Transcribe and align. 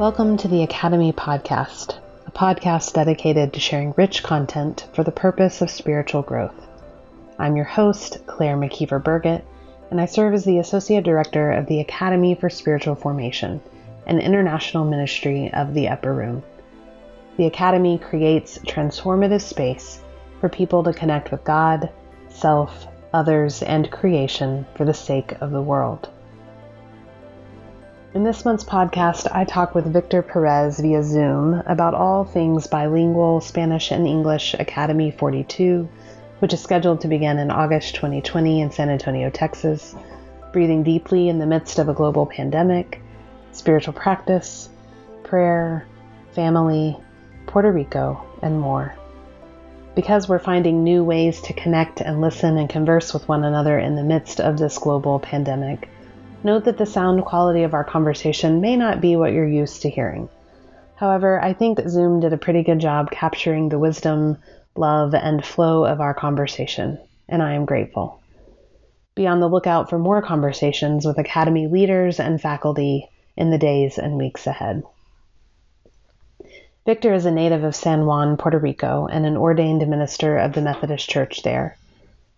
Welcome 0.00 0.38
to 0.38 0.48
the 0.48 0.62
Academy 0.62 1.12
Podcast, 1.12 1.98
a 2.26 2.30
podcast 2.30 2.94
dedicated 2.94 3.52
to 3.52 3.60
sharing 3.60 3.92
rich 3.98 4.22
content 4.22 4.88
for 4.94 5.04
the 5.04 5.12
purpose 5.12 5.60
of 5.60 5.68
spiritual 5.68 6.22
growth. 6.22 6.54
I'm 7.38 7.54
your 7.54 7.66
host, 7.66 8.26
Claire 8.26 8.56
McKeever 8.56 9.04
Burgett, 9.04 9.44
and 9.90 10.00
I 10.00 10.06
serve 10.06 10.32
as 10.32 10.42
the 10.42 10.56
Associate 10.56 11.04
Director 11.04 11.52
of 11.52 11.66
the 11.66 11.80
Academy 11.80 12.34
for 12.34 12.48
Spiritual 12.48 12.94
Formation, 12.94 13.60
an 14.06 14.20
international 14.20 14.86
ministry 14.86 15.52
of 15.52 15.74
the 15.74 15.90
Upper 15.90 16.14
Room. 16.14 16.42
The 17.36 17.44
Academy 17.44 17.98
creates 17.98 18.56
transformative 18.60 19.42
space 19.42 20.00
for 20.40 20.48
people 20.48 20.82
to 20.84 20.94
connect 20.94 21.30
with 21.30 21.44
God, 21.44 21.90
self, 22.30 22.86
others, 23.12 23.62
and 23.62 23.90
creation 23.90 24.64
for 24.76 24.86
the 24.86 24.94
sake 24.94 25.32
of 25.42 25.50
the 25.50 25.60
world. 25.60 26.08
In 28.12 28.24
this 28.24 28.44
month's 28.44 28.64
podcast, 28.64 29.28
I 29.30 29.44
talk 29.44 29.72
with 29.72 29.92
Victor 29.92 30.20
Perez 30.20 30.80
via 30.80 31.00
Zoom 31.00 31.62
about 31.64 31.94
all 31.94 32.24
things 32.24 32.66
bilingual 32.66 33.40
Spanish 33.40 33.92
and 33.92 34.04
English 34.04 34.52
Academy 34.58 35.12
42, 35.12 35.88
which 36.40 36.52
is 36.52 36.60
scheduled 36.60 37.02
to 37.02 37.08
begin 37.08 37.38
in 37.38 37.52
August 37.52 37.94
2020 37.94 38.62
in 38.62 38.72
San 38.72 38.90
Antonio, 38.90 39.30
Texas, 39.30 39.94
breathing 40.52 40.82
deeply 40.82 41.28
in 41.28 41.38
the 41.38 41.46
midst 41.46 41.78
of 41.78 41.88
a 41.88 41.94
global 41.94 42.26
pandemic, 42.26 43.00
spiritual 43.52 43.92
practice, 43.92 44.68
prayer, 45.22 45.86
family, 46.32 46.98
Puerto 47.46 47.70
Rico, 47.70 48.26
and 48.42 48.58
more. 48.58 48.92
Because 49.94 50.28
we're 50.28 50.40
finding 50.40 50.82
new 50.82 51.04
ways 51.04 51.40
to 51.42 51.52
connect 51.52 52.00
and 52.00 52.20
listen 52.20 52.58
and 52.58 52.68
converse 52.68 53.14
with 53.14 53.28
one 53.28 53.44
another 53.44 53.78
in 53.78 53.94
the 53.94 54.02
midst 54.02 54.40
of 54.40 54.58
this 54.58 54.78
global 54.78 55.20
pandemic, 55.20 55.88
Note 56.42 56.64
that 56.64 56.78
the 56.78 56.86
sound 56.86 57.24
quality 57.26 57.64
of 57.64 57.74
our 57.74 57.84
conversation 57.84 58.62
may 58.62 58.74
not 58.74 59.02
be 59.02 59.14
what 59.14 59.32
you're 59.32 59.46
used 59.46 59.82
to 59.82 59.90
hearing. 59.90 60.28
However, 60.96 61.42
I 61.42 61.52
think 61.52 61.76
that 61.76 61.90
Zoom 61.90 62.20
did 62.20 62.32
a 62.32 62.38
pretty 62.38 62.62
good 62.62 62.78
job 62.78 63.10
capturing 63.10 63.68
the 63.68 63.78
wisdom, 63.78 64.38
love, 64.74 65.14
and 65.14 65.44
flow 65.44 65.84
of 65.84 66.00
our 66.00 66.14
conversation, 66.14 66.98
and 67.28 67.42
I 67.42 67.52
am 67.52 67.66
grateful. 67.66 68.20
Be 69.14 69.26
on 69.26 69.40
the 69.40 69.48
lookout 69.48 69.90
for 69.90 69.98
more 69.98 70.22
conversations 70.22 71.04
with 71.04 71.18
Academy 71.18 71.66
leaders 71.66 72.18
and 72.18 72.40
faculty 72.40 73.10
in 73.36 73.50
the 73.50 73.58
days 73.58 73.98
and 73.98 74.16
weeks 74.16 74.46
ahead. 74.46 74.82
Victor 76.86 77.12
is 77.12 77.26
a 77.26 77.30
native 77.30 77.64
of 77.64 77.76
San 77.76 78.06
Juan, 78.06 78.38
Puerto 78.38 78.58
Rico, 78.58 79.06
and 79.06 79.26
an 79.26 79.36
ordained 79.36 79.86
minister 79.86 80.38
of 80.38 80.54
the 80.54 80.62
Methodist 80.62 81.08
Church 81.08 81.42
there. 81.42 81.76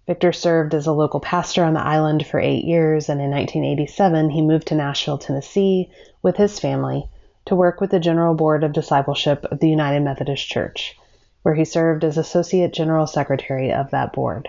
Victor 0.07 0.33
served 0.33 0.75
as 0.75 0.87
a 0.87 0.93
local 0.93 1.21
pastor 1.21 1.63
on 1.65 1.75
the 1.75 1.81
island 1.81 2.27
for 2.27 2.41
eight 2.41 2.65
years, 2.65 3.09
and 3.09 3.21
in 3.21 3.31
1987 3.31 4.31
he 4.31 4.43
moved 4.43 4.67
to 4.69 4.75
Nashville, 4.75 5.19
Tennessee, 5.19 5.91
with 6.23 6.37
his 6.37 6.59
family 6.59 7.09
to 7.45 7.55
work 7.55 7.81
with 7.81 7.91
the 7.91 8.01
General 8.01 8.35
Board 8.35 8.65
of 8.65 8.73
Discipleship 8.73 9.45
of 9.45 9.61
the 9.61 9.69
United 9.69 10.01
Methodist 10.01 10.49
Church, 10.49 10.99
where 11.43 11.55
he 11.55 11.65
served 11.65 12.05
as 12.05 12.19
Associate 12.19 12.73
General 12.73 13.07
Secretary 13.07 13.73
of 13.73 13.91
that 13.91 14.13
board. 14.13 14.49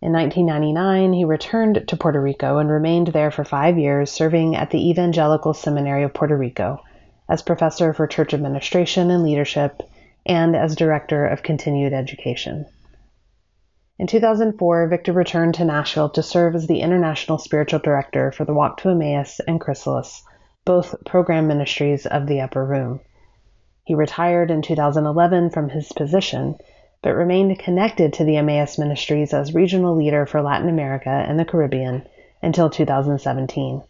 In 0.00 0.12
1999, 0.12 1.12
he 1.12 1.24
returned 1.24 1.86
to 1.88 1.96
Puerto 1.96 2.20
Rico 2.20 2.58
and 2.58 2.70
remained 2.70 3.08
there 3.08 3.30
for 3.30 3.44
five 3.44 3.78
years, 3.78 4.10
serving 4.10 4.56
at 4.56 4.70
the 4.70 4.90
Evangelical 4.90 5.54
Seminary 5.54 6.02
of 6.02 6.14
Puerto 6.14 6.36
Rico 6.36 6.82
as 7.28 7.42
professor 7.42 7.92
for 7.92 8.06
church 8.06 8.34
administration 8.34 9.10
and 9.10 9.22
leadership 9.22 9.82
and 10.26 10.54
as 10.54 10.76
director 10.76 11.26
of 11.26 11.42
continued 11.42 11.92
education. 11.92 12.66
In 13.96 14.08
2004, 14.08 14.88
Victor 14.88 15.12
returned 15.12 15.54
to 15.54 15.64
Nashville 15.64 16.08
to 16.10 16.22
serve 16.22 16.56
as 16.56 16.66
the 16.66 16.80
International 16.80 17.38
Spiritual 17.38 17.78
Director 17.78 18.32
for 18.32 18.44
the 18.44 18.52
Walk 18.52 18.78
to 18.78 18.88
Emmaus 18.88 19.40
and 19.46 19.60
Chrysalis, 19.60 20.24
both 20.64 20.96
program 21.04 21.46
ministries 21.46 22.04
of 22.04 22.26
the 22.26 22.40
Upper 22.40 22.64
Room. 22.64 22.98
He 23.84 23.94
retired 23.94 24.50
in 24.50 24.62
2011 24.62 25.50
from 25.50 25.68
his 25.68 25.92
position, 25.92 26.56
but 27.02 27.14
remained 27.14 27.56
connected 27.60 28.12
to 28.14 28.24
the 28.24 28.36
Emmaus 28.36 28.78
ministries 28.78 29.32
as 29.32 29.54
regional 29.54 29.94
leader 29.94 30.26
for 30.26 30.42
Latin 30.42 30.68
America 30.68 31.10
and 31.10 31.38
the 31.38 31.44
Caribbean 31.44 32.04
until 32.42 32.68
2017. 32.68 33.80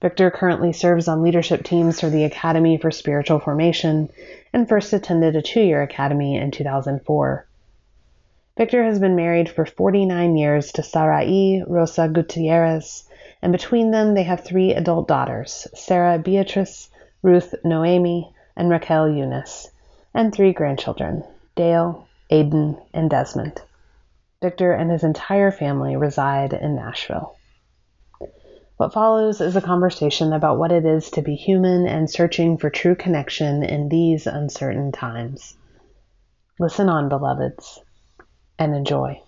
Victor 0.00 0.30
currently 0.30 0.72
serves 0.72 1.06
on 1.06 1.22
leadership 1.22 1.64
teams 1.64 2.00
for 2.00 2.08
the 2.08 2.24
Academy 2.24 2.78
for 2.78 2.90
Spiritual 2.90 3.40
Formation 3.40 4.08
and 4.54 4.66
first 4.66 4.94
attended 4.94 5.36
a 5.36 5.42
two 5.42 5.60
year 5.60 5.82
academy 5.82 6.36
in 6.36 6.50
2004. 6.50 7.46
Victor 8.58 8.84
has 8.84 8.98
been 8.98 9.14
married 9.14 9.50
for 9.50 9.66
49 9.66 10.34
years 10.34 10.72
to 10.72 10.82
Sarai 10.82 11.62
Rosa 11.66 12.08
Gutierrez, 12.08 13.06
and 13.42 13.52
between 13.52 13.90
them 13.90 14.14
they 14.14 14.22
have 14.22 14.40
three 14.40 14.72
adult 14.72 15.06
daughters 15.06 15.68
Sarah 15.74 16.18
Beatrice, 16.18 16.88
Ruth 17.20 17.54
Noemi, 17.64 18.32
and 18.56 18.70
Raquel 18.70 19.10
Eunice, 19.10 19.70
and 20.14 20.32
three 20.32 20.54
grandchildren 20.54 21.22
Dale, 21.54 22.08
Aiden, 22.32 22.80
and 22.94 23.10
Desmond. 23.10 23.60
Victor 24.40 24.72
and 24.72 24.90
his 24.90 25.04
entire 25.04 25.50
family 25.50 25.94
reside 25.94 26.54
in 26.54 26.76
Nashville. 26.76 27.36
What 28.78 28.94
follows 28.94 29.42
is 29.42 29.54
a 29.56 29.60
conversation 29.60 30.32
about 30.32 30.58
what 30.58 30.72
it 30.72 30.86
is 30.86 31.10
to 31.10 31.20
be 31.20 31.34
human 31.34 31.86
and 31.86 32.08
searching 32.08 32.56
for 32.56 32.70
true 32.70 32.94
connection 32.94 33.62
in 33.62 33.90
these 33.90 34.26
uncertain 34.26 34.92
times. 34.92 35.58
Listen 36.58 36.88
on, 36.88 37.10
beloveds 37.10 37.80
and 38.58 38.74
enjoy. 38.74 39.20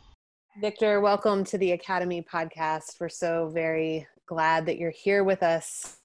Victor, 0.60 1.00
welcome 1.00 1.44
to 1.44 1.58
the 1.58 1.72
Academy 1.72 2.22
podcast. 2.22 3.00
We're 3.00 3.08
so 3.08 3.50
very 3.54 4.06
glad 4.26 4.66
that 4.66 4.78
you're 4.78 4.90
here 4.90 5.22
with 5.22 5.42
us 5.42 5.98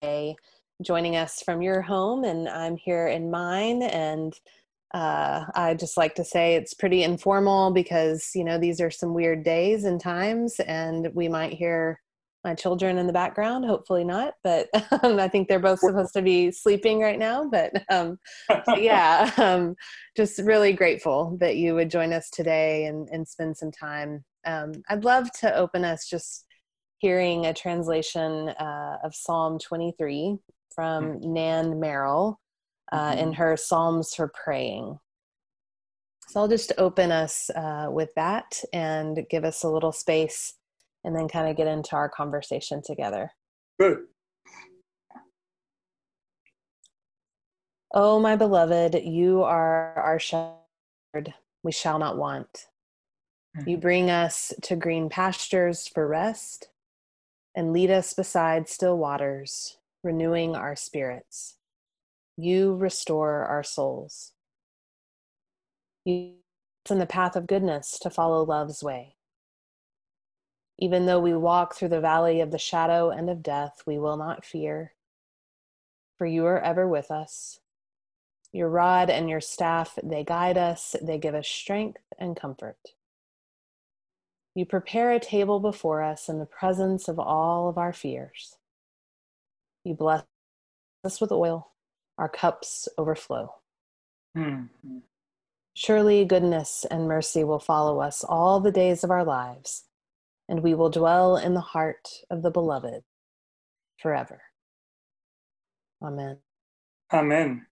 today, 0.00 0.36
joining 0.82 1.16
us 1.16 1.42
from 1.42 1.62
your 1.62 1.82
home, 1.82 2.24
and 2.24 2.48
I'm 2.48 2.76
here 2.76 3.08
in 3.08 3.30
mine. 3.30 3.82
And 3.82 4.34
uh, 4.94 5.44
I 5.54 5.74
just 5.74 5.96
like 5.96 6.14
to 6.14 6.24
say 6.24 6.54
it's 6.54 6.74
pretty 6.74 7.02
informal 7.02 7.72
because 7.72 8.30
you 8.34 8.44
know 8.44 8.58
these 8.58 8.80
are 8.80 8.90
some 8.90 9.14
weird 9.14 9.42
days 9.42 9.84
and 9.84 10.00
times, 10.00 10.60
and 10.60 11.08
we 11.14 11.28
might 11.28 11.52
hear 11.52 12.00
my 12.44 12.54
children 12.54 12.98
in 12.98 13.06
the 13.06 13.12
background 13.12 13.64
hopefully 13.64 14.04
not 14.04 14.34
but 14.44 14.68
um, 15.02 15.18
i 15.18 15.28
think 15.28 15.48
they're 15.48 15.58
both 15.58 15.80
supposed 15.80 16.12
to 16.12 16.22
be 16.22 16.50
sleeping 16.50 17.00
right 17.00 17.18
now 17.18 17.48
but, 17.48 17.72
um, 17.90 18.18
but 18.48 18.82
yeah 18.82 19.30
um, 19.38 19.74
just 20.16 20.38
really 20.40 20.72
grateful 20.72 21.36
that 21.40 21.56
you 21.56 21.74
would 21.74 21.90
join 21.90 22.12
us 22.12 22.30
today 22.30 22.86
and, 22.86 23.08
and 23.10 23.26
spend 23.26 23.56
some 23.56 23.70
time 23.70 24.24
um, 24.46 24.72
i'd 24.90 25.04
love 25.04 25.30
to 25.32 25.54
open 25.54 25.84
us 25.84 26.08
just 26.08 26.44
hearing 26.98 27.46
a 27.46 27.54
translation 27.54 28.48
uh, 28.50 28.98
of 29.04 29.14
psalm 29.14 29.58
23 29.58 30.36
from 30.74 31.04
mm-hmm. 31.04 31.32
nan 31.32 31.80
merrill 31.80 32.40
uh, 32.92 33.12
mm-hmm. 33.12 33.18
in 33.20 33.32
her 33.32 33.56
psalms 33.56 34.14
for 34.14 34.30
praying 34.44 34.98
so 36.28 36.40
i'll 36.40 36.48
just 36.48 36.72
open 36.78 37.10
us 37.10 37.50
uh, 37.56 37.88
with 37.90 38.10
that 38.14 38.60
and 38.72 39.26
give 39.28 39.44
us 39.44 39.64
a 39.64 39.68
little 39.68 39.92
space 39.92 40.54
and 41.08 41.16
then 41.16 41.26
kind 41.26 41.48
of 41.48 41.56
get 41.56 41.66
into 41.66 41.96
our 41.96 42.10
conversation 42.10 42.82
together. 42.84 43.32
Good. 43.80 44.00
Oh, 47.94 48.20
my 48.20 48.36
beloved, 48.36 48.94
you 49.02 49.42
are 49.42 49.94
our 49.94 50.18
shepherd. 50.18 51.32
We 51.62 51.72
shall 51.72 51.98
not 51.98 52.18
want. 52.18 52.66
You 53.64 53.76
mm-hmm. 53.76 53.80
bring 53.80 54.10
us 54.10 54.52
to 54.64 54.76
green 54.76 55.08
pastures 55.08 55.88
for 55.88 56.06
rest 56.06 56.68
and 57.54 57.72
lead 57.72 57.90
us 57.90 58.12
beside 58.12 58.68
still 58.68 58.98
waters, 58.98 59.78
renewing 60.04 60.54
our 60.54 60.76
spirits. 60.76 61.56
You 62.36 62.76
restore 62.76 63.46
our 63.46 63.62
souls. 63.62 64.32
You 66.04 66.34
in 66.90 66.98
the 66.98 67.06
path 67.06 67.34
of 67.34 67.46
goodness 67.46 67.98
to 68.00 68.10
follow 68.10 68.44
love's 68.44 68.82
way. 68.82 69.17
Even 70.78 71.06
though 71.06 71.18
we 71.18 71.34
walk 71.34 71.74
through 71.74 71.88
the 71.88 72.00
valley 72.00 72.40
of 72.40 72.52
the 72.52 72.58
shadow 72.58 73.10
and 73.10 73.28
of 73.28 73.42
death, 73.42 73.82
we 73.84 73.98
will 73.98 74.16
not 74.16 74.44
fear, 74.44 74.92
for 76.16 76.26
you 76.26 76.46
are 76.46 76.60
ever 76.60 76.86
with 76.86 77.10
us. 77.10 77.58
Your 78.52 78.68
rod 78.68 79.10
and 79.10 79.28
your 79.28 79.40
staff, 79.40 79.98
they 80.02 80.22
guide 80.22 80.56
us, 80.56 80.94
they 81.02 81.18
give 81.18 81.34
us 81.34 81.48
strength 81.48 82.00
and 82.18 82.36
comfort. 82.36 82.78
You 84.54 84.64
prepare 84.66 85.12
a 85.12 85.20
table 85.20 85.60
before 85.60 86.02
us 86.02 86.28
in 86.28 86.38
the 86.38 86.46
presence 86.46 87.08
of 87.08 87.18
all 87.18 87.68
of 87.68 87.76
our 87.76 87.92
fears. 87.92 88.56
You 89.84 89.94
bless 89.94 90.24
us 91.04 91.20
with 91.20 91.32
oil, 91.32 91.72
our 92.16 92.28
cups 92.28 92.88
overflow. 92.96 93.54
Mm-hmm. 94.36 94.98
Surely 95.74 96.24
goodness 96.24 96.86
and 96.90 97.08
mercy 97.08 97.44
will 97.44 97.58
follow 97.58 98.00
us 98.00 98.24
all 98.24 98.60
the 98.60 98.72
days 98.72 99.04
of 99.04 99.10
our 99.10 99.24
lives 99.24 99.84
and 100.48 100.62
we 100.62 100.74
will 100.74 100.90
dwell 100.90 101.36
in 101.36 101.54
the 101.54 101.60
heart 101.60 102.08
of 102.30 102.42
the 102.42 102.50
beloved 102.50 103.02
forever. 104.00 104.40
Amen. 106.02 106.38
Amen. 107.12 107.66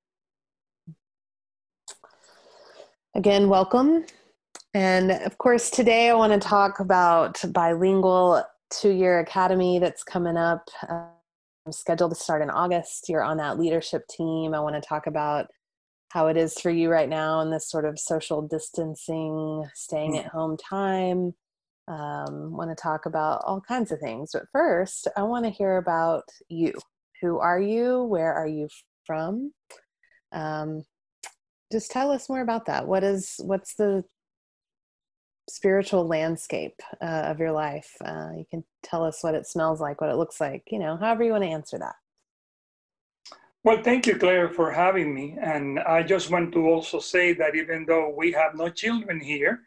Again, 3.14 3.49
welcome. 3.49 4.05
And 4.75 5.11
of 5.11 5.38
course, 5.38 5.70
today 5.70 6.11
I 6.11 6.14
want 6.14 6.32
to 6.34 6.49
talk 6.49 6.81
about 6.81 7.43
bilingual 7.52 8.44
two 8.70 8.90
year 8.90 9.20
academy 9.20 9.78
that's 9.78 10.05
coming 10.05 10.37
up. 10.37 10.69
Uh, 10.88 11.06
scheduled 11.70 12.12
to 12.12 12.17
start 12.17 12.43
in 12.43 12.50
August. 12.50 13.08
You're 13.08 13.23
on 13.23 13.38
that 13.38 13.58
leadership 13.58 14.06
team. 14.08 14.55
I 14.55 14.61
want 14.61 14.75
to 14.81 14.87
talk 14.87 15.06
about 15.06 15.46
how 16.11 16.28
it 16.28 16.37
is 16.37 16.61
for 16.61 16.70
you 16.70 16.90
right 16.90 17.08
now 17.08 17.40
in 17.40 17.50
this 17.50 17.69
sort 17.69 17.84
of 17.84 17.99
social 17.99 18.43
distancing, 18.43 19.64
staying 19.75 20.14
mm. 20.14 20.19
at 20.19 20.26
home 20.26 20.56
time. 20.56 21.34
Um, 21.88 22.56
want 22.56 22.71
to 22.71 22.75
talk 22.75 23.06
about 23.06 23.43
all 23.44 23.61
kinds 23.61 23.93
of 23.93 24.00
things. 24.00 24.31
But 24.33 24.44
first, 24.53 25.06
I 25.17 25.23
want 25.23 25.44
to 25.44 25.50
hear 25.50 25.77
about 25.77 26.25
you. 26.49 26.73
Who 27.23 27.38
are 27.38 27.61
you? 27.61 28.03
Where 28.03 28.33
are 28.33 28.47
you 28.47 28.69
from? 29.06 29.53
Um, 30.33 30.85
just 31.73 31.91
tell 31.91 32.11
us 32.11 32.29
more 32.29 32.41
about 32.41 32.67
that. 32.67 32.87
What 32.87 33.05
is 33.05 33.37
what's 33.38 33.75
the 33.75 34.05
spiritual 35.49 36.06
landscape 36.06 36.81
uh, 37.00 37.25
of 37.27 37.38
your 37.38 37.53
life? 37.53 37.91
Uh, 38.05 38.31
you 38.37 38.44
can 38.50 38.65
tell 38.83 39.05
us 39.05 39.23
what 39.23 39.35
it 39.35 39.47
smells 39.47 39.81
like, 39.81 40.00
what 40.00 40.11
it 40.11 40.17
looks 40.17 40.41
like. 40.41 40.65
You 40.71 40.79
know, 40.79 40.97
however 40.97 41.25
you 41.25 41.33
want 41.33 41.44
to 41.44 41.50
answer 41.50 41.79
that. 41.79 41.94
Well, 43.65 43.83
thank 43.83 44.06
you, 44.06 44.17
Claire, 44.17 44.49
for 44.49 44.71
having 44.71 45.12
me. 45.12 45.37
And 45.41 45.81
I 45.81 46.05
just 46.05 46.31
want 46.31 46.53
to 46.53 46.69
also 46.69 47.00
say 47.00 47.33
that 47.33 47.56
even 47.56 47.85
though 47.85 48.15
we 48.17 48.31
have 48.31 48.55
no 48.55 48.69
children 48.69 49.19
here, 49.19 49.62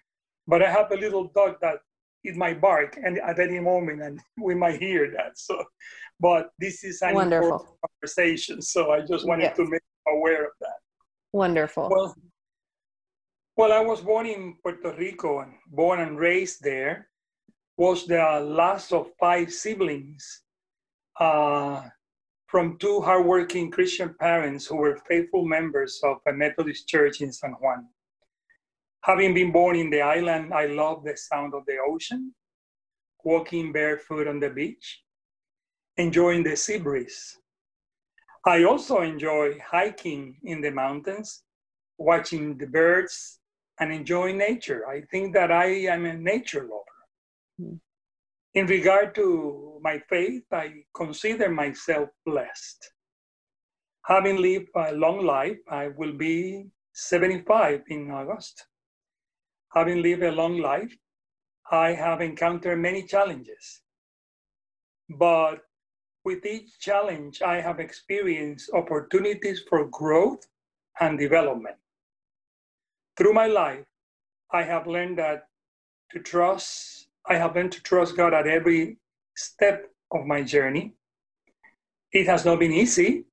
but 0.47 0.63
I 0.63 0.71
have 0.71 0.91
a 0.91 0.95
little 0.95 1.25
dog 1.35 1.57
that 1.61 1.79
it 2.23 2.35
might 2.35 2.59
bark 2.59 2.97
and 3.03 3.17
at 3.19 3.39
any 3.39 3.59
moment 3.59 4.01
and 4.01 4.19
we 4.41 4.55
might 4.55 4.79
hear 4.79 5.11
that. 5.11 5.37
So, 5.37 5.63
but 6.19 6.49
this 6.59 6.83
is 6.83 7.01
an 7.01 7.15
Wonderful. 7.15 7.51
important 7.51 7.79
conversation. 7.81 8.61
So 8.61 8.91
I 8.91 9.01
just 9.01 9.25
wanted 9.25 9.43
yes. 9.43 9.57
to 9.57 9.65
make 9.65 9.81
aware 10.07 10.45
of 10.45 10.51
that. 10.61 10.79
Wonderful. 11.31 11.89
Well, 11.89 12.15
well, 13.55 13.73
I 13.73 13.81
was 13.81 14.01
born 14.01 14.25
in 14.25 14.55
Puerto 14.63 14.95
Rico 14.97 15.39
and 15.39 15.53
born 15.67 15.99
and 15.99 16.17
raised 16.17 16.63
there. 16.63 17.09
Was 17.77 18.05
the 18.05 18.39
last 18.41 18.91
of 18.91 19.11
five 19.19 19.53
siblings 19.53 20.41
uh, 21.19 21.83
from 22.47 22.77
two 22.77 22.99
hardworking 23.01 23.69
Christian 23.71 24.15
parents 24.19 24.65
who 24.65 24.75
were 24.77 24.97
faithful 25.07 25.45
members 25.45 26.01
of 26.03 26.17
a 26.27 26.33
Methodist 26.33 26.87
church 26.87 27.21
in 27.21 27.31
San 27.31 27.51
Juan. 27.51 27.87
Having 29.03 29.33
been 29.33 29.51
born 29.51 29.75
in 29.75 29.89
the 29.89 30.01
island, 30.01 30.53
I 30.53 30.65
love 30.65 31.03
the 31.03 31.15
sound 31.15 31.53
of 31.53 31.63
the 31.65 31.77
ocean, 31.77 32.33
walking 33.23 33.71
barefoot 33.71 34.27
on 34.27 34.39
the 34.39 34.49
beach, 34.49 35.01
enjoying 35.97 36.43
the 36.43 36.55
sea 36.55 36.79
breeze. 36.79 37.37
I 38.45 38.63
also 38.63 39.01
enjoy 39.01 39.57
hiking 39.59 40.37
in 40.43 40.61
the 40.61 40.71
mountains, 40.71 41.43
watching 41.97 42.57
the 42.57 42.67
birds, 42.67 43.39
and 43.79 43.93
enjoying 43.93 44.37
nature. 44.37 44.87
I 44.87 45.01
think 45.11 45.33
that 45.33 45.51
I 45.51 45.67
am 45.93 46.05
a 46.05 46.13
nature 46.13 46.63
lover. 46.63 46.99
Mm. 47.61 47.79
In 48.55 48.65
regard 48.65 49.15
to 49.15 49.79
my 49.81 49.99
faith, 50.09 50.43
I 50.51 50.83
consider 50.93 51.49
myself 51.49 52.09
blessed. 52.25 52.91
Having 54.05 54.37
lived 54.37 54.69
a 54.75 54.91
long 54.93 55.25
life, 55.25 55.59
I 55.69 55.89
will 55.89 56.13
be 56.13 56.67
75 56.93 57.83
in 57.89 58.11
August. 58.11 58.65
Having 59.73 60.01
lived 60.01 60.23
a 60.23 60.31
long 60.31 60.57
life, 60.57 60.95
I 61.71 61.93
have 61.93 62.21
encountered 62.21 62.79
many 62.79 63.03
challenges. 63.03 63.81
But 65.09 65.61
with 66.23 66.45
each 66.45 66.79
challenge, 66.79 67.41
I 67.41 67.61
have 67.61 67.79
experienced 67.79 68.71
opportunities 68.73 69.61
for 69.69 69.85
growth 69.87 70.47
and 70.99 71.17
development. 71.17 71.77
Through 73.17 73.33
my 73.33 73.47
life, 73.47 73.85
I 74.51 74.63
have 74.63 74.87
learned 74.87 75.17
that 75.19 75.47
to 76.11 76.19
trust 76.19 77.09
I 77.25 77.35
have 77.35 77.55
learned 77.55 77.73
to 77.73 77.83
trust 77.83 78.17
God 78.17 78.33
at 78.33 78.47
every 78.47 78.97
step 79.35 79.85
of 80.11 80.25
my 80.25 80.41
journey. 80.41 80.95
It 82.11 82.25
has 82.25 82.43
not 82.43 82.59
been 82.59 82.71
easy, 82.71 83.25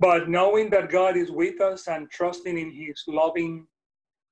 but 0.00 0.28
knowing 0.28 0.70
that 0.70 0.90
God 0.90 1.16
is 1.18 1.30
with 1.30 1.60
us 1.60 1.86
and 1.86 2.10
trusting 2.10 2.56
in 2.56 2.70
His 2.70 3.04
loving 3.06 3.66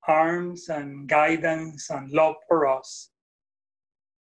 arms 0.07 0.69
and 0.69 1.07
guidance 1.07 1.89
and 1.89 2.11
love 2.11 2.35
for 2.47 2.67
us, 2.67 3.09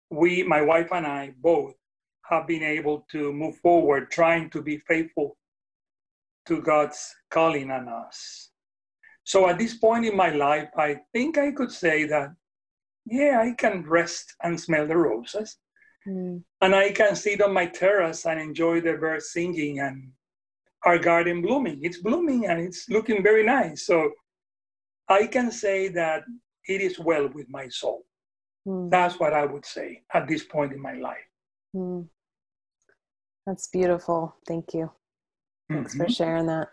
we, 0.09 0.43
my 0.43 0.61
wife 0.61 0.89
and 0.91 1.05
I, 1.05 1.33
both 1.41 1.73
have 2.29 2.47
been 2.47 2.63
able 2.63 3.05
to 3.11 3.33
move 3.33 3.57
forward, 3.57 4.11
trying 4.11 4.49
to 4.51 4.61
be 4.61 4.77
faithful 4.77 5.37
to 6.45 6.61
God's 6.61 7.13
calling 7.29 7.71
on 7.71 7.87
us. 7.87 8.49
So 9.23 9.49
at 9.49 9.57
this 9.57 9.75
point 9.75 10.05
in 10.05 10.15
my 10.15 10.29
life, 10.29 10.69
I 10.77 10.99
think 11.13 11.37
I 11.37 11.51
could 11.51 11.71
say 11.71 12.05
that 12.05 12.33
yeah, 13.05 13.41
I 13.41 13.53
can 13.53 13.83
rest 13.83 14.35
and 14.43 14.59
smell 14.59 14.87
the 14.87 14.97
roses. 14.97 15.57
Mm. 16.07 16.43
And 16.61 16.75
I 16.75 16.91
can 16.91 17.15
sit 17.15 17.41
on 17.41 17.53
my 17.53 17.65
terrace 17.65 18.25
and 18.25 18.39
enjoy 18.39 18.81
the 18.81 18.93
birds 18.93 19.31
singing 19.31 19.79
and 19.79 20.11
our 20.85 20.97
garden 20.97 21.41
blooming. 21.41 21.79
It's 21.83 21.99
blooming 21.99 22.45
and 22.45 22.59
it's 22.61 22.89
looking 22.89 23.23
very 23.23 23.43
nice. 23.43 23.85
So 23.85 24.11
I 25.09 25.27
can 25.27 25.51
say 25.51 25.89
that 25.89 26.23
it 26.67 26.81
is 26.81 26.99
well 26.99 27.29
with 27.33 27.47
my 27.49 27.67
soul. 27.67 28.05
Mm. 28.67 28.89
That's 28.89 29.19
what 29.19 29.33
I 29.33 29.45
would 29.45 29.65
say 29.65 30.03
at 30.13 30.27
this 30.27 30.43
point 30.43 30.73
in 30.73 30.81
my 30.81 30.93
life. 30.93 31.27
Mm. 31.75 32.07
That's 33.45 33.67
beautiful. 33.67 34.35
Thank 34.47 34.73
you. 34.73 34.91
Thanks 35.69 35.93
mm-hmm. 35.93 36.03
for 36.03 36.09
sharing 36.09 36.47
that. 36.47 36.69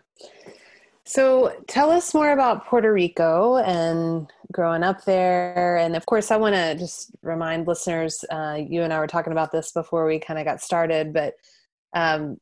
So 1.05 1.53
tell 1.67 1.89
us 1.89 2.13
more 2.13 2.31
about 2.31 2.67
Puerto 2.67 2.93
Rico 2.93 3.57
and 3.57 4.31
growing 4.53 4.83
up 4.83 5.03
there. 5.03 5.77
And 5.77 5.95
of 5.95 6.05
course, 6.05 6.31
I 6.31 6.37
want 6.37 6.55
to 6.55 6.75
just 6.75 7.11
remind 7.21 7.67
listeners 7.67 8.23
uh, 8.31 8.59
you 8.65 8.83
and 8.83 8.93
I 8.93 8.99
were 8.99 9.07
talking 9.07 9.33
about 9.33 9.51
this 9.51 9.71
before 9.71 10.05
we 10.05 10.19
kind 10.19 10.39
of 10.39 10.45
got 10.45 10.61
started, 10.61 11.11
but 11.11 11.33
um, 11.93 12.37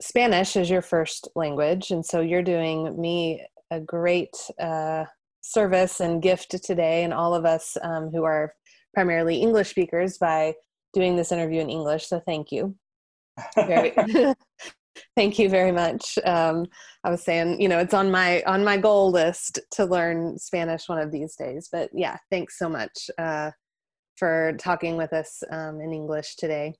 Spanish 0.00 0.56
is 0.56 0.70
your 0.70 0.82
first 0.82 1.28
language. 1.36 1.90
And 1.90 2.04
so 2.04 2.20
you're 2.20 2.42
doing 2.42 3.00
me 3.00 3.46
a 3.74 3.80
great 3.80 4.34
uh, 4.60 5.04
service 5.40 6.00
and 6.00 6.22
gift 6.22 6.54
today, 6.62 7.04
and 7.04 7.12
all 7.12 7.34
of 7.34 7.44
us 7.44 7.76
um, 7.82 8.10
who 8.10 8.24
are 8.24 8.54
primarily 8.94 9.40
English 9.40 9.70
speakers 9.70 10.18
by 10.18 10.54
doing 10.92 11.16
this 11.16 11.32
interview 11.32 11.60
in 11.60 11.70
English. 11.70 12.06
So 12.06 12.20
thank 12.20 12.52
you. 12.52 12.76
Very, 13.56 13.92
Thank 15.16 15.38
you 15.38 15.48
very 15.48 15.72
much. 15.72 16.18
Um, 16.24 16.66
I 17.02 17.10
was 17.10 17.22
saying, 17.22 17.60
you 17.60 17.68
know, 17.68 17.78
it's 17.78 17.94
on 17.94 18.10
my 18.10 18.42
on 18.44 18.64
my 18.64 18.76
goal 18.76 19.10
list 19.10 19.58
to 19.72 19.84
learn 19.84 20.38
Spanish 20.38 20.88
one 20.88 20.98
of 20.98 21.10
these 21.10 21.36
days. 21.36 21.68
But 21.70 21.90
yeah, 21.92 22.16
thanks 22.30 22.58
so 22.58 22.68
much 22.68 23.10
uh, 23.18 23.50
for 24.16 24.54
talking 24.58 24.96
with 24.96 25.12
us 25.12 25.42
um, 25.50 25.80
in 25.80 25.92
English 25.92 26.36
today. 26.36 26.74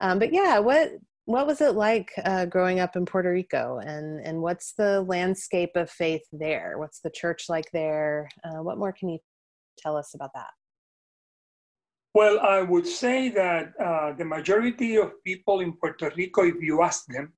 Um, 0.00 0.18
but 0.18 0.32
yeah, 0.32 0.58
what 0.58 0.90
what 1.26 1.46
was 1.46 1.60
it 1.60 1.74
like 1.74 2.10
uh, 2.24 2.46
growing 2.46 2.80
up 2.80 2.96
in 2.96 3.06
Puerto 3.06 3.30
Rico, 3.30 3.78
and 3.78 4.20
and 4.26 4.40
what's 4.40 4.72
the 4.72 5.02
landscape 5.02 5.76
of 5.76 5.90
faith 5.90 6.22
there? 6.32 6.78
What's 6.78 7.00
the 7.00 7.10
church 7.10 7.44
like 7.48 7.70
there? 7.72 8.28
Uh, 8.44 8.62
what 8.62 8.78
more 8.78 8.92
can 8.92 9.08
you 9.08 9.18
tell 9.78 9.96
us 9.96 10.14
about 10.14 10.30
that? 10.34 10.50
Well, 12.14 12.40
I 12.40 12.60
would 12.60 12.86
say 12.86 13.30
that 13.30 13.72
uh, 13.80 14.12
the 14.12 14.24
majority 14.24 14.96
of 14.96 15.12
people 15.24 15.60
in 15.60 15.72
Puerto 15.74 16.12
Rico, 16.16 16.42
if 16.44 16.60
you 16.60 16.82
ask 16.82 17.06
them, 17.06 17.32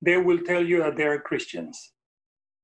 they 0.00 0.16
will 0.16 0.38
tell 0.38 0.64
you 0.64 0.78
that 0.78 0.96
they 0.96 1.04
are 1.04 1.20
Christians. 1.20 1.92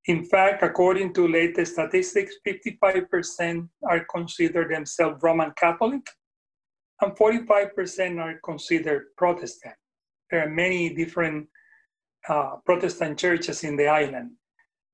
In 0.06 0.24
fact, 0.24 0.62
according 0.62 1.12
to 1.14 1.28
latest 1.28 1.74
statistics, 1.74 2.34
55% 2.46 3.68
are 3.86 4.06
considered 4.10 4.74
themselves 4.74 5.22
Roman 5.22 5.52
Catholic 5.58 6.00
and 7.02 7.12
45% 7.16 8.20
are 8.20 8.40
considered 8.42 9.08
Protestant. 9.18 9.74
There 10.30 10.44
are 10.46 10.50
many 10.50 10.94
different 10.94 11.48
uh, 12.28 12.56
Protestant 12.64 13.18
churches 13.18 13.64
in 13.64 13.76
the 13.76 13.88
island. 13.88 14.32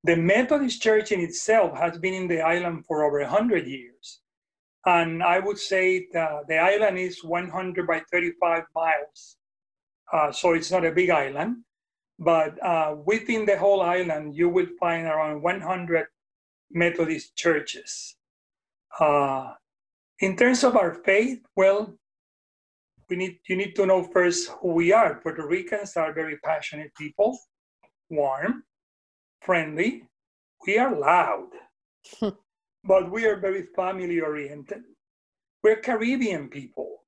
The 0.05 0.16
Methodist 0.16 0.81
Church 0.81 1.12
in 1.12 1.21
itself 1.21 1.76
has 1.76 1.99
been 1.99 2.14
in 2.14 2.28
the 2.28 2.40
island 2.40 2.85
for 2.87 3.05
over 3.05 3.21
100 3.21 3.66
years. 3.66 4.21
And 4.87 5.23
I 5.23 5.40
would 5.40 5.59
say 5.59 6.07
that 6.12 6.47
the 6.49 6.59
island 6.59 6.99
is 6.99 7.25
100 7.25 7.87
by 7.87 8.02
35 8.12 8.62
miles. 8.75 9.37
Uh, 10.12 10.31
so 10.31 10.52
it's 10.52 10.71
not 10.71 10.85
a 10.85 10.93
big 10.93 11.11
island. 11.11 11.57
But 12.19 12.62
uh, 12.64 12.97
within 13.05 13.45
the 13.45 13.59
whole 13.59 13.83
island, 13.83 14.35
you 14.35 14.49
will 14.49 14.69
find 14.78 15.07
around 15.07 15.43
100 15.43 16.07
Methodist 16.71 17.37
churches. 17.37 18.16
Uh, 18.99 19.52
in 20.21 20.37
terms 20.37 20.64
of 20.64 20.76
our 20.76 20.95
faith, 20.95 21.40
well, 21.57 21.99
we 23.08 23.16
need 23.16 23.38
you 23.48 23.56
need 23.56 23.75
to 23.76 23.86
know 23.86 24.02
first 24.02 24.50
who 24.60 24.72
we 24.72 24.92
are. 24.92 25.20
Puerto 25.20 25.46
Ricans 25.46 25.96
are 25.96 26.12
very 26.12 26.38
passionate 26.38 26.92
people, 26.96 27.38
warm, 28.10 28.64
friendly. 29.40 30.04
We 30.66 30.78
are 30.78 30.94
loud, 30.94 31.50
but 32.84 33.10
we 33.10 33.26
are 33.26 33.36
very 33.36 33.66
family 33.76 34.20
oriented. 34.20 34.82
We're 35.62 35.76
Caribbean 35.80 36.48
people. 36.48 37.04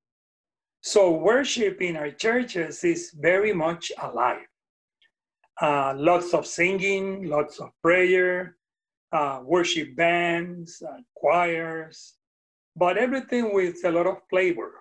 So 0.81 1.11
worship 1.11 1.83
in 1.83 1.97
our 1.97 2.11
churches 2.11 2.85
is 2.85 3.13
very 3.19 3.53
much 3.53 3.91
alive 4.01 4.47
uh, 5.61 5.95
lots 5.97 6.35
of 6.35 6.47
singing, 6.47 7.29
lots 7.29 7.59
of 7.59 7.71
prayer, 7.83 8.57
uh, 9.13 9.41
worship 9.43 9.97
bands, 9.97 10.83
uh, 10.87 10.99
choirs, 11.17 12.15
but 12.77 12.97
everything 12.97 13.53
with 13.55 13.77
a 13.85 13.91
lot 13.91 14.07
of 14.07 14.19
flavor. 14.31 14.73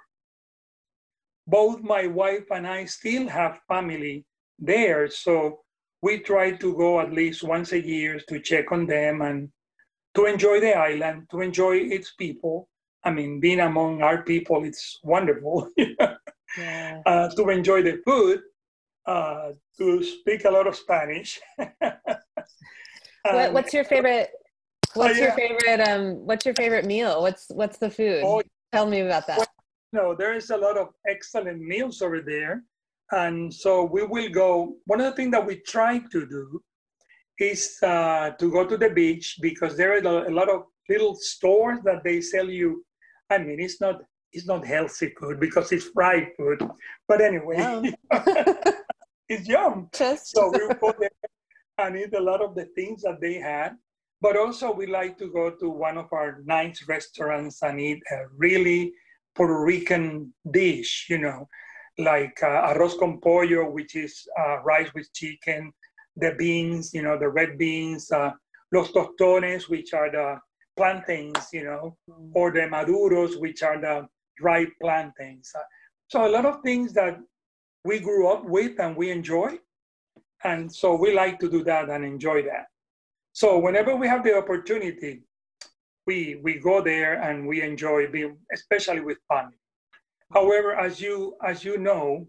Both 1.48 1.82
my 1.82 2.08
wife 2.08 2.46
and 2.52 2.68
I 2.68 2.86
still 2.86 3.28
have 3.28 3.62
family 3.68 4.26
there. 4.60 5.10
So 5.10 5.62
we 6.02 6.20
try 6.20 6.52
to 6.52 6.76
go 6.76 7.00
at 7.00 7.14
least 7.14 7.44
once 7.44 7.72
a 7.72 7.82
year 7.82 8.20
to 8.28 8.40
check 8.40 8.72
on 8.72 8.86
them 8.86 9.22
and 9.22 9.50
to 10.16 10.26
enjoy 10.26 10.60
the 10.60 10.76
island, 10.76 11.28
to 11.32 11.42
enjoy 11.42 11.78
its 11.78 12.14
people. 12.14 12.68
I 13.04 13.12
mean, 13.12 13.40
being 13.40 13.62
among 13.62 14.02
our 14.02 14.24
people, 14.24 14.66
it's 14.66 15.00
wonderful. 15.04 15.70
yeah. 15.78 17.02
uh, 17.06 17.30
to 17.30 17.50
enjoy 17.50 17.82
the 17.84 18.02
food, 18.06 18.42
uh, 19.06 19.52
to 19.78 20.04
speak 20.04 20.46
a 20.46 20.52
lot 20.52 20.68
of 20.68 20.76
Spanish. 20.76 21.40
what, 21.58 23.54
what's 23.54 23.74
your 23.74 23.86
favorite? 23.86 24.32
What's 24.94 25.16
oh, 25.16 25.18
yeah. 25.18 25.26
your 25.26 25.36
favorite? 25.36 25.88
Um, 25.88 26.26
what's 26.26 26.46
your 26.46 26.56
favorite 26.56 26.86
meal? 26.86 27.22
What's 27.22 27.48
what's 27.50 27.78
the 27.78 27.90
food? 27.90 28.24
Oh, 28.26 28.42
Tell 28.74 28.86
me 28.86 29.00
about 29.02 29.28
that. 29.28 29.38
Well, 29.38 29.48
no, 29.98 30.16
there 30.16 30.34
is 30.34 30.50
a 30.52 30.58
lot 30.58 30.78
of 30.78 30.88
excellent 31.08 31.60
meals 31.60 32.02
over 32.02 32.22
there. 32.22 32.64
And 33.12 33.54
so 33.54 33.72
we 33.84 34.04
will 34.04 34.30
go. 34.30 34.76
One 34.86 35.00
of 35.02 35.08
the 35.10 35.18
things 35.18 35.32
that 35.32 35.46
we 35.46 35.56
try 35.76 35.94
to 36.14 36.20
do 36.38 36.62
is 37.40 37.62
uh, 37.84 38.32
to 38.40 38.52
go 38.52 38.66
to 38.66 38.78
the 38.78 38.90
beach 38.90 39.38
because 39.42 39.78
there 39.78 39.92
are 39.94 40.26
a 40.26 40.38
lot 40.40 40.50
of 40.50 40.64
little 40.90 41.16
stores 41.16 41.80
that 41.86 42.04
they 42.04 42.20
sell 42.22 42.50
you. 42.50 42.86
I 43.30 43.38
mean, 43.38 43.60
it's 43.60 43.80
not 43.80 43.96
it's 44.34 44.48
not 44.48 44.66
healthy 44.66 45.10
food 45.20 45.40
because 45.40 45.72
it's 45.72 45.90
fried 45.96 46.28
food, 46.38 46.60
but 47.08 47.22
anyway, 47.22 47.58
it's 49.30 49.48
yum. 49.48 49.90
Just. 49.94 50.36
So 50.36 50.52
we 50.52 50.60
go 50.82 50.94
there 51.00 51.10
and 51.78 51.96
eat 51.96 52.14
a 52.14 52.28
lot 52.32 52.42
of 52.42 52.56
the 52.56 52.66
things 52.76 53.04
that 53.04 53.22
they 53.22 53.36
had. 53.36 53.78
But 54.20 54.36
also, 54.36 54.74
we 54.74 54.88
like 54.88 55.18
to 55.20 55.28
go 55.32 55.52
to 55.52 55.70
one 55.70 55.98
of 55.98 56.12
our 56.12 56.42
nice 56.46 56.84
restaurants 56.88 57.62
and 57.62 57.80
eat 57.80 58.02
a 58.12 58.28
really 58.36 58.94
Puerto 59.38 59.64
Rican 59.64 60.34
dish, 60.52 61.06
you 61.10 61.20
know, 61.20 61.48
like 62.00 62.38
uh, 62.42 62.74
arroz 62.74 62.98
con 62.98 63.20
pollo, 63.22 63.70
which 63.70 63.96
is 63.96 64.28
uh, 64.40 64.58
rice 64.64 64.90
with 64.96 65.14
chicken, 65.14 65.72
the 66.16 66.34
beans, 66.38 66.94
you 66.94 67.04
know, 67.04 67.18
the 67.18 67.30
red 67.30 67.58
beans, 67.58 68.12
uh, 68.12 68.32
los 68.74 68.92
tostones, 68.92 69.70
which 69.70 69.94
are 69.94 70.12
the 70.12 70.40
plantains, 70.76 71.48
you 71.54 71.64
know, 71.64 71.96
mm. 72.10 72.32
or 72.34 72.52
the 72.52 72.62
maduros, 72.62 73.40
which 73.40 73.62
are 73.62 73.80
the 73.80 74.08
dried 74.38 74.70
plantains. 74.82 75.52
Uh, 75.56 75.62
so 76.08 76.26
a 76.26 76.34
lot 76.36 76.46
of 76.46 76.62
things 76.62 76.92
that 76.94 77.20
we 77.84 78.00
grew 78.00 78.28
up 78.28 78.44
with 78.44 78.80
and 78.80 78.96
we 78.96 79.12
enjoy. 79.12 79.58
And 80.44 80.74
so 80.74 80.96
we 80.96 81.14
like 81.14 81.40
to 81.40 81.50
do 81.50 81.64
that 81.64 81.90
and 81.90 82.04
enjoy 82.04 82.44
that. 82.44 82.68
So 83.34 83.60
whenever 83.60 83.96
we 83.96 84.08
have 84.08 84.24
the 84.24 84.36
opportunity, 84.36 85.22
we 86.08 86.40
we 86.42 86.54
go 86.58 86.82
there 86.82 87.22
and 87.22 87.46
we 87.46 87.62
enjoy 87.62 88.08
being, 88.08 88.38
especially 88.54 89.02
with 89.02 89.18
family. 89.28 89.60
However, 90.34 90.74
as 90.76 91.00
you 91.00 91.36
as 91.46 91.64
you 91.64 91.78
know, 91.78 92.28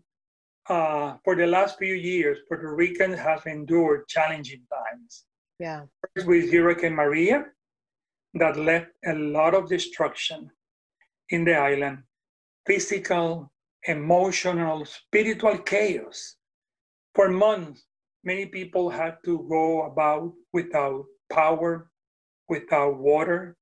uh, 0.69 1.15
for 1.25 1.35
the 1.35 1.47
last 1.47 1.79
few 1.79 1.95
years, 1.95 2.39
Puerto 2.49 2.75
Ricans 2.75 3.19
have 3.19 3.47
endured 3.47 4.09
challenging 4.09 4.63
times. 4.71 5.25
Yeah. 5.59 5.83
First 6.15 6.27
with 6.27 6.53
Hurricane 6.53 6.95
Maria, 6.95 7.47
that 8.35 8.57
left 8.57 8.91
a 9.07 9.15
lot 9.15 9.55
of 9.55 9.69
destruction 9.69 10.51
in 11.31 11.45
the 11.45 11.57
island, 11.57 11.99
physical, 12.67 13.51
emotional, 13.85 14.85
spiritual 14.85 15.59
chaos. 15.59 16.37
For 17.15 17.29
months, 17.29 17.85
many 18.23 18.47
people 18.47 18.91
had 18.91 19.17
to 19.25 19.47
go 19.49 19.83
about 19.83 20.33
without 20.53 21.05
power, 21.33 21.91
without 22.49 22.99
water, 22.99 23.58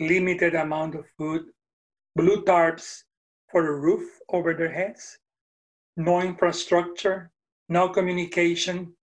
limited 0.00 0.54
amount 0.54 0.94
of 0.94 1.04
food, 1.16 1.42
blue 2.16 2.42
tarps 2.44 3.02
for 3.50 3.66
a 3.66 3.80
roof 3.80 4.08
over 4.30 4.54
their 4.54 4.72
heads, 4.72 5.18
no 5.96 6.20
infrastructure, 6.20 7.30
no 7.68 7.88
communication, 7.88 8.94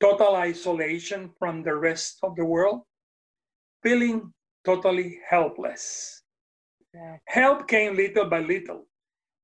total 0.00 0.36
isolation 0.36 1.30
from 1.38 1.62
the 1.62 1.74
rest 1.74 2.18
of 2.22 2.36
the 2.36 2.44
world, 2.44 2.82
feeling 3.82 4.32
totally 4.64 5.18
helpless. 5.28 6.22
Yeah. 6.94 7.16
Help 7.26 7.68
came 7.68 7.96
little 7.96 8.26
by 8.26 8.40
little. 8.40 8.86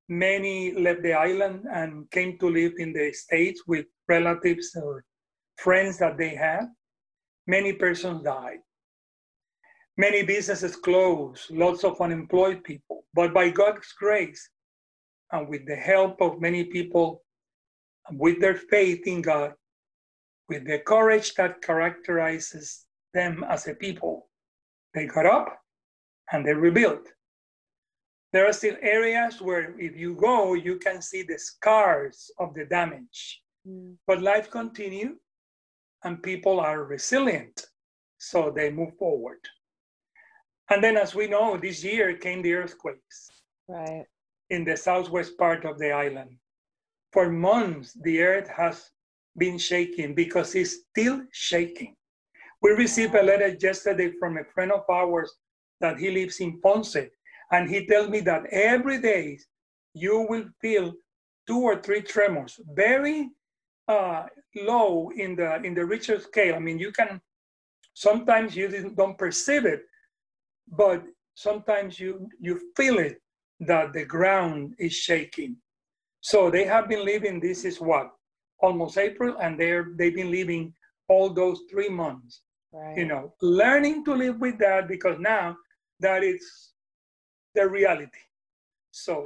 Many 0.07 0.71
left 0.73 1.03
the 1.03 1.13
island 1.13 1.65
and 1.71 2.09
came 2.11 2.37
to 2.39 2.49
live 2.49 2.73
in 2.77 2.93
the 2.93 3.11
States 3.13 3.63
with 3.67 3.85
relatives 4.07 4.75
or 4.75 5.03
friends 5.57 5.97
that 5.99 6.17
they 6.17 6.35
had. 6.35 6.65
Many 7.47 7.73
persons 7.73 8.23
died. 8.23 8.59
Many 9.99 10.23
businesses 10.23 10.77
closed, 10.77 11.51
lots 11.51 11.83
of 11.83 11.99
unemployed 11.99 12.63
people. 12.63 13.03
But 13.13 13.33
by 13.33 13.49
God's 13.49 13.91
grace, 13.91 14.49
and 15.33 15.49
with 15.49 15.65
the 15.65 15.75
help 15.75 16.21
of 16.21 16.39
many 16.39 16.63
people, 16.63 17.21
with 18.11 18.39
their 18.39 18.55
faith 18.55 19.05
in 19.05 19.21
God, 19.21 19.55
with 20.47 20.65
the 20.65 20.79
courage 20.79 21.33
that 21.33 21.61
characterizes 21.61 22.85
them 23.13 23.43
as 23.49 23.67
a 23.67 23.73
people, 23.73 24.29
they 24.93 25.05
got 25.05 25.25
up 25.25 25.59
and 26.31 26.45
they 26.45 26.53
rebuilt. 26.53 27.05
There 28.31 28.47
are 28.47 28.53
still 28.53 28.77
areas 28.81 29.41
where, 29.41 29.77
if 29.77 29.97
you 29.97 30.15
go, 30.15 30.53
you 30.53 30.79
can 30.79 31.01
see 31.01 31.23
the 31.23 31.37
scars 31.37 32.31
of 32.39 32.53
the 32.53 32.63
damage. 32.63 33.41
Mm. 33.67 33.95
But 34.07 34.21
life 34.21 34.49
continues 34.49 35.17
and 36.05 36.23
people 36.23 36.61
are 36.61 36.85
resilient, 36.85 37.65
so 38.17 38.49
they 38.49 38.71
move 38.71 38.95
forward. 38.97 39.39
And 40.69 40.83
then, 40.83 40.97
as 40.97 41.15
we 41.15 41.27
know, 41.27 41.57
this 41.57 41.83
year 41.83 42.13
came 42.13 42.41
the 42.41 42.53
earthquakes. 42.53 43.29
Right. 43.67 44.05
In 44.49 44.63
the 44.63 44.77
southwest 44.77 45.37
part 45.37 45.65
of 45.65 45.79
the 45.79 45.91
island. 45.91 46.31
For 47.11 47.29
months, 47.29 47.97
the 48.01 48.21
earth 48.21 48.49
has 48.49 48.91
been 49.37 49.57
shaking 49.57 50.13
because 50.13 50.53
it's 50.55 50.83
still 50.89 51.21
shaking. 51.31 51.95
We 52.61 52.71
received 52.71 53.15
a 53.15 53.23
letter 53.23 53.55
yesterday 53.59 54.11
from 54.19 54.37
a 54.37 54.43
friend 54.53 54.71
of 54.71 54.83
ours 54.89 55.31
that 55.79 55.97
he 55.97 56.11
lives 56.11 56.39
in 56.39 56.59
Ponce, 56.61 56.97
and 57.51 57.69
he 57.69 57.87
tells 57.87 58.09
me 58.09 58.19
that 58.21 58.45
every 58.51 58.99
day 59.01 59.39
you 59.93 60.27
will 60.29 60.45
feel 60.61 60.93
two 61.47 61.61
or 61.61 61.81
three 61.81 62.01
tremors, 62.01 62.59
very 62.73 63.29
uh, 63.87 64.25
low 64.55 65.09
in 65.15 65.35
the 65.35 65.55
in 65.63 65.73
the 65.73 65.85
Richter 65.85 66.19
scale. 66.19 66.55
I 66.55 66.59
mean, 66.59 66.77
you 66.77 66.91
can 66.91 67.21
sometimes 67.93 68.55
you 68.55 68.93
don't 68.95 69.17
perceive 69.17 69.65
it, 69.65 69.81
but 70.71 71.03
sometimes 71.35 71.99
you, 71.99 72.27
you 72.39 72.59
feel 72.75 72.99
it 72.99 73.21
that 73.61 73.93
the 73.93 74.05
ground 74.05 74.73
is 74.79 74.93
shaking. 74.93 75.57
So 76.21 76.49
they 76.49 76.65
have 76.65 76.89
been 76.89 77.05
living, 77.05 77.39
this 77.39 77.65
is 77.65 77.79
what, 77.79 78.11
almost 78.59 78.97
April, 78.97 79.37
and 79.41 79.59
they're, 79.59 79.91
they've 79.97 80.15
been 80.15 80.31
living 80.31 80.73
all 81.07 81.29
those 81.29 81.61
three 81.69 81.89
months. 81.89 82.41
Right. 82.71 82.97
You 82.97 83.05
know, 83.05 83.33
learning 83.41 84.05
to 84.05 84.13
live 84.13 84.39
with 84.39 84.59
that 84.59 84.87
because 84.87 85.17
now 85.19 85.57
that 85.99 86.23
is 86.23 86.71
the 87.55 87.67
reality. 87.67 88.25
So, 88.91 89.25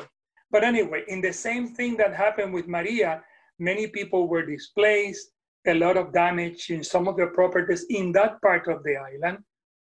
but 0.50 0.64
anyway, 0.64 1.04
in 1.08 1.20
the 1.22 1.34
same 1.34 1.76
thing 1.76 1.98
that 1.98 2.14
happened 2.14 2.54
with 2.54 2.68
Maria, 2.68 3.22
many 3.60 3.88
people 3.88 4.28
were 4.28 4.46
displaced, 4.46 5.30
a 5.68 5.74
lot 5.74 5.98
of 5.98 6.14
damage 6.14 6.70
in 6.70 6.84
some 6.84 7.08
of 7.08 7.18
the 7.18 7.28
properties 7.28 7.86
in 7.90 8.12
that 8.14 8.42
part 8.42 8.68
of 8.68 8.84
the 8.84 8.96
island. 8.96 9.40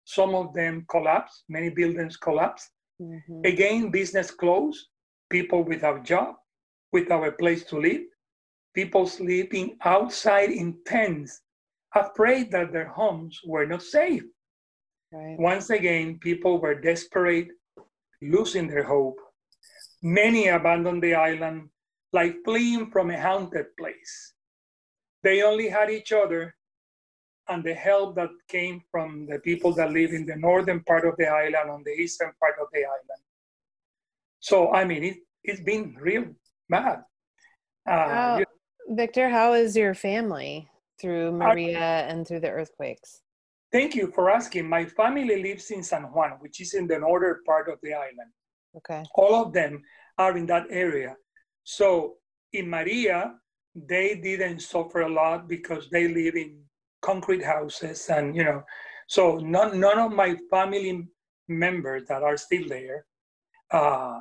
Some 0.09 0.35
of 0.35 0.55
them 0.55 0.87
collapsed, 0.89 1.45
many 1.51 1.69
buildings 1.69 2.17
collapsed. 2.17 2.71
Mm-hmm. 2.99 3.43
Again, 3.45 3.91
business 3.91 4.31
closed, 4.31 4.87
people 5.29 5.63
without 5.65 6.03
job, 6.03 6.37
without 6.93 7.29
a 7.29 7.33
place 7.33 7.65
to 7.65 7.79
live, 7.79 8.07
people 8.75 9.07
sleeping 9.07 9.77
outside 9.85 10.49
in 10.49 10.79
tents, 10.87 11.43
afraid 11.95 12.51
that 12.53 12.73
their 12.73 12.89
homes 12.89 13.39
were 13.45 13.67
not 13.67 13.83
safe. 13.83 14.23
Right. 15.13 15.37
Once 15.39 15.69
again, 15.69 16.19
people 16.21 16.59
were 16.59 16.81
desperate, 16.81 17.49
losing 18.23 18.67
their 18.67 18.85
hope. 18.85 19.19
Many 20.03 20.49
abandoned 20.49 21.03
the 21.03 21.17
island 21.17 21.69
like 22.15 22.35
fleeing 22.47 22.91
from 22.91 23.11
a 23.11 23.21
haunted 23.21 23.67
place. 23.79 24.33
They 25.23 25.43
only 25.43 25.69
had 25.69 25.91
each 25.91 26.13
other 26.13 26.55
and 27.49 27.65
the 27.65 27.75
help 27.75 28.15
that 28.17 28.31
came 28.49 28.83
from 28.91 29.27
the 29.27 29.39
people 29.39 29.73
that 29.73 29.93
live 29.93 30.13
in 30.13 30.27
the 30.27 30.37
northern 30.37 30.81
part 30.85 31.07
of 31.07 31.15
the 31.17 31.27
island, 31.27 31.71
on 31.71 31.83
the 31.85 31.93
eastern 31.93 32.33
part 32.41 32.57
of 32.61 32.69
the 32.73 32.81
island. 32.81 33.23
So, 34.41 34.73
I 34.73 34.85
mean, 34.85 35.05
it, 35.05 35.17
it's 35.43 35.61
been 35.61 35.97
real 36.01 36.27
bad. 36.69 37.03
Uh, 37.89 38.45
Victor, 38.89 39.29
how 39.29 39.55
is 39.55 39.77
your 39.77 39.95
family 39.95 40.69
through 41.01 41.33
Maria 41.33 41.79
I, 41.79 42.11
and 42.11 42.27
through 42.27 42.41
the 42.41 42.51
earthquakes? 42.51 43.21
Thank 43.73 43.95
you 43.95 44.11
for 44.15 44.31
asking. 44.31 44.69
My 44.69 44.85
family 44.85 45.43
lives 45.43 45.71
in 45.71 45.83
San 45.83 46.05
Juan, 46.05 46.33
which 46.41 46.61
is 46.61 46.75
in 46.75 46.87
the 46.87 46.99
northern 46.99 47.43
part 47.45 47.69
of 47.69 47.79
the 47.83 47.95
island. 47.95 48.33
Okay. 48.77 49.05
All 49.15 49.43
of 49.43 49.53
them 49.53 49.83
are 50.17 50.37
in 50.37 50.47
that 50.47 50.67
area. 50.71 51.17
So 51.65 52.17
in 52.53 52.69
Maria, 52.69 53.35
they 53.75 54.17
didn't 54.17 54.61
suffer 54.61 55.03
a 55.03 55.09
lot 55.09 55.49
because 55.49 55.89
they 55.91 56.09
live 56.09 56.35
in 56.35 56.61
concrete 57.03 57.45
houses 57.45 58.09
and 58.09 58.35
you 58.35 58.45
know 58.45 58.63
so 59.07 59.39
none, 59.39 59.81
none 59.81 59.99
of 59.99 60.13
my 60.13 60.37
family 60.51 61.07
members 61.49 62.07
that 62.09 62.23
are 62.23 62.37
still 62.37 62.69
there 62.69 63.07
uh, 63.73 64.21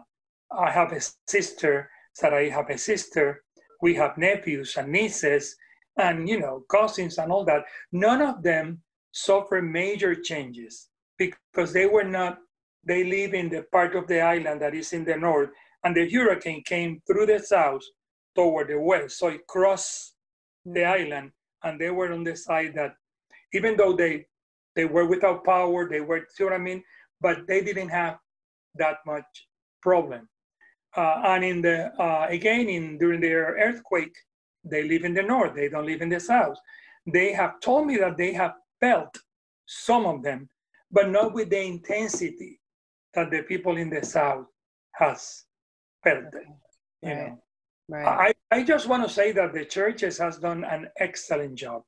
i 0.51 0.71
have 0.71 0.91
a 0.91 1.01
sister 1.27 1.89
that 2.21 2.33
i 2.33 2.45
have 2.49 2.69
a 2.69 2.77
sister. 2.77 3.43
We 3.81 3.93
have 3.95 4.17
nephews 4.17 4.75
and 4.77 4.91
nieces 4.91 5.55
and, 5.97 6.27
you 6.27 6.39
know, 6.39 6.63
cousins 6.69 7.17
and 7.17 7.31
all 7.31 7.45
that. 7.45 7.63
None 7.91 8.21
of 8.21 8.43
them 8.43 8.81
suffer 9.11 9.61
major 9.61 10.15
changes 10.15 10.89
because 11.17 11.73
they 11.73 11.85
were 11.85 12.03
not, 12.03 12.39
they 12.83 13.03
live 13.03 13.33
in 13.33 13.49
the 13.49 13.63
part 13.71 13.95
of 13.95 14.07
the 14.07 14.21
island 14.21 14.61
that 14.61 14.75
is 14.75 14.93
in 14.93 15.05
the 15.05 15.17
north 15.17 15.49
and 15.83 15.95
the 15.95 16.09
hurricane 16.09 16.63
came 16.63 17.01
through 17.07 17.27
the 17.27 17.39
south 17.39 17.83
toward 18.35 18.69
the 18.69 18.79
west. 18.79 19.19
So 19.19 19.27
it 19.27 19.45
crossed 19.47 20.15
the 20.65 20.81
mm. 20.81 20.87
island 20.87 21.31
and 21.63 21.79
they 21.79 21.89
were 21.89 22.11
on 22.11 22.23
the 22.23 22.35
side 22.35 22.73
that 22.75 22.95
even 23.53 23.77
though 23.77 23.95
they 23.95 24.25
they 24.75 24.85
were 24.85 25.07
without 25.07 25.43
power, 25.43 25.89
they 25.89 26.01
were, 26.01 26.27
see 26.29 26.43
what 26.43 26.53
I 26.53 26.59
mean? 26.59 26.83
But 27.19 27.47
they 27.47 27.61
didn't 27.63 27.89
have 27.89 28.19
that 28.75 28.97
much 29.07 29.47
problem. 29.81 30.29
Uh, 30.95 31.21
and 31.25 31.43
in 31.43 31.61
the 31.61 31.91
uh, 31.99 32.27
again 32.29 32.69
in 32.69 32.97
during 32.97 33.19
their 33.19 33.57
earthquake, 33.59 34.15
they 34.63 34.83
live 34.87 35.03
in 35.03 35.13
the 35.13 35.23
north. 35.23 35.55
They 35.55 35.69
don't 35.69 35.85
live 35.85 36.01
in 36.01 36.09
the 36.09 36.19
south. 36.19 36.57
They 37.11 37.33
have 37.33 37.59
told 37.59 37.87
me 37.87 37.97
that 37.97 38.17
they 38.17 38.33
have 38.33 38.53
felt 38.79 39.17
some 39.65 40.05
of 40.05 40.23
them, 40.23 40.49
but 40.91 41.09
not 41.09 41.33
with 41.33 41.49
the 41.49 41.61
intensity 41.61 42.59
that 43.13 43.31
the 43.31 43.41
people 43.43 43.77
in 43.77 43.89
the 43.89 44.05
south 44.05 44.45
has 44.93 45.45
felt. 46.03 46.25
You 47.01 47.09
right. 47.09 47.27
know, 47.27 47.39
right. 47.89 48.07
I, 48.07 48.33
I 48.51 48.63
just 48.63 48.87
want 48.87 49.03
to 49.07 49.13
say 49.13 49.31
that 49.33 49.53
the 49.53 49.65
churches 49.65 50.17
has 50.19 50.37
done 50.37 50.63
an 50.63 50.87
excellent 50.99 51.55
job 51.55 51.83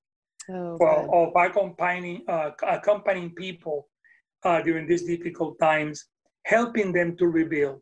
oh, 0.50 0.78
for, 0.78 1.16
of 1.16 1.34
accompanying 1.36 2.24
uh, 2.28 2.52
accompanying 2.68 3.32
people 3.32 3.88
uh, 4.44 4.62
during 4.62 4.88
these 4.88 5.04
difficult 5.04 5.58
times, 5.60 6.06
helping 6.46 6.92
them 6.92 7.16
to 7.18 7.28
rebuild. 7.28 7.82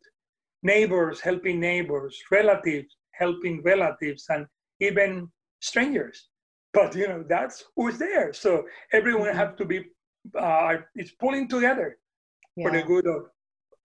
Neighbors 0.63 1.19
helping 1.21 1.59
neighbors, 1.59 2.19
relatives 2.31 2.97
helping 3.17 3.61
relatives, 3.63 4.25
and 4.29 4.45
even 4.79 5.29
strangers. 5.59 6.29
But 6.73 6.95
you 6.95 7.07
know 7.07 7.23
that's 7.27 7.63
who's 7.75 7.97
there. 7.97 8.33
So 8.33 8.65
everyone 8.93 9.29
mm-hmm. 9.29 9.37
have 9.37 9.55
to 9.57 9.65
be 9.65 9.85
uh, 10.37 10.77
it's 10.95 11.11
pulling 11.11 11.47
together 11.47 11.97
yeah. 12.55 12.63
for 12.63 12.71
the 12.71 12.83
good 12.83 13.07
of 13.07 13.23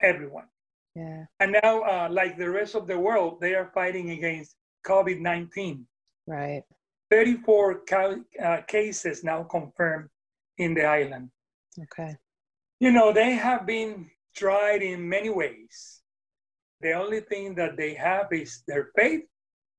everyone. 0.02 0.46
Yeah. 0.94 1.24
And 1.40 1.56
now, 1.62 1.82
uh, 1.82 2.08
like 2.10 2.36
the 2.36 2.50
rest 2.50 2.74
of 2.74 2.86
the 2.86 2.98
world, 2.98 3.40
they 3.40 3.54
are 3.54 3.70
fighting 3.72 4.10
against 4.10 4.56
COVID 4.86 5.20
19. 5.20 5.86
Right. 6.26 6.62
34 7.10 7.80
ca- 7.88 8.16
uh, 8.42 8.62
cases 8.62 9.22
now 9.22 9.42
confirmed 9.42 10.08
in 10.58 10.74
the 10.74 10.84
island. 10.84 11.30
Okay. 11.82 12.16
You 12.80 12.90
know, 12.90 13.12
they 13.12 13.32
have 13.32 13.66
been 13.66 14.10
tried 14.34 14.82
in 14.82 15.08
many 15.08 15.28
ways. 15.28 16.02
The 16.80 16.92
only 16.92 17.20
thing 17.20 17.54
that 17.56 17.76
they 17.76 17.94
have 17.94 18.26
is 18.32 18.62
their 18.66 18.90
faith 18.96 19.22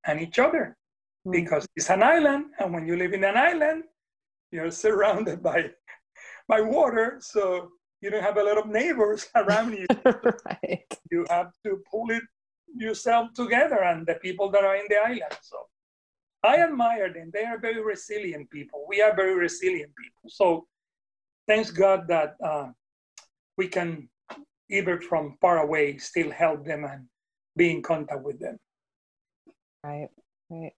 and 0.06 0.22
each 0.22 0.40
other 0.40 0.78
mm. 1.28 1.32
because 1.32 1.66
it's 1.76 1.90
an 1.90 2.04
island. 2.04 2.46
And 2.60 2.74
when 2.74 2.88
you 2.88 2.96
live 2.96 3.14
in 3.14 3.24
an 3.24 3.38
island, 3.38 3.84
you're 4.52 4.72
surrounded 4.86 5.42
by, 5.42 5.72
by 6.48 6.62
water. 6.62 7.18
So 7.20 7.72
you 8.02 8.10
don't 8.10 8.24
have 8.24 8.38
a 8.38 8.44
lot 8.44 8.58
of 8.58 8.68
neighbors 8.68 9.28
around 9.36 9.74
you. 9.74 9.88
right. 10.06 10.98
You 11.12 11.26
have 11.30 11.52
to 11.66 11.82
pull 11.90 12.12
it 12.12 12.24
yourself 12.76 13.34
together 13.34 13.84
and 13.84 14.06
the 14.06 14.16
people 14.16 14.50
that 14.52 14.64
are 14.64 14.76
in 14.76 14.86
the 14.90 14.98
island. 14.98 15.38
So 15.42 15.58
I 16.44 16.58
admire 16.58 17.12
them. 17.14 17.32
They 17.34 17.46
are 17.46 17.60
very 17.60 17.82
resilient 17.84 18.50
people. 18.50 18.86
We 18.88 19.02
are 19.02 19.16
very 19.16 19.36
resilient 19.36 19.92
people. 19.96 20.30
So 20.30 20.68
thanks 21.48 21.72
God 21.72 22.08
that 22.08 22.36
uh, 22.44 22.70
we 23.58 23.68
can, 23.68 24.10
even 24.70 25.00
from 25.02 25.38
far 25.40 25.60
away, 25.60 25.98
still 25.98 26.32
help 26.32 26.66
them 26.66 26.84
and 26.84 27.06
be 27.56 27.72
in 27.72 27.82
contact 27.82 28.24
with 28.24 28.40
them. 28.40 28.58
Right, 29.84 30.10
right. 30.50 30.74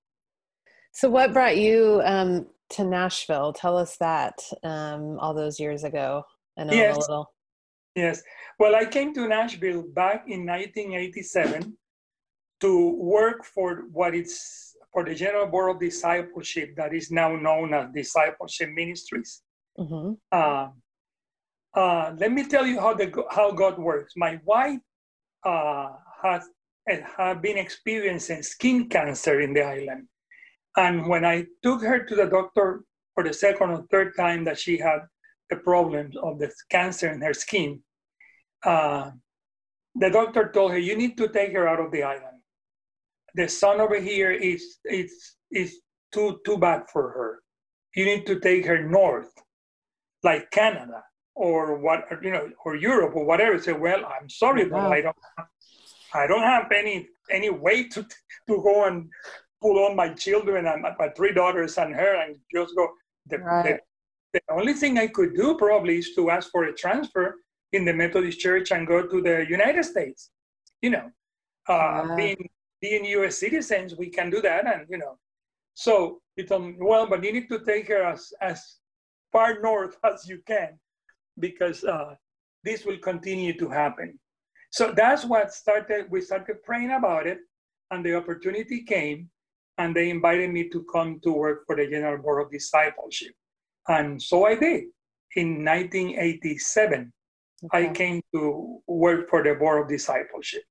So, 0.91 1.09
what 1.09 1.33
brought 1.33 1.57
you 1.57 2.01
um, 2.05 2.47
to 2.71 2.83
Nashville? 2.83 3.53
Tell 3.53 3.77
us 3.77 3.97
that 3.97 4.41
um, 4.63 5.19
all 5.19 5.33
those 5.33 5.59
years 5.59 5.83
ago. 5.83 6.23
I 6.57 6.63
know 6.63 6.73
yes. 6.73 6.95
a 6.95 6.99
little. 6.99 7.31
Yes. 7.95 8.23
Well, 8.59 8.75
I 8.75 8.85
came 8.85 9.13
to 9.13 9.27
Nashville 9.27 9.83
back 9.93 10.25
in 10.27 10.45
1987 10.45 11.77
to 12.61 12.89
work 12.95 13.43
for 13.43 13.83
what 13.91 14.15
is 14.15 14.73
for 14.95 15.03
the 15.03 15.13
General 15.13 15.45
Board 15.45 15.75
of 15.75 15.81
Discipleship 15.81 16.75
that 16.77 16.93
is 16.93 17.11
now 17.11 17.35
known 17.35 17.73
as 17.73 17.89
Discipleship 17.93 18.69
Ministries. 18.73 19.41
Mm-hmm. 19.77 20.13
Uh, 20.31 20.69
uh, 21.75 22.15
let 22.17 22.31
me 22.31 22.45
tell 22.45 22.65
you 22.65 22.79
how 22.79 22.93
the 22.93 23.11
how 23.29 23.51
God 23.51 23.77
works. 23.77 24.13
My 24.15 24.39
wife 24.45 24.79
uh, 25.43 25.89
has 26.23 26.47
had 26.87 27.41
been 27.41 27.57
experiencing 27.57 28.41
skin 28.43 28.87
cancer 28.87 29.41
in 29.41 29.53
the 29.53 29.63
island, 29.63 30.07
and 30.77 31.07
when 31.07 31.25
I 31.25 31.45
took 31.61 31.81
her 31.81 32.05
to 32.05 32.15
the 32.15 32.27
doctor 32.27 32.85
for 33.13 33.23
the 33.23 33.33
second 33.33 33.71
or 33.71 33.85
third 33.91 34.15
time 34.15 34.45
that 34.45 34.57
she 34.57 34.77
had 34.77 34.99
the 35.49 35.57
problems 35.57 36.15
of 36.23 36.39
the 36.39 36.49
cancer 36.69 37.11
in 37.11 37.21
her 37.21 37.33
skin, 37.33 37.81
uh, 38.63 39.11
the 39.95 40.09
doctor 40.09 40.49
told 40.53 40.71
her, 40.71 40.77
"You 40.77 40.95
need 40.95 41.17
to 41.17 41.27
take 41.27 41.51
her 41.51 41.67
out 41.67 41.81
of 41.81 41.91
the 41.91 42.03
island. 42.03 42.34
The 43.35 43.47
sun 43.47 43.79
over 43.79 43.99
here 43.99 44.31
is 44.31 44.77
is 44.85 45.11
is 45.51 45.79
too 46.13 46.39
too 46.45 46.57
bad 46.57 46.83
for 46.91 47.09
her. 47.11 47.29
You 47.95 48.05
need 48.05 48.25
to 48.27 48.39
take 48.39 48.65
her 48.65 48.81
north, 48.81 49.31
like 50.23 50.51
Canada." 50.51 51.03
or 51.35 51.77
what 51.77 52.05
you 52.23 52.31
know 52.31 52.49
or 52.63 52.75
Europe 52.75 53.15
or 53.15 53.25
whatever 53.25 53.59
say 53.59 53.73
well 53.73 54.03
I'm 54.05 54.29
sorry 54.29 54.65
but 54.65 54.91
I 54.91 55.01
don't 55.01 55.15
I 56.13 56.27
don't 56.27 56.41
have 56.41 56.71
any 56.71 57.07
any 57.29 57.49
way 57.49 57.87
to 57.89 58.03
to 58.47 58.61
go 58.63 58.85
and 58.85 59.09
pull 59.61 59.83
on 59.85 59.95
my 59.95 60.09
children 60.09 60.65
and 60.65 60.81
my, 60.81 60.93
my 60.97 61.09
three 61.09 61.33
daughters 61.33 61.77
and 61.77 61.93
her 61.93 62.21
and 62.21 62.37
just 62.53 62.75
go 62.75 62.89
the, 63.27 63.39
right. 63.39 63.79
the, 64.33 64.39
the 64.47 64.53
only 64.53 64.73
thing 64.73 64.97
I 64.97 65.07
could 65.07 65.35
do 65.35 65.57
probably 65.57 65.97
is 65.97 66.13
to 66.15 66.29
ask 66.29 66.51
for 66.51 66.65
a 66.65 66.73
transfer 66.73 67.35
in 67.73 67.83
the 67.83 67.93
Methodist 67.93 68.39
Church 68.39 68.71
and 68.71 68.87
go 68.87 69.05
to 69.05 69.21
the 69.21 69.45
United 69.49 69.83
States 69.83 70.31
you 70.81 70.91
know 70.91 71.11
uh, 71.67 72.15
being 72.15 72.49
being 72.81 73.05
US 73.05 73.37
citizens 73.39 73.95
we 73.95 74.09
can 74.09 74.29
do 74.29 74.41
that 74.41 74.65
and 74.65 74.87
you 74.89 74.97
know 74.97 75.17
so 75.73 76.21
he 76.35 76.43
told 76.43 76.63
me 76.65 76.75
well 76.79 77.07
but 77.07 77.23
you 77.23 77.33
need 77.33 77.49
to 77.49 77.59
take 77.65 77.87
her 77.87 78.03
as 78.03 78.33
as 78.41 78.77
far 79.31 79.61
north 79.61 79.97
as 80.03 80.27
you 80.27 80.39
can 80.45 80.79
because 81.39 81.83
uh, 81.83 82.15
this 82.65 82.85
will 82.85 82.97
continue 82.97 83.57
to 83.57 83.69
happen. 83.69 84.19
So 84.71 84.91
that's 84.91 85.23
what 85.23 85.53
started, 85.53 86.07
we 86.09 86.19
started 86.19 86.63
praying 86.63 86.91
about 86.91 87.27
it, 87.27 87.39
and 87.91 88.03
the 88.03 88.15
opportunity 88.15 88.83
came, 88.83 89.29
and 89.77 89.95
they 89.95 90.09
invited 90.09 90.49
me 90.51 90.69
to 90.69 90.83
come 90.91 91.19
to 91.23 91.31
work 91.31 91.63
for 91.65 91.75
the 91.75 91.87
General 91.87 92.21
Board 92.21 92.45
of 92.45 92.51
Discipleship. 92.51 93.33
And 93.87 94.21
so 94.21 94.45
I 94.45 94.55
did. 94.55 94.85
In 95.35 95.63
1987, 95.63 97.13
okay. 97.65 97.87
I 97.89 97.93
came 97.93 98.21
to 98.33 98.79
work 98.87 99.29
for 99.29 99.43
the 99.43 99.53
Board 99.55 99.83
of 99.83 99.89
Discipleship. 99.89 100.63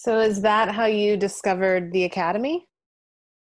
So 0.00 0.18
is 0.18 0.40
that 0.40 0.70
how 0.70 0.86
you 0.86 1.18
discovered 1.18 1.92
the 1.92 2.04
academy? 2.04 2.66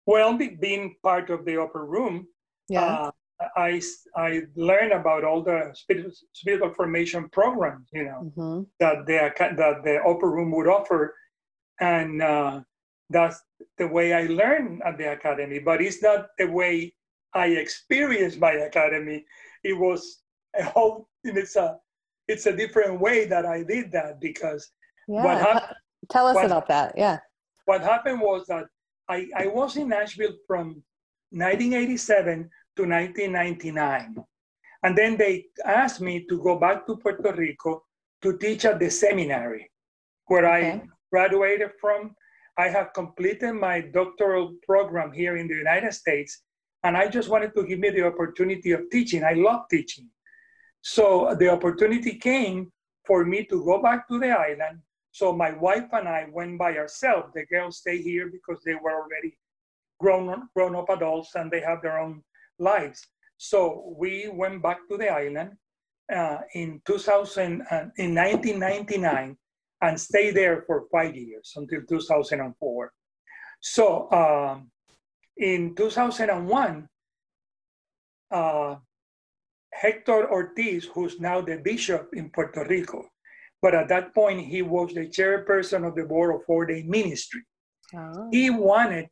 Well, 0.06 0.36
being 0.36 0.96
part 1.00 1.30
of 1.30 1.44
the 1.44 1.62
upper 1.62 1.86
room, 1.86 2.26
yeah. 2.68 2.84
Uh, 2.84 3.10
I, 3.56 3.80
I 4.16 4.42
learned 4.56 4.90
about 4.90 5.22
all 5.22 5.44
the 5.44 5.70
spiritual, 5.72 6.10
spiritual 6.32 6.74
formation 6.74 7.28
programs, 7.28 7.88
you 7.92 8.06
know, 8.06 8.32
mm-hmm. 8.36 8.62
that 8.80 9.06
the 9.06 9.30
that 9.56 9.84
the 9.84 10.02
upper 10.02 10.32
room 10.32 10.50
would 10.50 10.66
offer, 10.66 11.14
and 11.80 12.20
uh, 12.20 12.60
that's 13.08 13.40
the 13.78 13.86
way 13.86 14.12
I 14.12 14.22
learned 14.26 14.82
at 14.84 14.98
the 14.98 15.12
academy. 15.12 15.60
But 15.60 15.80
it's 15.80 16.02
not 16.02 16.26
the 16.38 16.46
way 16.46 16.92
I 17.34 17.46
experienced 17.64 18.40
my 18.40 18.54
academy. 18.54 19.24
It 19.62 19.74
was 19.74 20.22
a 20.58 20.64
whole. 20.64 21.08
It's 21.22 21.54
a 21.54 21.78
it's 22.26 22.46
a 22.46 22.56
different 22.56 23.00
way 23.00 23.26
that 23.26 23.46
I 23.46 23.62
did 23.62 23.92
that 23.92 24.20
because 24.20 24.68
yeah. 25.06 25.24
what 25.24 25.38
happened. 25.38 25.76
Tell 26.10 26.26
us 26.26 26.34
what, 26.34 26.46
about 26.46 26.68
that. 26.68 26.94
Yeah. 26.96 27.18
What 27.64 27.82
happened 27.82 28.20
was 28.20 28.46
that 28.46 28.64
I, 29.08 29.28
I 29.36 29.46
was 29.46 29.76
in 29.76 29.88
Nashville 29.88 30.36
from 30.46 30.82
1987 31.30 32.50
to 32.76 32.82
1999. 32.82 34.16
And 34.82 34.98
then 34.98 35.16
they 35.16 35.46
asked 35.64 36.00
me 36.00 36.26
to 36.28 36.42
go 36.42 36.58
back 36.58 36.86
to 36.86 36.96
Puerto 36.96 37.32
Rico 37.32 37.84
to 38.22 38.36
teach 38.38 38.64
at 38.64 38.78
the 38.78 38.90
seminary 38.90 39.70
where 40.26 40.46
okay. 40.46 40.70
I 40.70 40.82
graduated 41.10 41.70
from. 41.80 42.14
I 42.58 42.68
have 42.68 42.92
completed 42.92 43.52
my 43.52 43.80
doctoral 43.80 44.54
program 44.66 45.12
here 45.12 45.36
in 45.36 45.48
the 45.48 45.54
United 45.54 45.92
States, 45.92 46.42
and 46.84 46.96
I 46.96 47.08
just 47.08 47.28
wanted 47.28 47.54
to 47.56 47.64
give 47.64 47.78
me 47.78 47.90
the 47.90 48.06
opportunity 48.06 48.72
of 48.72 48.90
teaching. 48.90 49.24
I 49.24 49.34
love 49.34 49.62
teaching. 49.70 50.08
So 50.82 51.34
the 51.38 51.48
opportunity 51.48 52.18
came 52.18 52.72
for 53.06 53.24
me 53.24 53.44
to 53.44 53.64
go 53.64 53.80
back 53.80 54.08
to 54.08 54.18
the 54.18 54.30
island. 54.30 54.80
So 55.12 55.32
my 55.32 55.52
wife 55.52 55.88
and 55.92 56.08
I 56.08 56.26
went 56.32 56.58
by 56.58 56.76
ourselves. 56.76 57.32
The 57.34 57.44
girls 57.46 57.78
stay 57.78 58.00
here 58.00 58.30
because 58.30 58.62
they 58.64 58.74
were 58.74 58.92
already 58.92 59.38
grown, 60.00 60.48
grown 60.54 60.74
up 60.74 60.88
adults 60.88 61.34
and 61.34 61.50
they 61.50 61.60
have 61.60 61.82
their 61.82 61.98
own 61.98 62.22
lives. 62.58 63.06
So 63.36 63.94
we 63.96 64.28
went 64.32 64.62
back 64.62 64.78
to 64.88 64.96
the 64.96 65.10
island 65.10 65.52
uh, 66.14 66.38
in 66.54 66.80
2000, 66.86 67.62
uh, 67.70 67.88
in 67.96 68.14
1999, 68.14 69.36
and 69.82 70.00
stayed 70.00 70.34
there 70.34 70.62
for 70.66 70.86
five 70.90 71.14
years 71.14 71.52
until 71.56 71.82
2004. 71.88 72.92
So 73.60 74.10
um, 74.12 74.70
in 75.36 75.74
2001, 75.74 76.88
uh, 78.30 78.76
Hector 79.72 80.30
Ortiz, 80.30 80.86
who's 80.86 81.20
now 81.20 81.40
the 81.40 81.56
bishop 81.56 82.10
in 82.14 82.30
Puerto 82.30 82.64
Rico, 82.64 83.11
but 83.62 83.74
at 83.74 83.88
that 83.88 84.12
point 84.12 84.40
he 84.40 84.60
was 84.60 84.92
the 84.92 85.06
chairperson 85.06 85.86
of 85.86 85.94
the 85.94 86.04
board 86.04 86.34
of 86.34 86.44
four 86.44 86.66
day 86.66 86.82
ministry. 86.82 87.42
Oh. 87.94 88.28
He 88.30 88.50
wanted 88.50 89.06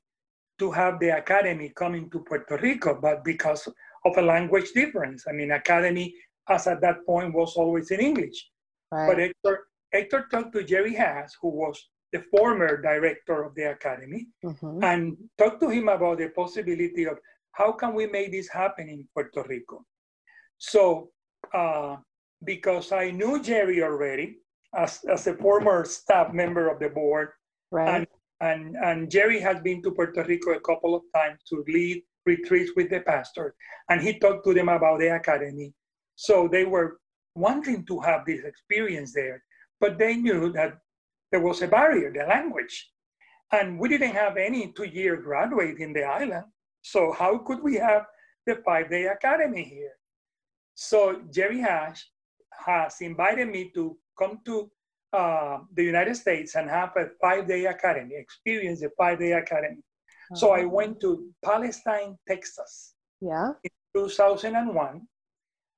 to 0.58 0.70
have 0.72 0.98
the 1.00 1.16
academy 1.16 1.72
coming 1.74 2.10
to 2.10 2.18
Puerto 2.20 2.58
Rico, 2.58 2.98
but 3.00 3.24
because 3.24 3.66
of 4.04 4.16
a 4.18 4.22
language 4.22 4.72
difference, 4.74 5.24
I 5.28 5.32
mean, 5.32 5.52
academy 5.52 6.14
as 6.48 6.66
at 6.66 6.80
that 6.80 7.06
point 7.06 7.32
was 7.32 7.56
always 7.56 7.90
in 7.90 8.00
English. 8.00 8.50
Right. 8.92 9.06
But 9.06 9.18
Hector, 9.18 9.66
Hector 9.92 10.26
talked 10.30 10.52
to 10.54 10.64
Jerry 10.64 10.94
Haas, 10.96 11.36
who 11.40 11.48
was 11.48 11.88
the 12.12 12.22
former 12.30 12.82
director 12.82 13.44
of 13.44 13.54
the 13.54 13.70
academy, 13.70 14.26
mm-hmm. 14.44 14.82
and 14.82 15.16
talked 15.38 15.60
to 15.60 15.68
him 15.68 15.88
about 15.88 16.18
the 16.18 16.28
possibility 16.30 17.06
of 17.06 17.18
how 17.52 17.72
can 17.72 17.94
we 17.94 18.06
make 18.06 18.32
this 18.32 18.48
happen 18.48 18.88
in 18.88 19.06
Puerto 19.14 19.44
Rico. 19.48 19.84
So, 20.58 21.10
uh, 21.54 21.96
because 22.44 22.92
I 22.92 23.10
knew 23.10 23.42
Jerry 23.42 23.82
already 23.82 24.38
as, 24.74 25.00
as 25.10 25.26
a 25.26 25.34
former 25.34 25.84
staff 25.84 26.32
member 26.32 26.68
of 26.68 26.78
the 26.78 26.88
board, 26.88 27.30
right. 27.70 27.88
and, 27.88 28.06
and, 28.40 28.76
and 28.76 29.10
Jerry 29.10 29.40
has 29.40 29.60
been 29.60 29.82
to 29.82 29.90
Puerto 29.90 30.24
Rico 30.24 30.52
a 30.52 30.60
couple 30.60 30.94
of 30.94 31.02
times 31.14 31.40
to 31.48 31.64
lead 31.68 32.02
retreats 32.26 32.72
with 32.76 32.90
the 32.90 33.00
pastor, 33.00 33.54
and 33.88 34.00
he 34.00 34.18
talked 34.18 34.44
to 34.46 34.54
them 34.54 34.68
about 34.68 35.00
the 35.00 35.14
academy. 35.14 35.72
So 36.16 36.48
they 36.48 36.64
were 36.64 36.98
wanting 37.34 37.84
to 37.86 38.00
have 38.00 38.24
this 38.26 38.44
experience 38.44 39.12
there, 39.12 39.42
but 39.80 39.98
they 39.98 40.16
knew 40.16 40.52
that 40.52 40.78
there 41.30 41.40
was 41.40 41.62
a 41.62 41.68
barrier, 41.68 42.12
the 42.12 42.24
language. 42.26 42.90
And 43.52 43.78
we 43.78 43.88
didn't 43.88 44.12
have 44.12 44.36
any 44.36 44.72
two 44.72 44.84
year 44.84 45.16
graduate 45.16 45.78
in 45.78 45.92
the 45.92 46.04
island. 46.04 46.44
So 46.82 47.12
how 47.12 47.38
could 47.38 47.62
we 47.62 47.74
have 47.76 48.04
the 48.46 48.56
five 48.64 48.90
day 48.90 49.06
academy 49.06 49.64
here? 49.64 49.92
So 50.74 51.22
Jerry 51.30 51.60
Haas 51.60 52.04
has 52.64 53.00
invited 53.00 53.48
me 53.48 53.70
to 53.74 53.96
come 54.18 54.40
to 54.44 54.70
uh, 55.12 55.58
the 55.74 55.82
United 55.82 56.14
States 56.16 56.54
and 56.54 56.68
have 56.68 56.90
a 56.96 57.08
five 57.20 57.48
day 57.48 57.66
academy, 57.66 58.14
experience 58.16 58.82
a 58.82 58.90
five 58.90 59.18
day 59.18 59.32
academy. 59.32 59.82
So 60.34 60.52
I 60.52 60.60
uh-huh. 60.60 60.68
went 60.68 61.00
to 61.00 61.28
Palestine, 61.44 62.16
Texas. 62.28 62.94
Yeah. 63.20 63.50
In 63.64 63.70
2001 63.94 65.02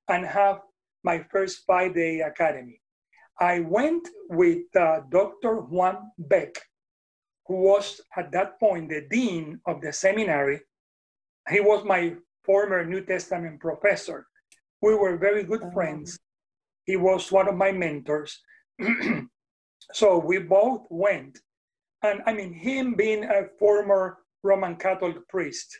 and 0.09 0.25
have 0.25 0.61
my 1.03 1.25
first 1.31 1.63
five 1.65 1.95
day 1.95 2.21
academy. 2.21 2.79
I 3.39 3.59
went 3.59 4.07
with 4.29 4.63
uh, 4.75 5.01
Dr. 5.09 5.61
Juan 5.61 6.11
Beck, 6.17 6.61
who 7.47 7.55
was 7.55 7.99
at 8.15 8.31
that 8.31 8.59
point 8.59 8.89
the 8.89 9.07
dean 9.09 9.59
of 9.65 9.81
the 9.81 9.91
seminary. 9.91 10.61
He 11.49 11.59
was 11.59 11.83
my 11.83 12.15
former 12.45 12.85
New 12.85 13.01
Testament 13.01 13.59
professor. 13.59 14.27
We 14.81 14.95
were 14.95 15.17
very 15.17 15.43
good 15.43 15.63
oh. 15.63 15.71
friends. 15.71 16.19
He 16.85 16.95
was 16.95 17.31
one 17.31 17.47
of 17.47 17.55
my 17.55 17.71
mentors. 17.71 18.39
so 19.93 20.17
we 20.19 20.39
both 20.39 20.85
went. 20.89 21.39
And 22.03 22.21
I 22.25 22.33
mean, 22.33 22.53
him 22.53 22.95
being 22.95 23.23
a 23.23 23.47
former 23.59 24.17
Roman 24.43 24.75
Catholic 24.75 25.27
priest, 25.29 25.79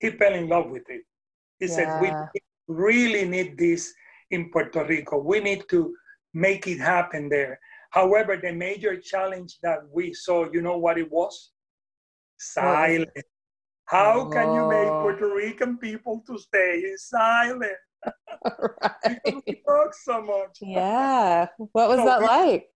he 0.00 0.10
fell 0.10 0.34
in 0.34 0.48
love 0.48 0.70
with 0.70 0.88
it. 0.88 1.02
He 1.58 1.66
yeah. 1.66 1.74
said, 1.74 2.00
We 2.00 2.40
really 2.66 3.28
need 3.28 3.56
this 3.56 3.92
in 4.30 4.50
Puerto 4.50 4.84
Rico. 4.84 5.18
We 5.18 5.40
need 5.40 5.64
to 5.68 5.94
make 6.34 6.66
it 6.66 6.78
happen 6.78 7.28
there. 7.28 7.58
However, 7.90 8.36
the 8.36 8.52
major 8.52 8.96
challenge 8.96 9.58
that 9.62 9.80
we 9.92 10.14
saw, 10.14 10.50
you 10.52 10.62
know 10.62 10.78
what 10.78 10.98
it 10.98 11.10
was? 11.10 11.50
Silence. 12.38 13.10
How 13.86 14.20
oh. 14.20 14.30
can 14.30 14.54
you 14.54 14.68
make 14.68 14.88
oh. 14.88 15.02
Puerto 15.02 15.34
Rican 15.34 15.76
people 15.78 16.22
to 16.26 16.38
stay 16.38 16.82
in 16.84 16.96
silence? 16.96 17.72
right. 18.82 19.64
talk 19.66 19.94
so 19.94 20.22
much. 20.22 20.58
Yeah. 20.60 21.46
What 21.58 21.72
was 21.88 21.98
so, 21.98 22.04
that 22.04 22.22
like? 22.22 22.68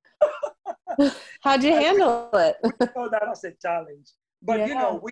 How'd 1.42 1.62
you 1.62 1.72
handle 1.72 2.30
it? 2.34 2.56
we 2.62 2.86
saw 2.94 3.08
that 3.08 3.28
as 3.30 3.44
a 3.44 3.52
challenge. 3.60 4.10
But 4.42 4.60
yeah. 4.60 4.66
you 4.66 4.74
know, 4.74 5.00
we, 5.02 5.10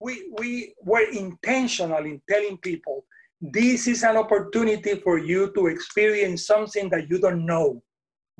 we 0.00 0.32
we 0.38 0.74
were 0.82 1.08
intentional 1.10 2.04
in 2.04 2.20
telling 2.28 2.58
people 2.58 3.04
this 3.40 3.86
is 3.86 4.02
an 4.04 4.16
opportunity 4.16 4.94
for 4.96 5.18
you 5.18 5.52
to 5.54 5.66
experience 5.66 6.46
something 6.46 6.88
that 6.90 7.10
you 7.10 7.18
don't 7.18 7.44
know, 7.44 7.82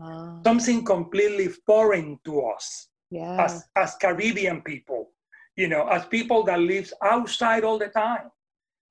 ah. 0.01 0.41
something 0.45 0.85
completely 0.85 1.49
foreign 1.67 2.19
to 2.25 2.41
us 2.43 2.89
yeah. 3.11 3.45
as, 3.45 3.65
as 3.77 3.95
Caribbean 3.97 4.63
people, 4.63 5.11
you 5.57 5.69
know, 5.69 5.87
as 5.89 6.07
people 6.07 6.43
that 6.45 6.61
live 6.61 6.93
outside 7.03 7.65
all 7.65 7.79
the 7.79 7.89
time. 7.89 8.31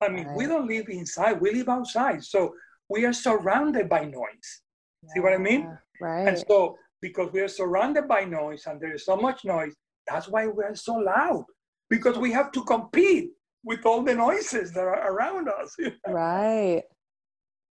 I 0.04 0.10
mean, 0.10 0.28
right. 0.28 0.38
we 0.38 0.46
don't 0.46 0.68
live 0.68 0.90
inside, 0.90 1.40
we 1.40 1.52
live 1.54 1.70
outside. 1.70 2.24
So 2.24 2.54
we 2.90 3.06
are 3.06 3.14
surrounded 3.14 3.90
by 3.90 4.06
noise. 4.06 4.62
Yeah. 5.04 5.10
See 5.14 5.20
what 5.20 5.34
I 5.34 5.38
mean? 5.38 5.78
Right. 6.02 6.28
And 6.28 6.44
so, 6.48 6.78
because 7.02 7.32
we 7.34 7.42
are 7.42 7.48
surrounded 7.48 8.08
by 8.08 8.24
noise 8.24 8.64
and 8.66 8.80
there 8.80 8.94
is 8.94 9.06
so 9.06 9.18
much 9.18 9.44
noise, 9.44 9.74
that's 10.08 10.28
why 10.28 10.48
we 10.48 10.64
are 10.64 10.76
so 10.76 10.96
loud, 10.96 11.46
because 11.90 12.18
we 12.18 12.32
have 12.32 12.52
to 12.54 12.64
compete 12.64 13.30
with 13.64 13.86
all 13.86 14.04
the 14.04 14.14
noises 14.14 14.72
that 14.74 14.84
are 14.84 15.12
around 15.12 15.50
us. 15.50 15.76
Right. 16.08 16.84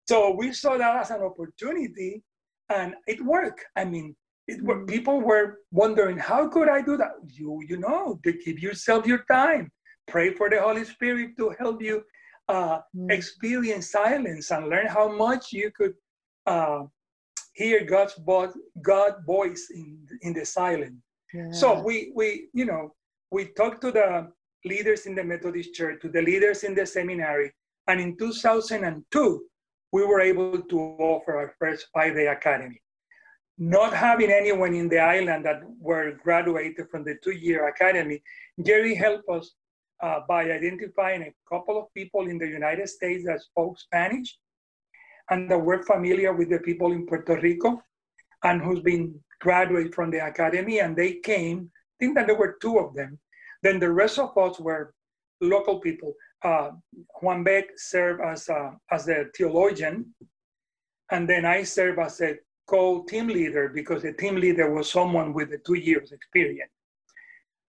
So 0.08 0.34
we 0.34 0.52
saw 0.52 0.76
that 0.76 0.96
as 0.96 1.10
an 1.10 1.22
opportunity 1.22 2.22
and 2.68 2.94
it 3.06 3.24
worked. 3.24 3.64
I 3.76 3.84
mean, 3.84 4.16
it 4.48 4.64
mm. 4.64 4.88
people 4.88 5.20
were 5.20 5.58
wondering, 5.70 6.18
how 6.18 6.48
could 6.48 6.68
I 6.68 6.82
do 6.82 6.96
that? 6.96 7.12
You, 7.28 7.60
you 7.68 7.76
know, 7.76 8.18
to 8.24 8.32
give 8.32 8.58
yourself 8.58 9.06
your 9.06 9.24
time. 9.30 9.70
Pray 10.08 10.34
for 10.34 10.50
the 10.50 10.60
Holy 10.60 10.84
Spirit 10.84 11.30
to 11.38 11.54
help 11.60 11.80
you 11.80 12.02
uh, 12.50 12.80
mm. 12.96 13.10
experience 13.10 13.90
silence 13.92 14.50
and 14.50 14.68
learn 14.68 14.86
how 14.86 15.06
much 15.26 15.52
you 15.52 15.70
could 15.70 15.94
uh, 16.46 16.82
hear 17.54 17.84
God's 17.84 18.14
voice, 18.14 18.52
God 18.82 19.12
voice 19.26 19.68
in 19.74 20.06
in 20.22 20.32
the 20.32 20.44
silence. 20.44 21.00
Yeah. 21.32 21.52
So 21.52 21.66
we 21.82 22.12
we 22.14 22.48
you 22.52 22.64
know 22.64 22.94
we 23.30 23.46
talked 23.60 23.80
to 23.82 23.92
the 23.92 24.32
leaders 24.64 25.06
in 25.06 25.14
the 25.14 25.24
Methodist 25.24 25.74
Church, 25.74 26.00
to 26.02 26.08
the 26.08 26.22
leaders 26.22 26.64
in 26.64 26.74
the 26.74 26.86
seminary. 26.86 27.52
And 27.86 28.00
in 28.00 28.16
2002, 28.16 29.42
we 29.92 30.04
were 30.04 30.20
able 30.20 30.60
to 30.60 30.78
offer 30.78 31.36
our 31.36 31.54
first 31.58 31.86
five 31.92 32.14
day 32.14 32.28
academy. 32.28 32.80
Not 33.58 33.92
having 33.92 34.30
anyone 34.30 34.74
in 34.74 34.88
the 34.88 34.98
island 34.98 35.44
that 35.44 35.60
were 35.78 36.12
graduated 36.22 36.88
from 36.90 37.04
the 37.04 37.16
two 37.22 37.32
year 37.32 37.68
academy, 37.68 38.22
Jerry 38.64 38.94
helped 38.94 39.28
us 39.28 39.54
uh, 40.02 40.20
by 40.28 40.50
identifying 40.50 41.22
a 41.22 41.34
couple 41.48 41.78
of 41.78 41.92
people 41.94 42.28
in 42.28 42.38
the 42.38 42.46
United 42.46 42.88
States 42.88 43.24
that 43.26 43.42
spoke 43.42 43.78
Spanish 43.78 44.38
and 45.30 45.50
that 45.50 45.58
were 45.58 45.82
familiar 45.82 46.32
with 46.32 46.50
the 46.50 46.58
people 46.58 46.92
in 46.92 47.06
Puerto 47.06 47.38
Rico 47.40 47.82
and 48.44 48.62
who's 48.62 48.80
been 48.80 49.14
graduated 49.40 49.94
from 49.94 50.10
the 50.10 50.24
academy. 50.24 50.80
And 50.80 50.96
they 50.96 51.14
came, 51.14 51.70
I 51.72 52.04
think 52.04 52.16
that 52.16 52.26
there 52.26 52.36
were 52.36 52.56
two 52.60 52.78
of 52.78 52.94
them, 52.94 53.18
then 53.62 53.78
the 53.78 53.90
rest 53.90 54.18
of 54.18 54.36
us 54.36 54.58
were 54.58 54.94
local 55.40 55.80
people. 55.80 56.14
Uh, 56.42 56.70
Juan 57.20 57.44
Beck 57.44 57.66
served 57.76 58.20
as, 58.22 58.48
a, 58.48 58.76
as 58.90 59.06
the 59.06 59.30
theologian, 59.36 60.14
and 61.10 61.28
then 61.28 61.44
I 61.44 61.62
served 61.62 61.98
as 61.98 62.20
a 62.20 62.36
co-team 62.66 63.28
leader 63.28 63.68
because 63.68 64.02
the 64.02 64.12
team 64.12 64.36
leader 64.36 64.72
was 64.72 64.90
someone 64.90 65.34
with 65.34 65.52
a 65.52 65.58
two 65.58 65.74
years 65.74 66.12
experience. 66.12 66.70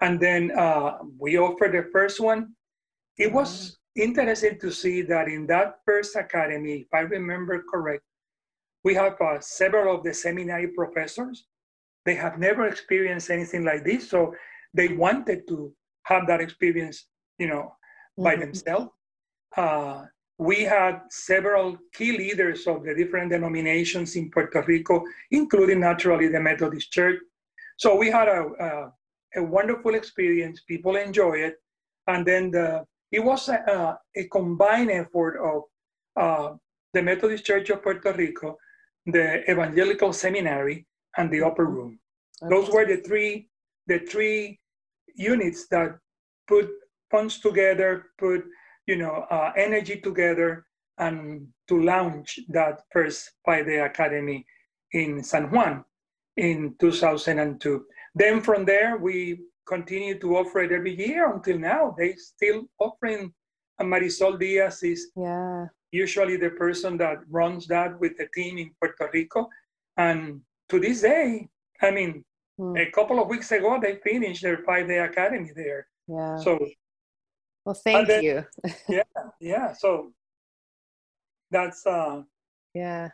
And 0.02 0.20
then 0.20 0.52
uh, 0.58 0.98
we 1.18 1.38
offered 1.38 1.74
the 1.74 1.90
first 1.92 2.20
one. 2.20 2.54
It 3.18 3.32
was 3.32 3.78
interesting 3.96 4.60
to 4.60 4.72
see 4.72 5.04
that 5.04 5.28
in 5.28 5.46
that 5.48 5.80
first 5.86 6.16
academy, 6.16 6.82
if 6.82 6.88
I 6.94 7.02
remember 7.02 7.64
correct, 7.70 8.04
we 8.84 8.96
have 8.96 9.20
uh, 9.22 9.40
several 9.40 9.96
of 9.96 10.04
the 10.04 10.14
seminary 10.14 10.70
professors. 10.70 11.46
They 12.06 12.16
have 12.16 12.40
never 12.40 12.68
experienced 12.68 13.30
anything 13.30 13.64
like 13.64 13.86
this, 13.86 14.10
so 14.10 14.34
they 14.74 14.88
wanted 14.90 15.48
to 15.50 15.72
have 16.04 16.26
that 16.28 16.42
experience, 16.42 17.06
you 17.38 17.48
know, 17.48 17.76
by 18.18 18.34
mm-hmm. 18.34 18.42
themselves. 18.42 18.90
Uh, 19.56 20.06
we 20.40 20.64
had 20.64 21.02
several 21.12 21.78
key 21.94 22.18
leaders 22.18 22.66
of 22.66 22.84
the 22.84 22.96
different 22.96 23.32
denominations 23.32 24.16
in 24.16 24.32
Puerto 24.32 24.64
Rico, 24.64 25.04
including 25.30 25.82
naturally 25.82 26.30
the 26.30 26.40
Methodist 26.40 26.92
Church. 26.92 27.20
So 27.78 27.96
we 27.96 28.10
had 28.10 28.28
a, 28.28 28.48
a, 28.60 28.92
a 29.36 29.44
wonderful 29.44 29.96
experience. 29.96 30.62
People 30.68 30.96
enjoy 30.96 31.34
it. 31.36 31.56
And 32.08 32.26
then 32.26 32.52
the, 32.52 32.86
it 33.12 33.24
was 33.24 33.50
a, 33.50 33.98
a 34.16 34.24
combined 34.26 34.92
effort 34.92 35.38
of 35.38 35.64
uh, 36.16 36.56
the 36.94 37.02
Methodist 37.02 37.46
Church 37.46 37.70
of 37.70 37.84
Puerto 37.84 38.14
Rico, 38.14 38.58
the 39.06 39.50
Evangelical 39.50 40.14
Seminary, 40.14 40.86
and 41.18 41.32
the 41.32 41.42
Upper 41.42 41.66
Room. 41.66 42.00
Okay. 42.44 42.56
Those 42.56 42.70
were 42.70 42.86
the 42.86 42.98
three, 42.98 43.50
the 43.88 44.00
three 44.00 44.60
units 45.16 45.68
that 45.70 45.98
put 46.48 46.70
funds 47.10 47.40
together, 47.40 48.08
put 48.18 48.46
you 48.88 48.98
know 48.98 49.26
uh, 49.30 49.52
energy 49.56 50.00
together, 50.02 50.66
and 50.98 51.48
to 51.68 51.82
launch 51.82 52.40
that 52.50 52.82
first 52.92 53.32
five-day 53.46 53.80
academy 53.80 54.46
in 54.94 55.24
San 55.24 55.52
Juan. 55.52 55.86
in 56.38 56.76
2002. 56.80 57.86
Then 58.16 58.42
from 58.42 58.66
there, 58.66 58.98
we 58.98 59.42
continue 59.68 60.20
to 60.20 60.38
offer 60.38 60.60
it 60.60 60.72
every 60.72 60.96
year 60.96 61.32
until 61.34 61.58
now. 61.58 61.96
They 61.98 62.14
still 62.14 62.64
offering. 62.80 63.34
And 63.80 63.92
Marisol 63.92 64.40
Diaz 64.40 64.84
is 64.84 65.12
yeah. 65.16 65.66
usually 65.92 66.38
the 66.38 66.52
person 66.52 66.98
that 66.98 67.18
runs 67.30 67.68
that 67.68 68.00
with 68.00 68.18
the 68.18 68.28
team 68.34 68.58
in 68.58 68.72
Puerto 68.80 69.10
Rico. 69.14 69.50
And 69.98 70.42
to 70.70 70.80
this 70.80 71.02
day, 71.02 71.48
I 71.82 71.92
mean, 71.92 72.24
hmm. 72.58 72.78
a 72.78 72.92
couple 72.92 73.22
of 73.22 73.28
weeks 73.28 73.52
ago, 73.52 73.80
they 73.82 73.96
finished 74.04 74.44
their 74.44 74.60
five 74.60 74.88
day 74.88 75.00
academy 75.00 75.52
there. 75.56 75.88
Yeah. 76.08 76.38
So, 76.38 76.60
well, 77.66 77.76
thank 77.76 78.08
then, 78.08 78.24
you. 78.24 78.46
yeah, 78.90 79.04
yeah. 79.40 79.74
So 79.74 80.12
that's 81.50 81.86
uh, 81.86 82.24
yeah. 82.74 83.10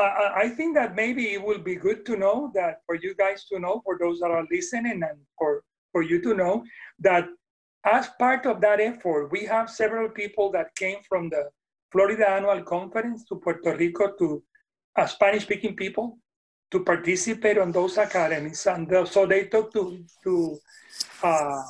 I, 0.00 0.48
think 0.50 0.74
that 0.74 0.94
maybe 0.94 1.32
it 1.32 1.42
will 1.42 1.58
be 1.58 1.76
good 1.76 2.04
to 2.06 2.16
know 2.16 2.50
that 2.54 2.80
for 2.86 2.94
you 2.94 3.14
guys 3.14 3.44
to 3.46 3.58
know, 3.58 3.80
for 3.84 3.98
those 4.00 4.20
that 4.20 4.30
are 4.30 4.46
listening, 4.50 5.02
and 5.02 5.18
for 5.38 5.62
for 5.92 6.02
you 6.02 6.20
to 6.22 6.34
know 6.34 6.64
that 6.98 7.28
as 7.84 8.08
part 8.18 8.44
of 8.44 8.60
that 8.60 8.80
effort, 8.80 9.32
we 9.32 9.44
have 9.46 9.70
several 9.70 10.08
people 10.08 10.50
that 10.52 10.74
came 10.74 10.98
from 11.08 11.30
the 11.30 11.48
Florida 11.92 12.28
Annual 12.28 12.62
Conference 12.64 13.24
to 13.26 13.36
Puerto 13.36 13.74
Rico 13.76 14.12
to 14.18 14.42
uh, 14.96 15.06
Spanish-speaking 15.06 15.74
people 15.76 16.18
to 16.70 16.84
participate 16.84 17.56
on 17.56 17.72
those 17.72 17.96
academies, 17.96 18.66
and 18.66 18.88
the, 18.88 19.06
so 19.06 19.26
they 19.26 19.46
talked 19.46 19.72
to 19.72 20.04
to 20.24 20.58
uh, 21.22 21.62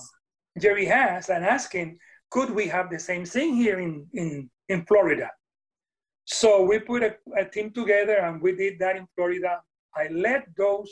Jerry 0.58 0.86
Haas 0.86 1.28
and 1.28 1.44
asking, 1.44 1.98
could 2.30 2.50
we 2.50 2.66
have 2.66 2.90
the 2.90 2.98
same 2.98 3.24
thing 3.24 3.54
here 3.54 3.78
in 3.78 4.06
in 4.12 4.50
in 4.68 4.84
Florida? 4.86 5.30
So 6.30 6.62
we 6.62 6.78
put 6.78 7.02
a, 7.02 7.16
a, 7.38 7.44
team 7.46 7.70
together 7.70 8.18
and 8.18 8.42
we 8.42 8.54
did 8.54 8.78
that 8.80 8.96
in 8.96 9.08
Florida. 9.14 9.62
I 9.96 10.08
led 10.08 10.44
those, 10.58 10.90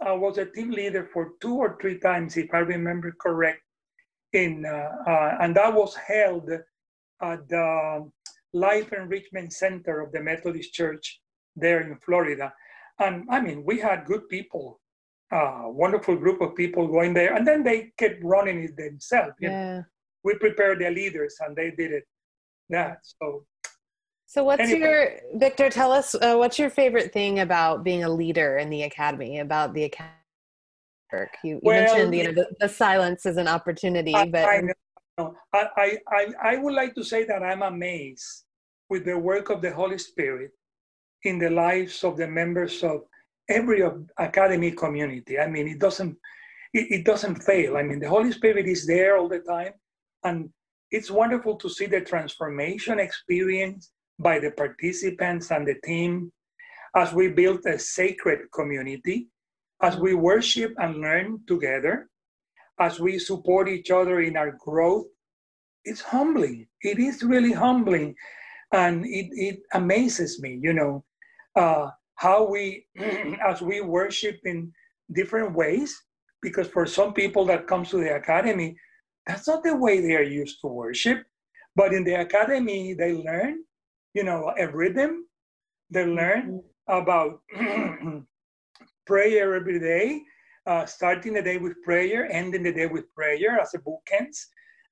I 0.00 0.12
was 0.12 0.38
a 0.38 0.46
team 0.46 0.70
leader 0.70 1.10
for 1.12 1.32
two 1.40 1.56
or 1.56 1.76
three 1.80 1.98
times, 1.98 2.36
if 2.36 2.54
I 2.54 2.58
remember 2.58 3.12
correct. 3.20 3.62
In, 4.32 4.64
uh, 4.64 5.10
uh, 5.10 5.38
and 5.40 5.56
that 5.56 5.74
was 5.74 5.96
held 5.96 6.48
at 7.22 7.48
the 7.48 8.08
Life 8.52 8.92
Enrichment 8.92 9.52
Center 9.52 10.00
of 10.00 10.12
the 10.12 10.20
Methodist 10.20 10.72
Church 10.72 11.20
there 11.56 11.80
in 11.80 11.98
Florida. 12.04 12.52
And 13.00 13.24
I 13.28 13.40
mean, 13.40 13.64
we 13.64 13.80
had 13.80 14.06
good 14.06 14.28
people, 14.28 14.80
uh, 15.32 15.62
wonderful 15.64 16.14
group 16.14 16.40
of 16.40 16.54
people 16.54 16.86
going 16.86 17.14
there. 17.14 17.34
And 17.34 17.44
then 17.44 17.64
they 17.64 17.92
kept 17.98 18.22
running 18.22 18.62
it 18.62 18.76
themselves. 18.76 19.34
Yeah. 19.40 19.82
We 20.22 20.38
prepared 20.38 20.78
the 20.78 20.90
leaders 20.90 21.34
and 21.40 21.56
they 21.56 21.72
did 21.72 21.90
it. 21.90 22.04
That. 22.68 22.98
So 23.02 23.46
so, 24.36 24.44
what's 24.44 24.60
anyway. 24.60 24.78
your 24.78 25.10
Victor? 25.36 25.70
Tell 25.70 25.90
us 25.90 26.14
uh, 26.14 26.34
what's 26.34 26.58
your 26.58 26.68
favorite 26.68 27.10
thing 27.10 27.40
about 27.40 27.82
being 27.82 28.04
a 28.04 28.08
leader 28.08 28.58
in 28.58 28.68
the 28.68 28.82
academy? 28.82 29.38
About 29.38 29.72
the 29.72 29.84
academy 29.84 30.12
work, 31.10 31.30
you, 31.42 31.54
you 31.54 31.60
well, 31.62 31.82
mentioned 31.82 32.14
you 32.14 32.24
know 32.24 32.32
the, 32.32 32.46
the, 32.60 32.68
silence 32.68 33.24
is 33.24 33.38
an 33.38 33.48
opportunity, 33.48 34.14
I, 34.14 34.26
but 34.26 34.44
I, 34.44 34.60
know. 35.16 35.34
I, 35.54 35.98
I 36.08 36.26
I 36.42 36.56
would 36.56 36.74
like 36.74 36.94
to 36.96 37.02
say 37.02 37.24
that 37.24 37.42
I'm 37.42 37.62
amazed 37.62 38.44
with 38.90 39.06
the 39.06 39.18
work 39.18 39.48
of 39.48 39.62
the 39.62 39.72
Holy 39.72 39.96
Spirit 39.96 40.50
in 41.22 41.38
the 41.38 41.48
lives 41.48 42.04
of 42.04 42.18
the 42.18 42.28
members 42.28 42.84
of 42.84 43.04
every 43.48 43.82
academy 44.18 44.70
community. 44.72 45.38
I 45.38 45.46
mean, 45.46 45.66
it 45.66 45.78
doesn't 45.78 46.14
it, 46.74 46.86
it 46.90 47.04
doesn't 47.06 47.36
fail. 47.36 47.78
I 47.78 47.82
mean, 47.82 48.00
the 48.00 48.10
Holy 48.10 48.32
Spirit 48.32 48.66
is 48.66 48.86
there 48.86 49.16
all 49.16 49.30
the 49.30 49.38
time, 49.38 49.72
and 50.24 50.50
it's 50.90 51.10
wonderful 51.10 51.56
to 51.56 51.70
see 51.70 51.86
the 51.86 52.02
transformation 52.02 53.00
experience 53.00 53.92
by 54.18 54.38
the 54.38 54.50
participants 54.50 55.50
and 55.50 55.66
the 55.66 55.74
team 55.84 56.32
as 56.96 57.12
we 57.12 57.28
build 57.28 57.64
a 57.66 57.78
sacred 57.78 58.40
community, 58.54 59.28
as 59.82 59.96
we 59.96 60.14
worship 60.14 60.74
and 60.78 60.96
learn 60.96 61.40
together, 61.46 62.08
as 62.80 62.98
we 62.98 63.18
support 63.18 63.68
each 63.68 63.90
other 63.90 64.20
in 64.20 64.36
our 64.36 64.56
growth. 64.64 65.06
It's 65.84 66.00
humbling. 66.00 66.66
It 66.82 66.98
is 66.98 67.22
really 67.22 67.52
humbling. 67.52 68.14
And 68.72 69.04
it, 69.06 69.28
it 69.32 69.60
amazes 69.74 70.40
me, 70.40 70.58
you 70.60 70.72
know, 70.72 71.04
uh, 71.54 71.90
how 72.16 72.48
we, 72.48 72.86
as 73.46 73.60
we 73.60 73.82
worship 73.82 74.38
in 74.44 74.72
different 75.12 75.54
ways, 75.54 75.94
because 76.42 76.68
for 76.68 76.86
some 76.86 77.12
people 77.12 77.44
that 77.46 77.66
comes 77.66 77.90
to 77.90 77.98
the 77.98 78.16
academy, 78.16 78.76
that's 79.26 79.46
not 79.46 79.62
the 79.62 79.76
way 79.76 80.00
they 80.00 80.16
are 80.16 80.22
used 80.22 80.60
to 80.62 80.68
worship. 80.68 81.24
But 81.76 81.92
in 81.92 82.04
the 82.04 82.20
academy, 82.20 82.94
they 82.94 83.12
learn 83.12 83.65
you 84.16 84.24
know, 84.24 84.52
a 84.58 84.66
rhythm. 84.66 85.26
They 85.90 86.06
learn 86.06 86.62
mm-hmm. 86.88 86.98
about 87.00 87.32
prayer 89.06 89.54
every 89.54 89.78
day, 89.78 90.22
uh, 90.66 90.86
starting 90.86 91.34
the 91.34 91.42
day 91.42 91.58
with 91.58 91.74
prayer, 91.84 92.26
ending 92.32 92.62
the 92.62 92.72
day 92.72 92.86
with 92.86 93.12
prayer 93.14 93.60
as 93.60 93.74
a 93.74 93.78
bookends. 93.78 94.38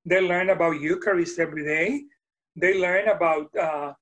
They 0.05 0.21
learn 0.21 0.51
about 0.51 0.81
Eucharist 0.81 1.39
every 1.39 1.65
day. 1.65 2.03
They 2.55 2.79
learn 2.79 3.09
about, 3.09 3.49
uh, 3.57 3.95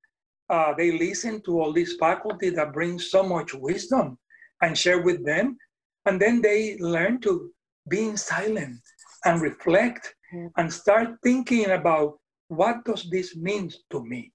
uh, 0.50 0.74
they 0.76 0.90
listen 0.98 1.40
to 1.42 1.60
all 1.60 1.72
these 1.72 1.94
faculty 2.00 2.50
that 2.50 2.72
bring 2.72 2.98
so 2.98 3.22
much 3.22 3.54
wisdom 3.54 4.18
and 4.60 4.76
share 4.76 5.02
with 5.02 5.24
them. 5.24 5.56
And 6.04 6.20
then 6.20 6.42
they 6.42 6.76
learn 6.78 7.20
to 7.20 7.52
be 7.88 8.08
in 8.08 8.16
silent 8.16 8.80
and 9.24 9.40
reflect 9.40 10.14
and 10.56 10.72
start 10.72 11.10
thinking 11.22 11.70
about 11.70 12.18
what 12.48 12.84
does 12.84 13.08
this 13.08 13.36
mean 13.36 13.70
to 13.92 14.04
me? 14.04 14.32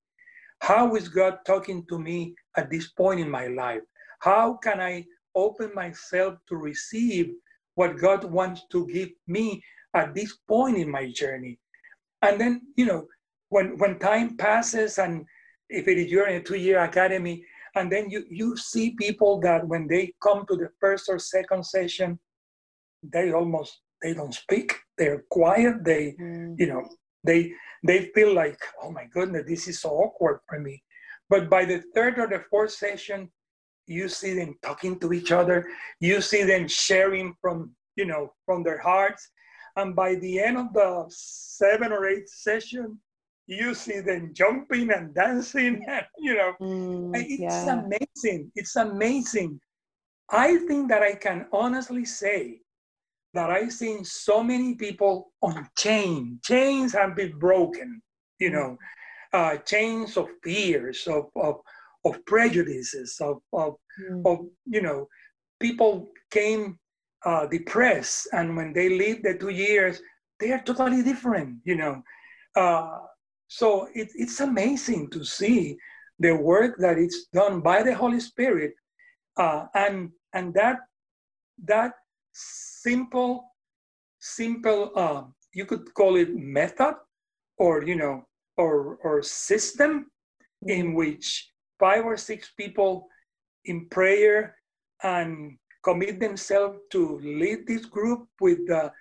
How 0.67 0.95
is 0.97 1.07
God 1.07 1.37
talking 1.45 1.85
to 1.87 1.97
me 1.97 2.35
at 2.57 2.69
this 2.69 2.89
point 2.89 3.21
in 3.21 3.29
my 3.31 3.47
life? 3.47 3.83
How 4.19 4.55
can 4.55 4.81
I 4.81 5.05
open 5.33 5.71
myself 5.73 6.35
to 6.49 6.57
receive 6.57 7.31
what 7.75 7.97
God 7.97 8.25
wants 8.25 8.63
to 8.73 8.85
give 8.87 9.11
me 9.27 9.63
at 9.93 10.13
this 10.13 10.35
point 10.45 10.75
in 10.75 10.91
my 10.91 11.09
journey? 11.09 11.57
And 12.21 12.37
then, 12.37 12.63
you 12.75 12.85
know, 12.85 13.07
when 13.47 13.77
when 13.77 13.97
time 13.99 14.35
passes 14.35 14.97
and 14.97 15.25
if 15.69 15.87
it 15.87 15.97
is 15.97 16.11
you're 16.11 16.27
in 16.27 16.41
a 16.41 16.43
two-year 16.43 16.79
academy, 16.79 17.45
and 17.75 17.89
then 17.89 18.09
you 18.09 18.25
you 18.29 18.57
see 18.57 18.93
people 18.99 19.39
that 19.47 19.65
when 19.65 19.87
they 19.87 20.11
come 20.21 20.45
to 20.47 20.57
the 20.57 20.69
first 20.81 21.07
or 21.07 21.17
second 21.17 21.65
session, 21.65 22.19
they 23.01 23.31
almost 23.31 23.79
they 24.01 24.13
don't 24.13 24.33
speak. 24.33 24.75
They're 24.97 25.23
quiet. 25.29 25.85
They, 25.85 26.17
mm. 26.19 26.59
you 26.59 26.67
know, 26.67 26.83
they 27.23 27.53
they 27.83 28.05
feel 28.15 28.33
like, 28.33 28.59
oh 28.81 28.91
my 28.91 29.05
goodness, 29.05 29.45
this 29.47 29.67
is 29.67 29.81
so 29.81 29.89
awkward 29.91 30.39
for 30.47 30.59
me. 30.59 30.83
But 31.29 31.49
by 31.49 31.65
the 31.65 31.83
third 31.93 32.19
or 32.19 32.27
the 32.27 32.43
fourth 32.49 32.71
session, 32.71 33.29
you 33.85 34.09
see 34.09 34.33
them 34.33 34.55
talking 34.61 34.99
to 34.99 35.13
each 35.13 35.31
other. 35.31 35.67
You 35.99 36.21
see 36.21 36.43
them 36.43 36.67
sharing 36.67 37.33
from, 37.41 37.71
you 37.95 38.05
know, 38.05 38.33
from 38.45 38.63
their 38.63 38.79
hearts. 38.79 39.29
And 39.75 39.95
by 39.95 40.15
the 40.15 40.39
end 40.39 40.57
of 40.57 40.73
the 40.73 41.05
seven 41.09 41.91
or 41.91 42.07
eight 42.07 42.27
session, 42.29 42.99
you 43.45 43.73
see 43.73 43.99
them 44.01 44.31
jumping 44.33 44.91
and 44.91 45.13
dancing. 45.13 45.85
And, 45.87 46.05
you 46.17 46.35
know, 46.35 46.53
mm, 46.61 47.11
it's 47.15 47.41
yeah. 47.41 47.81
amazing. 47.81 48.51
It's 48.55 48.75
amazing. 48.75 49.59
I 50.29 50.57
think 50.67 50.89
that 50.89 51.03
I 51.03 51.15
can 51.15 51.45
honestly 51.53 52.03
say 52.03 52.59
that 53.37 53.51
I've 53.51 53.71
seen 53.71 54.03
so 54.03 54.43
many 54.43 54.73
people 54.73 55.31
on 55.43 55.69
chain. 55.77 56.39
Chains 56.43 56.91
have 56.93 57.15
been 57.15 57.37
broken, 57.37 58.01
you 58.39 58.49
know, 58.49 58.79
uh, 59.31 59.57
chains 59.57 60.17
of 60.17 60.27
fears, 60.43 61.05
of, 61.05 61.25
of, 61.35 61.57
of 62.03 62.25
prejudices, 62.25 63.15
of, 63.21 63.37
of, 63.53 63.75
mm. 64.01 64.25
of, 64.25 64.47
you 64.65 64.81
know, 64.81 65.07
people 65.59 66.09
came 66.31 66.79
uh, 67.27 67.45
depressed. 67.45 68.27
And 68.33 68.57
when 68.57 68.73
they 68.73 68.89
leave 68.89 69.21
the 69.21 69.37
two 69.37 69.49
years, 69.49 70.01
they 70.39 70.51
are 70.51 70.63
totally 70.63 71.03
different, 71.03 71.59
you 71.63 71.75
know. 71.75 72.01
Uh, 72.55 73.01
so 73.47 73.87
it, 73.93 74.09
it's 74.15 74.39
amazing 74.39 75.11
to 75.11 75.23
see 75.23 75.77
the 76.17 76.35
work 76.35 76.73
that 76.79 76.97
it's 76.97 77.27
done 77.31 77.61
by 77.61 77.83
the 77.83 77.93
Holy 77.93 78.19
Spirit. 78.19 78.73
Uh, 79.37 79.65
and, 79.75 80.09
and 80.33 80.55
that, 80.55 80.77
that 81.65 81.91
simple, 82.37 83.55
simple, 84.19 84.91
uh, 84.95 85.23
you 85.53 85.65
could 85.65 85.93
call 85.93 86.15
it 86.15 86.35
method 86.35 86.95
or, 87.57 87.83
you 87.83 87.95
know, 87.95 88.25
or, 88.57 88.97
or 89.03 89.23
system 89.23 90.11
in 90.65 90.93
which 90.93 91.51
five 91.79 92.05
or 92.05 92.17
six 92.17 92.51
people 92.57 93.07
in 93.65 93.87
prayer 93.89 94.55
and 95.03 95.57
commit 95.83 96.19
themselves 96.19 96.77
to 96.91 97.19
lead 97.19 97.65
this 97.67 97.85
group 97.85 98.27
with 98.41 98.59
the 98.67 98.91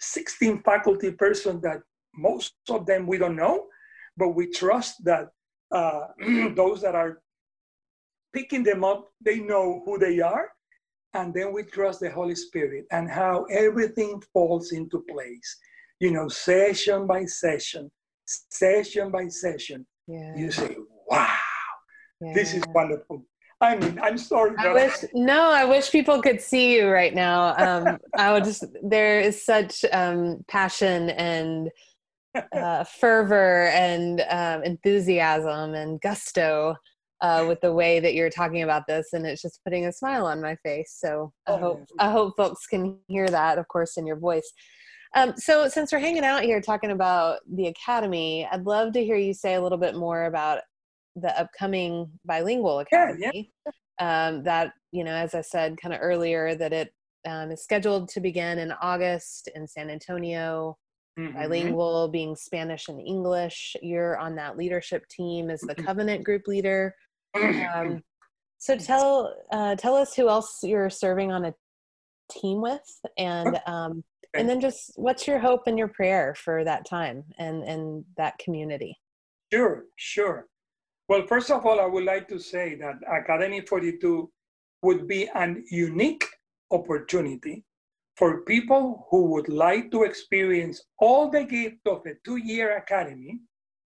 16 0.00 0.62
faculty 0.62 1.10
person 1.10 1.60
that 1.62 1.80
most 2.16 2.54
of 2.70 2.86
them 2.86 3.06
we 3.06 3.18
don't 3.18 3.36
know, 3.36 3.66
but 4.16 4.30
we 4.30 4.50
trust 4.50 5.04
that 5.04 5.28
uh, 5.72 6.08
those 6.54 6.80
that 6.82 6.94
are 6.94 7.20
picking 8.32 8.62
them 8.62 8.84
up, 8.84 9.08
they 9.20 9.38
know 9.38 9.82
who 9.84 9.98
they 9.98 10.20
are 10.20 10.53
and 11.14 11.32
then 11.32 11.52
we 11.52 11.62
trust 11.62 12.00
the 12.00 12.10
Holy 12.10 12.34
Spirit 12.34 12.86
and 12.90 13.10
how 13.10 13.44
everything 13.44 14.20
falls 14.32 14.72
into 14.72 15.04
place. 15.08 15.58
You 16.00 16.10
know, 16.10 16.28
session 16.28 17.06
by 17.06 17.24
session, 17.24 17.90
session 18.26 19.10
by 19.10 19.28
session. 19.28 19.86
Yeah. 20.06 20.36
You 20.36 20.50
say, 20.50 20.76
wow, 21.08 21.34
yeah. 22.20 22.34
this 22.34 22.52
is 22.52 22.64
wonderful. 22.74 23.24
I 23.60 23.76
mean, 23.76 23.98
I'm 24.02 24.18
sorry. 24.18 24.54
I 24.58 24.72
wish 24.72 25.04
no, 25.14 25.50
I 25.50 25.64
wish 25.64 25.90
people 25.90 26.20
could 26.20 26.40
see 26.40 26.76
you 26.76 26.88
right 26.88 27.14
now. 27.14 27.54
Um, 27.56 27.98
I 28.18 28.32
would 28.32 28.44
just 28.44 28.64
there 28.82 29.20
is 29.20 29.44
such 29.44 29.84
um, 29.92 30.44
passion 30.48 31.10
and 31.10 31.70
uh, 32.52 32.84
fervor 32.84 33.68
and 33.68 34.22
um, 34.28 34.64
enthusiasm 34.64 35.74
and 35.74 36.00
gusto 36.00 36.74
uh, 37.20 37.44
with 37.48 37.60
the 37.60 37.72
way 37.72 38.00
that 38.00 38.14
you're 38.14 38.30
talking 38.30 38.62
about 38.62 38.86
this, 38.86 39.12
and 39.12 39.26
it's 39.26 39.42
just 39.42 39.62
putting 39.64 39.86
a 39.86 39.92
smile 39.92 40.26
on 40.26 40.40
my 40.40 40.56
face. 40.56 40.96
So 40.98 41.32
I 41.46 41.52
oh, 41.52 41.58
hope 41.58 41.84
I 41.98 42.10
hope 42.10 42.36
folks 42.36 42.66
can 42.66 42.98
hear 43.08 43.28
that, 43.28 43.58
of 43.58 43.68
course, 43.68 43.96
in 43.96 44.06
your 44.06 44.18
voice. 44.18 44.50
Um, 45.16 45.34
so 45.36 45.68
since 45.68 45.92
we're 45.92 46.00
hanging 46.00 46.24
out 46.24 46.42
here 46.42 46.60
talking 46.60 46.90
about 46.90 47.38
the 47.48 47.68
academy, 47.68 48.48
I'd 48.50 48.66
love 48.66 48.92
to 48.94 49.04
hear 49.04 49.16
you 49.16 49.32
say 49.32 49.54
a 49.54 49.62
little 49.62 49.78
bit 49.78 49.94
more 49.94 50.24
about 50.24 50.62
the 51.14 51.38
upcoming 51.38 52.10
bilingual 52.24 52.80
academy. 52.80 53.20
Yeah, 53.64 53.72
yeah. 53.72 53.72
Um, 54.00 54.42
that 54.42 54.72
you 54.90 55.04
know, 55.04 55.14
as 55.14 55.34
I 55.34 55.40
said 55.40 55.80
kind 55.80 55.94
of 55.94 56.00
earlier, 56.02 56.56
that 56.56 56.72
it 56.72 56.92
um, 57.26 57.52
is 57.52 57.62
scheduled 57.62 58.08
to 58.10 58.20
begin 58.20 58.58
in 58.58 58.72
August 58.82 59.48
in 59.54 59.68
San 59.68 59.88
Antonio. 59.90 60.76
Mm-hmm. 61.18 61.38
Bilingual, 61.38 62.08
being 62.08 62.34
Spanish 62.34 62.88
and 62.88 63.00
English. 63.00 63.76
You're 63.80 64.18
on 64.18 64.34
that 64.34 64.56
leadership 64.56 65.06
team 65.08 65.48
as 65.48 65.60
the 65.60 65.74
mm-hmm. 65.74 65.86
Covenant 65.86 66.24
group 66.24 66.48
leader. 66.48 66.92
Um, 67.34 68.02
so 68.58 68.76
tell 68.76 69.34
uh, 69.52 69.76
tell 69.76 69.96
us 69.96 70.14
who 70.14 70.28
else 70.28 70.60
you're 70.62 70.90
serving 70.90 71.32
on 71.32 71.44
a 71.46 71.54
team 72.30 72.60
with, 72.60 73.00
and 73.18 73.60
um, 73.66 74.04
and 74.34 74.48
then 74.48 74.60
just 74.60 74.92
what's 74.96 75.26
your 75.26 75.38
hope 75.38 75.62
and 75.66 75.78
your 75.78 75.88
prayer 75.88 76.34
for 76.34 76.64
that 76.64 76.86
time 76.86 77.24
and 77.38 77.62
and 77.62 78.04
that 78.16 78.38
community. 78.38 78.98
Sure, 79.52 79.84
sure. 79.96 80.48
Well, 81.08 81.26
first 81.26 81.50
of 81.50 81.66
all, 81.66 81.80
I 81.80 81.86
would 81.86 82.04
like 82.04 82.28
to 82.28 82.38
say 82.38 82.76
that 82.76 82.96
Academy 83.06 83.60
42 83.60 84.30
would 84.82 85.06
be 85.06 85.28
an 85.34 85.64
unique 85.70 86.26
opportunity 86.70 87.64
for 88.16 88.42
people 88.42 89.06
who 89.10 89.24
would 89.26 89.48
like 89.48 89.90
to 89.90 90.04
experience 90.04 90.82
all 90.98 91.30
the 91.30 91.44
gift 91.44 91.86
of 91.86 92.02
a 92.06 92.14
two-year 92.24 92.76
academy 92.76 93.40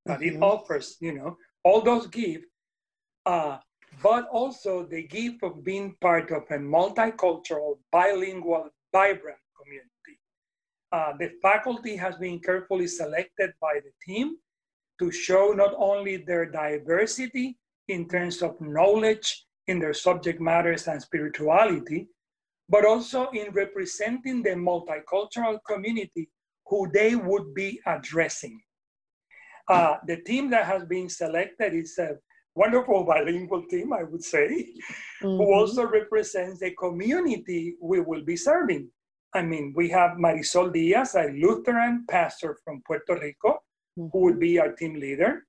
that 0.06 0.20
mm-hmm. 0.20 0.38
it 0.38 0.44
offers, 0.44 0.98
you 1.00 1.14
know, 1.14 1.38
all 1.64 1.82
those 1.82 2.08
gifts, 2.08 2.48
uh, 3.26 3.58
but 4.04 4.28
also 4.30 4.86
the 4.86 5.04
gift 5.04 5.44
of 5.44 5.64
being 5.64 5.96
part 6.02 6.32
of 6.32 6.44
a 6.50 6.58
multicultural, 6.58 7.78
bilingual, 7.92 8.70
vibrant 8.92 9.38
community. 9.60 10.20
Uh, 10.92 11.14
the 11.20 11.32
faculty 11.42 11.96
has 11.96 12.16
been 12.18 12.40
carefully 12.40 12.88
selected 12.88 13.52
by 13.62 13.80
the 13.84 13.92
team 14.06 14.36
to 15.00 15.12
show 15.12 15.54
not 15.56 15.74
only 15.78 16.18
their 16.18 16.46
diversity 16.46 17.58
in 17.88 18.08
terms 18.08 18.42
of 18.42 18.60
knowledge 18.62 19.46
in 19.68 19.80
their 19.80 19.94
subject 19.94 20.40
matters 20.40 20.88
and 20.88 21.02
spirituality, 21.02 22.08
but 22.70 22.86
also 22.86 23.30
in 23.32 23.52
representing 23.52 24.42
the 24.42 24.52
multicultural 24.52 25.60
community 25.68 26.30
who 26.68 26.90
they 26.94 27.16
would 27.16 27.54
be 27.54 27.80
addressing. 27.86 28.60
Uh, 29.68 29.96
the 30.08 30.18
team 30.18 30.50
that 30.50 30.66
has 30.66 30.86
been 30.86 31.10
selected 31.10 31.74
is 31.74 31.98
a 31.98 32.16
wonderful 32.56 33.04
bilingual 33.04 33.63
team, 33.68 33.94
I 33.94 34.04
would 34.04 34.24
say, 34.24 34.48
mm-hmm. 35.22 35.28
who 35.28 35.54
also 35.54 35.86
represents 35.86 36.60
the 36.60 36.72
community 36.72 37.76
we 37.82 38.00
will 38.00 38.24
be 38.24 38.38
serving. 38.38 38.89
I 39.34 39.41
mean, 39.41 39.74
we 39.76 39.89
have 39.89 40.18
Marisol 40.18 40.72
Diaz, 40.72 41.15
a 41.15 41.28
Lutheran 41.28 42.06
pastor 42.10 42.58
from 42.63 42.82
Puerto 42.88 43.20
Rico, 43.20 43.60
who 43.96 44.10
will 44.13 44.38
be 44.38 44.60
our 44.60 44.72
team 44.72 44.96
leader. 44.96 45.44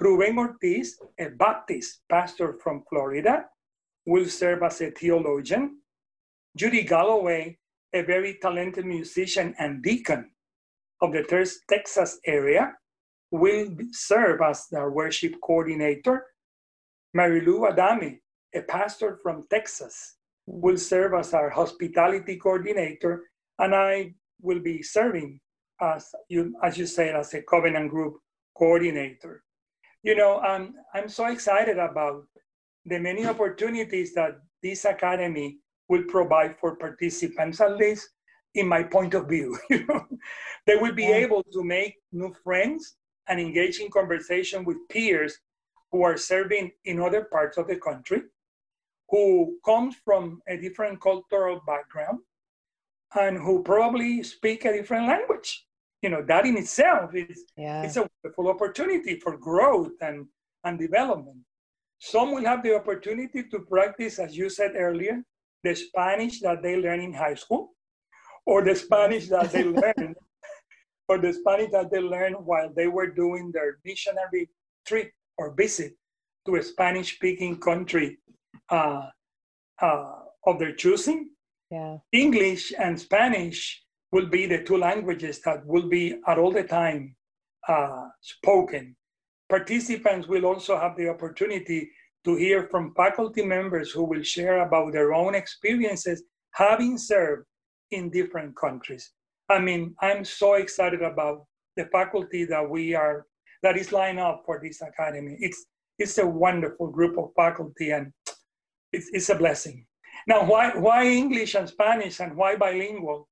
Ruben 0.00 0.38
Ortiz, 0.38 0.98
a 1.18 1.30
Baptist 1.30 2.02
pastor 2.08 2.58
from 2.62 2.84
Florida, 2.88 3.46
will 4.06 4.26
serve 4.26 4.62
as 4.62 4.80
a 4.80 4.90
theologian. 4.90 5.78
Judy 6.56 6.82
Galloway, 6.82 7.58
a 7.92 8.02
very 8.02 8.38
talented 8.40 8.84
musician 8.84 9.54
and 9.58 9.82
deacon 9.82 10.30
of 11.00 11.12
the 11.12 11.24
Texas 11.68 12.18
area, 12.26 12.74
will 13.30 13.68
serve 13.90 14.40
as 14.42 14.66
the 14.70 14.88
worship 14.88 15.34
coordinator. 15.42 16.26
Mary 17.14 17.40
Lou 17.40 17.60
Adame, 17.60 18.18
a 18.54 18.62
pastor 18.62 19.18
from 19.22 19.46
Texas, 19.48 20.16
mm. 20.50 20.60
will 20.60 20.76
serve 20.76 21.14
as 21.14 21.32
our 21.32 21.48
hospitality 21.48 22.36
coordinator, 22.36 23.22
and 23.60 23.74
I 23.74 24.14
will 24.42 24.60
be 24.60 24.82
serving 24.82 25.40
as 25.80 26.10
you 26.28 26.54
as 26.62 26.76
you 26.76 26.86
said 26.86 27.14
as 27.14 27.32
a 27.34 27.42
covenant 27.42 27.90
group 27.90 28.18
coordinator. 28.58 29.42
You 30.02 30.16
know, 30.16 30.40
I'm 30.40 30.74
I'm 30.92 31.08
so 31.08 31.26
excited 31.26 31.78
about 31.78 32.26
the 32.84 32.98
many 32.98 33.26
opportunities 33.26 34.12
that 34.14 34.40
this 34.62 34.84
academy 34.84 35.58
will 35.88 36.04
provide 36.04 36.56
for 36.58 36.76
participants, 36.76 37.60
at 37.60 37.76
least 37.76 38.08
in 38.54 38.66
my 38.66 38.82
point 38.82 39.14
of 39.14 39.28
view. 39.28 39.56
You 39.70 39.86
know, 39.86 40.04
they 40.66 40.76
will 40.76 40.94
be 40.94 41.06
able 41.06 41.42
to 41.52 41.62
make 41.62 41.94
new 42.12 42.34
friends 42.42 42.96
and 43.28 43.40
engage 43.40 43.80
in 43.80 43.90
conversation 43.90 44.64
with 44.64 44.76
peers 44.90 45.38
who 45.94 46.02
are 46.02 46.16
serving 46.16 46.72
in 46.86 47.00
other 47.00 47.22
parts 47.22 47.56
of 47.56 47.68
the 47.68 47.76
country, 47.76 48.22
who 49.10 49.56
comes 49.64 49.94
from 50.04 50.42
a 50.48 50.56
different 50.56 51.00
cultural 51.00 51.60
background, 51.68 52.18
and 53.14 53.38
who 53.38 53.62
probably 53.62 54.24
speak 54.24 54.64
a 54.64 54.72
different 54.72 55.06
language. 55.06 55.64
You 56.02 56.10
know, 56.10 56.22
that 56.26 56.46
in 56.46 56.56
itself 56.56 57.14
is 57.14 57.44
yeah. 57.56 57.84
it's 57.84 57.96
a 57.96 58.08
wonderful 58.10 58.48
opportunity 58.48 59.20
for 59.20 59.36
growth 59.36 59.92
and, 60.00 60.26
and 60.64 60.80
development. 60.80 61.38
Some 61.98 62.32
will 62.32 62.44
have 62.44 62.64
the 62.64 62.74
opportunity 62.74 63.44
to 63.44 63.60
practice, 63.60 64.18
as 64.18 64.36
you 64.36 64.50
said 64.50 64.72
earlier, 64.76 65.22
the 65.62 65.76
Spanish 65.76 66.40
that 66.40 66.60
they 66.60 66.74
learn 66.76 67.02
in 67.02 67.12
high 67.12 67.36
school, 67.36 67.70
or 68.46 68.64
the 68.64 68.74
Spanish 68.74 69.28
that 69.28 69.52
they 69.52 69.62
learn, 69.82 70.16
or 71.08 71.18
the 71.18 71.32
Spanish 71.32 71.70
that 71.70 71.92
they 71.92 72.00
learned 72.00 72.34
while 72.40 72.70
they 72.74 72.88
were 72.88 73.06
doing 73.06 73.52
their 73.52 73.78
missionary 73.84 74.50
trip 74.84 75.12
or 75.38 75.54
visit 75.54 75.94
to 76.46 76.56
a 76.56 76.62
Spanish-speaking 76.62 77.58
country 77.60 78.18
uh, 78.70 79.06
uh, 79.80 80.12
of 80.46 80.58
their 80.58 80.74
choosing. 80.74 81.30
Yeah. 81.70 81.96
English 82.12 82.72
and 82.78 83.00
Spanish 83.00 83.82
will 84.12 84.26
be 84.26 84.46
the 84.46 84.62
two 84.62 84.76
languages 84.76 85.40
that 85.42 85.66
will 85.66 85.88
be 85.88 86.16
at 86.26 86.38
all 86.38 86.52
the 86.52 86.62
time 86.62 87.16
uh, 87.68 88.08
spoken. 88.20 88.94
Participants 89.48 90.28
will 90.28 90.46
also 90.46 90.78
have 90.78 90.96
the 90.96 91.08
opportunity 91.08 91.90
to 92.24 92.36
hear 92.36 92.68
from 92.70 92.94
faculty 92.94 93.44
members 93.44 93.90
who 93.90 94.04
will 94.04 94.22
share 94.22 94.62
about 94.62 94.92
their 94.92 95.12
own 95.12 95.34
experiences 95.34 96.22
having 96.52 96.96
served 96.96 97.44
in 97.90 98.10
different 98.10 98.56
countries. 98.56 99.10
I 99.48 99.58
mean, 99.58 99.94
I'm 100.00 100.24
so 100.24 100.54
excited 100.54 101.02
about 101.02 101.44
the 101.76 101.86
faculty 101.86 102.44
that 102.46 102.68
we 102.68 102.94
are 102.94 103.26
that 103.64 103.76
is 103.76 103.90
lined 103.90 104.20
up 104.20 104.42
for 104.46 104.60
this 104.62 104.80
academy. 104.82 105.36
It's 105.40 105.66
it's 105.98 106.18
a 106.18 106.26
wonderful 106.26 106.88
group 106.88 107.18
of 107.18 107.30
faculty 107.34 107.90
and 107.90 108.12
it's, 108.92 109.08
it's 109.12 109.30
a 109.30 109.34
blessing. 109.34 109.86
Now, 110.26 110.44
why, 110.44 110.70
why 110.76 111.06
English 111.06 111.54
and 111.54 111.68
Spanish 111.68 112.20
and 112.20 112.36
why 112.36 112.56
bilingual? 112.56 113.28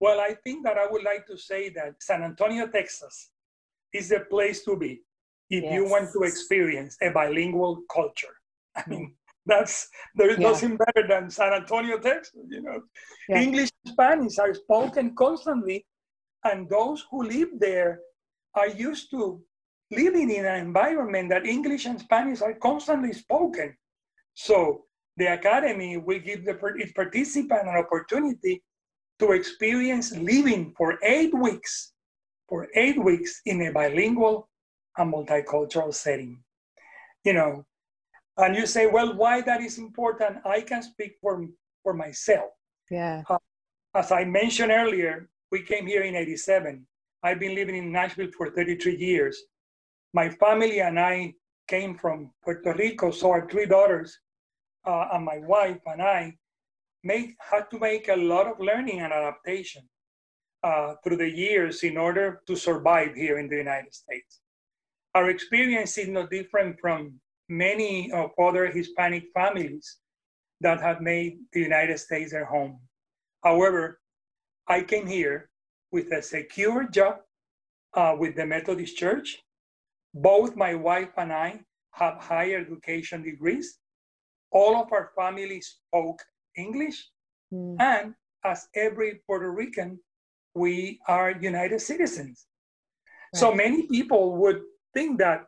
Well, 0.00 0.20
I 0.20 0.34
think 0.44 0.64
that 0.64 0.78
I 0.78 0.86
would 0.90 1.04
like 1.04 1.26
to 1.26 1.36
say 1.36 1.68
that 1.70 1.94
San 2.00 2.22
Antonio, 2.22 2.66
Texas 2.66 3.30
is 3.92 4.08
the 4.08 4.20
place 4.30 4.64
to 4.64 4.76
be 4.76 5.02
if 5.50 5.62
yes. 5.62 5.72
you 5.72 5.84
want 5.84 6.10
to 6.12 6.22
experience 6.22 6.96
a 7.02 7.10
bilingual 7.10 7.82
culture. 7.92 8.34
I 8.76 8.82
mm. 8.82 8.88
mean, 8.88 9.14
that's 9.46 9.88
there's 10.16 10.38
yeah. 10.38 10.50
nothing 10.50 10.76
better 10.76 11.06
than 11.06 11.30
San 11.30 11.52
Antonio, 11.52 11.98
Texas. 11.98 12.40
You 12.48 12.62
know, 12.62 12.80
yeah. 13.28 13.40
English 13.40 13.70
and 13.84 13.92
Spanish 13.92 14.38
are 14.38 14.54
spoken 14.54 15.14
constantly, 15.14 15.84
and 16.44 16.68
those 16.68 17.04
who 17.10 17.22
live 17.22 17.50
there 17.58 18.00
are 18.54 18.68
used 18.68 19.10
to 19.10 19.42
living 19.92 20.30
in 20.30 20.46
an 20.46 20.60
environment 20.60 21.28
that 21.28 21.46
English 21.46 21.86
and 21.86 22.00
Spanish 22.00 22.40
are 22.40 22.54
constantly 22.54 23.12
spoken. 23.12 23.76
So 24.34 24.84
the 25.16 25.26
academy 25.26 25.98
will 25.98 26.18
give 26.18 26.44
the, 26.44 26.58
its 26.76 26.92
participant 26.92 27.68
an 27.68 27.76
opportunity 27.76 28.62
to 29.18 29.32
experience 29.32 30.16
living 30.16 30.74
for 30.76 30.98
eight 31.04 31.34
weeks, 31.34 31.92
for 32.48 32.68
eight 32.74 33.02
weeks 33.02 33.40
in 33.46 33.62
a 33.62 33.72
bilingual 33.72 34.48
and 34.96 35.12
multicultural 35.12 35.94
setting. 35.94 36.42
You 37.24 37.34
know, 37.34 37.64
and 38.38 38.56
you 38.56 38.66
say, 38.66 38.86
well, 38.86 39.14
why 39.14 39.42
that 39.42 39.60
is 39.60 39.78
important? 39.78 40.38
I 40.44 40.62
can 40.62 40.82
speak 40.82 41.12
for, 41.20 41.46
for 41.82 41.92
myself. 41.94 42.50
Yeah. 42.90 43.22
Uh, 43.28 43.38
as 43.94 44.10
I 44.10 44.24
mentioned 44.24 44.72
earlier, 44.72 45.28
we 45.50 45.62
came 45.62 45.86
here 45.86 46.02
in 46.02 46.16
87. 46.16 46.86
I've 47.22 47.38
been 47.38 47.54
living 47.54 47.76
in 47.76 47.92
Nashville 47.92 48.30
for 48.36 48.50
33 48.50 48.96
years. 48.96 49.38
My 50.12 50.28
family 50.28 50.80
and 50.80 50.98
I 51.00 51.34
came 51.68 51.96
from 51.96 52.30
Puerto 52.44 52.74
Rico, 52.74 53.10
so 53.10 53.30
our 53.30 53.48
three 53.48 53.66
daughters 53.66 54.18
uh, 54.86 55.08
and 55.12 55.24
my 55.24 55.38
wife 55.38 55.80
and 55.86 56.02
I 56.02 56.36
made, 57.02 57.34
had 57.40 57.70
to 57.70 57.78
make 57.78 58.08
a 58.08 58.16
lot 58.16 58.46
of 58.46 58.60
learning 58.60 59.00
and 59.00 59.12
adaptation 59.12 59.82
uh, 60.62 60.94
through 61.02 61.16
the 61.16 61.30
years 61.30 61.82
in 61.82 61.96
order 61.96 62.42
to 62.46 62.56
survive 62.56 63.14
here 63.14 63.38
in 63.38 63.48
the 63.48 63.56
United 63.56 63.94
States. 63.94 64.40
Our 65.14 65.30
experience 65.30 65.96
is 65.98 66.08
no 66.08 66.26
different 66.26 66.78
from 66.80 67.20
many 67.48 68.10
of 68.12 68.30
other 68.38 68.66
Hispanic 68.66 69.24
families 69.34 69.98
that 70.60 70.80
have 70.80 71.00
made 71.00 71.38
the 71.52 71.60
United 71.60 71.98
States 71.98 72.32
their 72.32 72.44
home. 72.44 72.78
However, 73.42 74.00
I 74.68 74.82
came 74.82 75.06
here 75.06 75.50
with 75.90 76.12
a 76.12 76.22
secure 76.22 76.88
job 76.88 77.16
uh, 77.94 78.16
with 78.18 78.36
the 78.36 78.46
Methodist 78.46 78.96
Church. 78.96 79.42
Both 80.14 80.56
my 80.56 80.74
wife 80.74 81.10
and 81.16 81.32
I 81.32 81.60
have 81.92 82.18
higher 82.18 82.58
education 82.58 83.22
degrees. 83.22 83.78
All 84.50 84.76
of 84.76 84.92
our 84.92 85.10
family 85.16 85.60
spoke 85.60 86.22
English. 86.56 87.08
Mm. 87.52 87.76
And 87.80 88.14
as 88.44 88.68
every 88.74 89.20
Puerto 89.26 89.50
Rican, 89.50 89.98
we 90.54 91.00
are 91.08 91.30
United 91.30 91.80
citizens. 91.80 92.46
Right. 93.34 93.40
So 93.40 93.54
many 93.54 93.86
people 93.86 94.36
would 94.36 94.62
think 94.94 95.18
that 95.18 95.46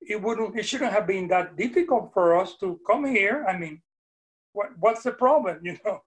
it 0.00 0.20
wouldn't, 0.20 0.58
it 0.58 0.64
shouldn't 0.64 0.92
have 0.92 1.06
been 1.06 1.28
that 1.28 1.56
difficult 1.56 2.12
for 2.12 2.38
us 2.38 2.56
to 2.60 2.80
come 2.86 3.04
here. 3.04 3.44
I 3.48 3.56
mean, 3.56 3.82
what, 4.52 4.70
what's 4.78 5.02
the 5.02 5.12
problem, 5.12 5.60
you 5.62 5.76
know? 5.84 6.00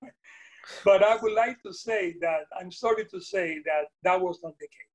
but 0.84 1.04
I 1.04 1.18
would 1.18 1.34
like 1.34 1.62
to 1.64 1.74
say 1.74 2.16
that 2.22 2.42
I'm 2.60 2.72
sorry 2.72 3.06
to 3.06 3.20
say 3.20 3.60
that 3.66 3.86
that 4.04 4.20
was 4.20 4.40
not 4.44 4.54
the 4.60 4.68
case. 4.68 4.91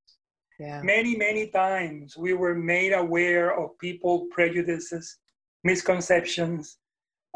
Yeah. 0.59 0.81
Many, 0.83 1.17
many 1.17 1.49
times 1.49 2.17
we 2.17 2.33
were 2.33 2.55
made 2.55 2.93
aware 2.93 3.59
of 3.59 3.79
people 3.79 4.27
prejudices, 4.31 5.19
misconceptions, 5.65 6.79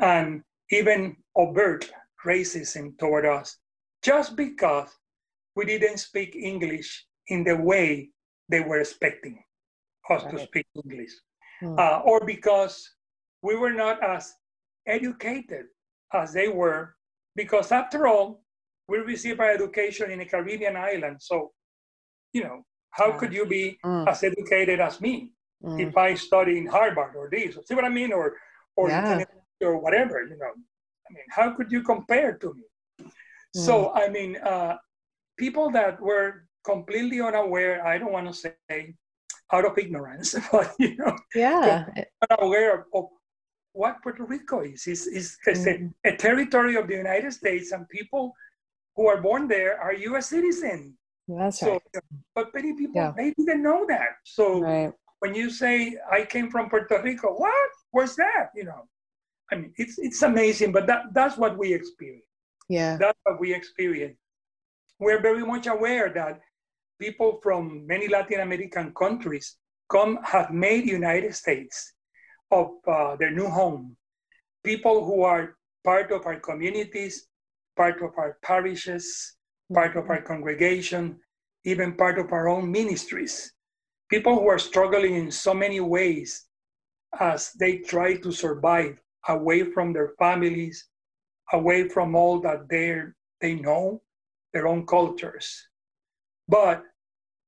and 0.00 0.42
even 0.70 1.16
overt 1.36 1.90
racism 2.24 2.96
toward 2.98 3.26
us 3.26 3.58
just 4.02 4.36
because 4.36 4.88
we 5.56 5.64
didn't 5.64 5.98
speak 5.98 6.34
English 6.36 7.06
in 7.28 7.44
the 7.44 7.56
way 7.56 8.10
they 8.48 8.60
were 8.60 8.80
expecting 8.80 9.42
us 10.08 10.24
right. 10.24 10.36
to 10.36 10.38
speak 10.44 10.66
English, 10.84 11.12
mm. 11.62 11.78
uh, 11.78 12.00
or 12.00 12.24
because 12.24 12.88
we 13.42 13.56
were 13.56 13.72
not 13.72 14.02
as 14.02 14.34
educated 14.86 15.66
as 16.12 16.32
they 16.32 16.48
were, 16.48 16.96
because 17.36 17.70
after 17.70 18.06
all, 18.06 18.42
we 18.88 18.98
received 18.98 19.40
our 19.40 19.50
education 19.50 20.10
in 20.10 20.20
a 20.20 20.24
Caribbean 20.24 20.76
island. 20.76 21.18
So, 21.20 21.52
you 22.32 22.42
know, 22.42 22.64
how 22.90 23.12
could 23.12 23.32
you 23.32 23.46
be 23.46 23.78
mm. 23.84 24.08
as 24.08 24.22
educated 24.22 24.80
as 24.80 25.00
me 25.00 25.32
mm. 25.62 25.80
if 25.80 25.96
I 25.96 26.14
study 26.14 26.58
in 26.58 26.66
Harvard 26.66 27.14
or 27.16 27.28
this? 27.30 27.56
See 27.66 27.74
what 27.74 27.84
I 27.84 27.88
mean? 27.88 28.12
Or 28.12 28.36
or 28.76 28.88
yeah. 28.88 29.24
or 29.62 29.78
whatever, 29.78 30.22
you 30.22 30.36
know. 30.36 30.52
I 31.10 31.12
mean, 31.12 31.24
how 31.30 31.50
could 31.50 31.70
you 31.72 31.82
compare 31.82 32.34
to 32.38 32.54
me? 32.54 32.64
Mm. 33.56 33.66
So, 33.66 33.92
I 33.94 34.08
mean, 34.08 34.36
uh, 34.36 34.76
people 35.36 35.70
that 35.72 36.00
were 36.00 36.46
completely 36.64 37.20
unaware, 37.20 37.86
I 37.86 37.98
don't 37.98 38.12
want 38.12 38.28
to 38.28 38.34
say 38.34 38.94
out 39.52 39.64
of 39.64 39.76
ignorance, 39.78 40.36
but, 40.52 40.72
you 40.78 40.96
know, 40.96 41.16
yeah. 41.34 41.86
unaware 42.30 42.80
of, 42.80 42.84
of 42.94 43.04
what 43.72 43.96
Puerto 44.02 44.24
Rico 44.24 44.60
is. 44.60 44.86
It's, 44.86 45.06
it's, 45.06 45.36
it's 45.46 45.60
mm. 45.60 45.92
a, 46.04 46.10
a, 46.10 46.16
territory 46.16 46.76
of 46.76 46.86
the 46.86 46.96
United 46.96 47.32
States, 47.32 47.72
and 47.72 47.88
people 47.88 48.32
who 48.96 49.06
are 49.06 49.20
born 49.20 49.48
there 49.48 49.80
are 49.80 49.94
U.S. 49.94 50.28
citizens. 50.28 50.94
That's 51.38 51.60
so, 51.60 51.72
right. 51.72 51.82
But 52.34 52.54
many 52.54 52.74
people, 52.74 52.94
yeah. 52.96 53.12
they 53.16 53.32
didn't 53.32 53.62
know 53.62 53.86
that. 53.88 54.18
So 54.24 54.60
right. 54.60 54.92
when 55.20 55.34
you 55.34 55.50
say, 55.50 55.96
I 56.10 56.24
came 56.24 56.50
from 56.50 56.68
Puerto 56.68 57.00
Rico, 57.02 57.34
what? 57.34 57.70
Where's 57.92 58.16
that? 58.16 58.50
You 58.54 58.64
know, 58.64 58.88
I 59.52 59.56
mean, 59.56 59.72
it's 59.76 59.98
it's 59.98 60.22
amazing, 60.22 60.72
but 60.72 60.86
that 60.86 61.12
that's 61.12 61.36
what 61.36 61.56
we 61.56 61.72
experience. 61.72 62.24
Yeah, 62.68 62.96
that's 62.96 63.18
what 63.24 63.40
we 63.40 63.54
experience. 63.54 64.16
We're 64.98 65.20
very 65.20 65.44
much 65.44 65.66
aware 65.66 66.12
that 66.14 66.40
people 67.00 67.40
from 67.42 67.86
many 67.86 68.08
Latin 68.08 68.40
American 68.40 68.92
countries 68.94 69.56
come 69.90 70.18
have 70.22 70.50
made 70.52 70.86
United 70.86 71.34
States 71.34 71.94
of 72.50 72.70
uh, 72.86 73.16
their 73.16 73.30
new 73.30 73.48
home. 73.48 73.96
People 74.62 75.04
who 75.04 75.22
are 75.22 75.56
part 75.84 76.12
of 76.12 76.26
our 76.26 76.38
communities, 76.38 77.26
part 77.76 78.02
of 78.02 78.10
our 78.18 78.38
parishes, 78.42 79.36
part 79.72 79.96
of 79.96 80.10
our 80.10 80.22
congregation, 80.22 81.18
even 81.64 81.94
part 81.94 82.18
of 82.18 82.32
our 82.32 82.48
own 82.48 82.70
ministries. 82.70 83.52
People 84.10 84.34
who 84.38 84.48
are 84.48 84.58
struggling 84.58 85.14
in 85.14 85.30
so 85.30 85.54
many 85.54 85.80
ways 85.80 86.46
as 87.18 87.52
they 87.58 87.78
try 87.78 88.16
to 88.16 88.32
survive 88.32 88.98
away 89.28 89.64
from 89.64 89.92
their 89.92 90.12
families, 90.18 90.88
away 91.52 91.88
from 91.88 92.14
all 92.14 92.40
that 92.40 92.68
they 92.68 93.02
they 93.40 93.54
know, 93.54 94.02
their 94.52 94.66
own 94.66 94.86
cultures. 94.86 95.66
But 96.48 96.82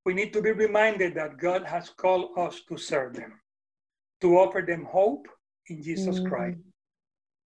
we 0.05 0.13
need 0.13 0.33
to 0.33 0.41
be 0.41 0.51
reminded 0.51 1.15
that 1.15 1.37
God 1.37 1.63
has 1.65 1.89
called 1.89 2.37
us 2.37 2.61
to 2.69 2.77
serve 2.77 3.13
them, 3.13 3.39
to 4.21 4.37
offer 4.37 4.61
them 4.61 4.85
hope 4.89 5.27
in 5.69 5.81
Jesus 5.81 6.19
mm-hmm. 6.19 6.27
Christ, 6.27 6.59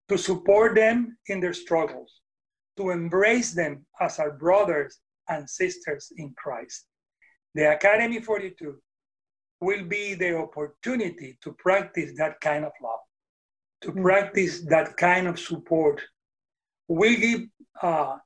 to 0.10 0.18
support 0.18 0.76
them 0.76 1.18
in 1.28 1.40
their 1.40 1.54
struggles, 1.54 2.22
to 2.78 2.92
embrace 2.92 3.54
them 3.54 3.86
as 4.00 4.20
our 4.20 4.32
brothers 4.32 5.00
and 5.30 5.50
sisters 5.50 6.12
in 6.18 6.34
Christ. 6.38 6.86
The 7.56 7.74
Academy 7.74 8.22
42 8.22 8.76
will 9.60 9.84
be 9.86 10.14
the 10.14 10.38
opportunity 10.38 11.38
to 11.44 11.54
practice 11.54 12.14
that 12.18 12.40
kind 12.42 12.64
of 12.64 12.72
love 12.82 13.00
to 13.82 13.92
practice 13.92 14.62
that 14.62 14.98
kind 14.98 15.28
of 15.28 15.40
support. 15.40 16.02
We 16.88 17.18
give 17.18 17.42
uh, 17.82 18.18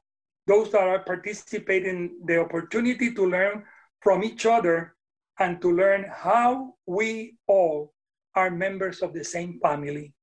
those 0.48 0.72
that 0.72 0.84
are 0.84 1.00
participating 1.00 2.20
the 2.26 2.40
opportunity 2.40 3.14
to 3.14 3.26
learn 3.26 3.64
from 4.02 4.24
each 4.24 4.46
other 4.46 4.96
and 5.40 5.62
to 5.62 5.72
learn 5.72 6.06
how 6.10 6.76
we 6.86 7.36
all 7.48 7.94
are 8.36 8.50
members 8.50 9.02
of 9.02 9.14
the 9.14 9.24
same 9.24 9.60
family, 9.62 10.14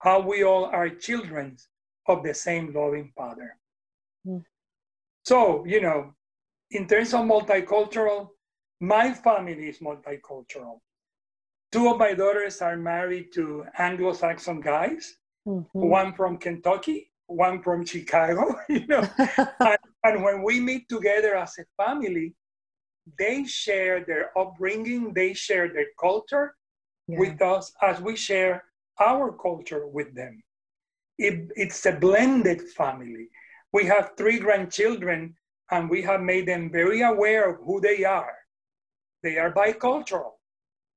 how 0.00 0.20
we 0.20 0.44
all 0.44 0.66
are 0.66 0.88
children 0.88 1.56
of 2.06 2.22
the 2.22 2.34
same 2.34 2.72
loving 2.72 3.12
Father. 3.16 3.56
Mm. 4.28 4.44
So, 5.24 5.64
you 5.64 5.80
know, 5.80 6.14
in 6.70 6.86
terms 6.86 7.14
of 7.14 7.20
multicultural, 7.20 8.28
my 8.80 9.12
family 9.12 9.68
is 9.68 9.78
multicultural 9.78 10.80
two 11.70 11.88
of 11.88 11.98
my 11.98 12.14
daughters 12.14 12.60
are 12.62 12.76
married 12.76 13.32
to 13.34 13.64
Anglo-Saxon 13.76 14.60
guys, 14.60 15.16
mm-hmm. 15.46 15.66
one 15.72 16.14
from 16.14 16.38
Kentucky, 16.38 17.10
one 17.26 17.62
from 17.62 17.84
Chicago, 17.84 18.56
you 18.68 18.86
know. 18.86 19.06
and, 19.60 19.78
and, 20.04 20.22
when 20.22 20.42
we 20.42 20.60
meet 20.60 20.88
together 20.88 21.36
as 21.36 21.54
a 21.58 21.64
family, 21.82 22.34
they 23.18 23.44
share 23.44 24.04
their 24.04 24.36
upbringing, 24.38 25.12
they 25.14 25.34
share 25.34 25.72
their 25.72 25.88
culture 26.00 26.54
yeah. 27.06 27.18
with 27.18 27.40
us 27.42 27.72
as 27.82 28.00
we 28.00 28.16
share 28.16 28.64
our 29.00 29.32
culture 29.32 29.86
with 29.86 30.14
them. 30.14 30.42
It, 31.18 31.50
it's 31.56 31.84
a 31.86 31.92
blended 31.92 32.62
family. 32.76 33.28
We 33.72 33.84
have 33.84 34.12
three 34.16 34.38
grandchildren, 34.38 35.34
and 35.70 35.90
we 35.90 36.02
have 36.02 36.20
made 36.20 36.46
them 36.46 36.70
very 36.70 37.02
aware 37.02 37.50
of 37.50 37.60
who 37.64 37.80
they 37.80 38.04
are. 38.04 38.34
They 39.22 39.36
are 39.38 39.52
bicultural 39.52 40.38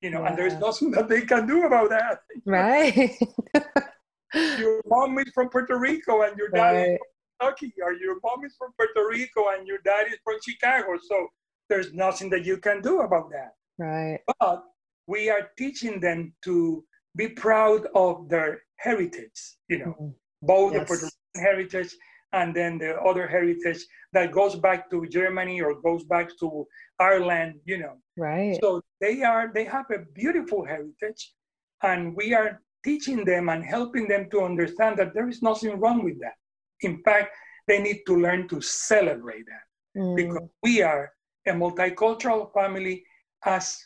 you 0.01 0.09
know, 0.09 0.21
yeah. 0.21 0.29
and 0.29 0.37
there's 0.37 0.55
nothing 0.55 0.91
that 0.91 1.07
they 1.07 1.21
can 1.21 1.45
do 1.45 1.65
about 1.65 1.89
that. 1.89 2.21
Right. 2.45 3.17
your 4.33 4.81
mom 4.87 5.17
is 5.19 5.31
from 5.33 5.49
Puerto 5.49 5.77
Rico 5.77 6.23
and 6.23 6.35
your 6.37 6.49
dad 6.49 6.71
right. 6.71 6.89
is 6.89 6.97
from 6.97 7.07
Kentucky, 7.39 7.73
or 7.83 7.93
your 7.93 8.17
mom 8.23 8.43
is 8.43 8.55
from 8.57 8.71
Puerto 8.77 9.07
Rico 9.07 9.45
and 9.55 9.67
your 9.67 9.77
dad 9.85 10.07
is 10.07 10.17
from 10.23 10.37
Chicago. 10.47 10.97
So 11.07 11.27
there's 11.69 11.93
nothing 11.93 12.29
that 12.31 12.45
you 12.45 12.57
can 12.57 12.81
do 12.81 13.01
about 13.01 13.29
that. 13.31 13.51
Right. 13.77 14.19
But 14.39 14.63
we 15.07 15.29
are 15.29 15.49
teaching 15.57 15.99
them 15.99 16.33
to 16.45 16.83
be 17.15 17.27
proud 17.29 17.87
of 17.93 18.27
their 18.27 18.61
heritage, 18.77 19.39
you 19.67 19.79
know, 19.79 19.95
mm-hmm. 19.99 20.09
both 20.41 20.73
yes. 20.73 20.81
the 20.81 20.85
Puerto 20.87 21.05
Rican 21.05 21.43
heritage 21.43 21.93
and 22.33 22.55
then 22.55 22.77
the 22.77 22.95
other 23.01 23.27
heritage 23.27 23.85
that 24.13 24.31
goes 24.31 24.55
back 24.55 24.89
to 24.89 25.05
Germany 25.07 25.61
or 25.61 25.81
goes 25.81 26.03
back 26.03 26.29
to 26.39 26.65
Ireland, 26.99 27.59
you 27.65 27.77
know. 27.77 27.97
Right. 28.17 28.57
So 28.61 28.81
they 28.99 29.23
are 29.23 29.51
they 29.53 29.65
have 29.65 29.85
a 29.91 29.99
beautiful 30.13 30.65
heritage, 30.65 31.33
and 31.83 32.15
we 32.15 32.33
are 32.33 32.61
teaching 32.83 33.23
them 33.25 33.49
and 33.49 33.63
helping 33.63 34.07
them 34.07 34.29
to 34.31 34.41
understand 34.41 34.97
that 34.97 35.13
there 35.13 35.29
is 35.29 35.41
nothing 35.41 35.79
wrong 35.79 36.03
with 36.03 36.19
that. 36.19 36.35
In 36.81 37.01
fact, 37.03 37.35
they 37.67 37.79
need 37.81 38.01
to 38.07 38.15
learn 38.15 38.47
to 38.47 38.59
celebrate 38.61 39.45
that 39.45 40.01
mm. 40.01 40.15
because 40.15 40.47
we 40.63 40.81
are 40.81 41.11
a 41.47 41.51
multicultural 41.51 42.51
family 42.53 43.03
as 43.45 43.77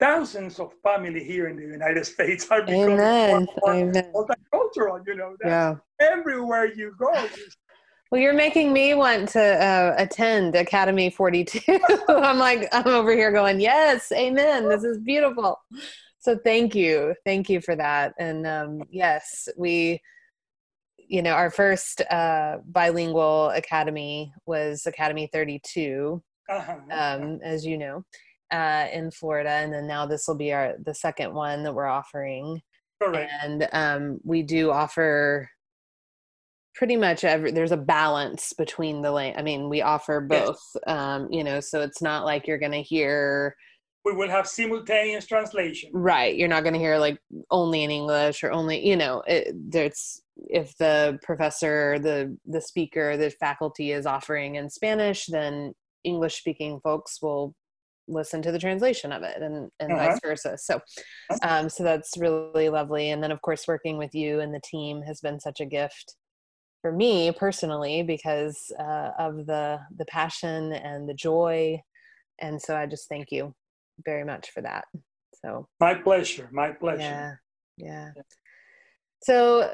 thousands 0.00 0.58
of 0.58 0.72
families 0.82 1.24
here 1.24 1.48
in 1.48 1.56
the 1.56 1.62
United 1.62 2.04
States 2.14 2.46
are 2.50 2.62
becoming 2.62 2.98
Amen. 3.00 3.30
More, 3.30 3.46
more 3.62 3.74
Amen. 3.74 4.12
multicultural. 4.14 5.00
You 5.06 5.16
know, 5.16 5.36
yeah. 5.44 5.76
everywhere 6.00 6.72
you 6.72 6.94
go, 6.98 7.12
you 7.12 7.46
well, 8.10 8.20
you're 8.20 8.32
making 8.34 8.72
me 8.72 8.94
want 8.94 9.28
to 9.30 9.40
uh, 9.40 9.94
attend 9.98 10.54
Academy 10.54 11.10
42. 11.10 11.60
I'm 12.08 12.38
like, 12.38 12.68
I'm 12.72 12.86
over 12.86 13.12
here 13.12 13.32
going, 13.32 13.60
yes, 13.60 14.12
amen. 14.12 14.68
This 14.68 14.84
is 14.84 14.98
beautiful. 14.98 15.60
So 16.20 16.38
thank 16.44 16.74
you. 16.74 17.14
Thank 17.24 17.48
you 17.48 17.60
for 17.60 17.76
that. 17.76 18.14
And 18.18 18.46
um, 18.46 18.82
yes, 18.90 19.48
we, 19.56 20.00
you 20.96 21.22
know, 21.22 21.32
our 21.32 21.50
first 21.50 22.00
uh, 22.10 22.58
bilingual 22.66 23.50
academy 23.50 24.32
was 24.46 24.86
Academy 24.86 25.28
32, 25.32 26.22
uh-huh. 26.48 26.76
um, 26.90 27.40
as 27.42 27.66
you 27.66 27.76
know, 27.76 28.04
uh, 28.50 28.86
in 28.92 29.10
Florida. 29.10 29.50
And 29.50 29.72
then 29.72 29.86
now 29.86 30.06
this 30.06 30.26
will 30.28 30.36
be 30.36 30.52
our 30.52 30.74
the 30.84 30.94
second 30.94 31.34
one 31.34 31.62
that 31.64 31.74
we're 31.74 31.86
offering 31.86 32.60
Correct. 33.02 33.30
And 33.42 33.68
um, 33.72 34.20
we 34.24 34.42
do 34.42 34.70
offer 34.70 35.50
pretty 36.74 36.96
much 36.96 37.24
every 37.24 37.50
there's 37.52 37.72
a 37.72 37.76
balance 37.76 38.52
between 38.52 39.02
the 39.02 39.10
lane 39.10 39.34
i 39.36 39.42
mean 39.42 39.68
we 39.68 39.82
offer 39.82 40.20
both 40.20 40.60
yes. 40.74 40.82
um 40.86 41.28
you 41.30 41.44
know 41.44 41.60
so 41.60 41.80
it's 41.80 42.02
not 42.02 42.24
like 42.24 42.46
you're 42.46 42.58
gonna 42.58 42.80
hear 42.80 43.54
we 44.04 44.12
will 44.12 44.28
have 44.28 44.46
simultaneous 44.46 45.26
translation. 45.26 45.90
Right 45.94 46.36
you're 46.36 46.48
not 46.48 46.62
gonna 46.62 46.78
hear 46.78 46.98
like 46.98 47.18
only 47.50 47.84
in 47.84 47.90
english 47.90 48.42
or 48.44 48.52
only 48.52 48.86
you 48.86 48.96
know 48.96 49.22
it, 49.26 49.54
there's 49.54 50.20
if 50.36 50.76
the 50.78 51.18
professor 51.22 51.98
the 51.98 52.36
the 52.44 52.60
speaker 52.60 53.16
the 53.16 53.30
faculty 53.30 53.92
is 53.92 54.04
offering 54.04 54.56
in 54.56 54.68
spanish 54.68 55.26
then 55.26 55.72
english 56.02 56.36
speaking 56.36 56.80
folks 56.82 57.22
will 57.22 57.54
listen 58.08 58.42
to 58.42 58.52
the 58.52 58.58
translation 58.58 59.12
of 59.12 59.22
it 59.22 59.40
and, 59.40 59.70
and 59.80 59.92
uh-huh. 59.92 60.10
vice 60.10 60.20
versa. 60.22 60.58
So 60.58 60.80
um, 61.42 61.68
so 61.68 61.82
that's 61.82 62.16
really 62.18 62.68
lovely. 62.68 63.10
And 63.10 63.22
then 63.22 63.32
of 63.32 63.40
course 63.42 63.66
working 63.66 63.96
with 63.96 64.14
you 64.14 64.40
and 64.40 64.54
the 64.54 64.60
team 64.62 65.02
has 65.02 65.20
been 65.20 65.40
such 65.40 65.60
a 65.60 65.66
gift 65.66 66.14
for 66.84 66.92
me 66.92 67.32
personally 67.32 68.02
because 68.02 68.70
uh, 68.78 69.12
of 69.18 69.46
the 69.46 69.80
the 69.96 70.04
passion 70.04 70.70
and 70.74 71.08
the 71.08 71.14
joy 71.14 71.80
and 72.42 72.60
so 72.60 72.76
i 72.76 72.84
just 72.84 73.08
thank 73.08 73.32
you 73.32 73.54
very 74.04 74.22
much 74.22 74.50
for 74.50 74.60
that. 74.60 74.84
So 75.42 75.66
my 75.80 75.94
pleasure 75.94 76.50
my 76.52 76.72
pleasure. 76.72 76.98
Yeah 76.98 77.32
yeah. 77.78 78.10
So 79.22 79.72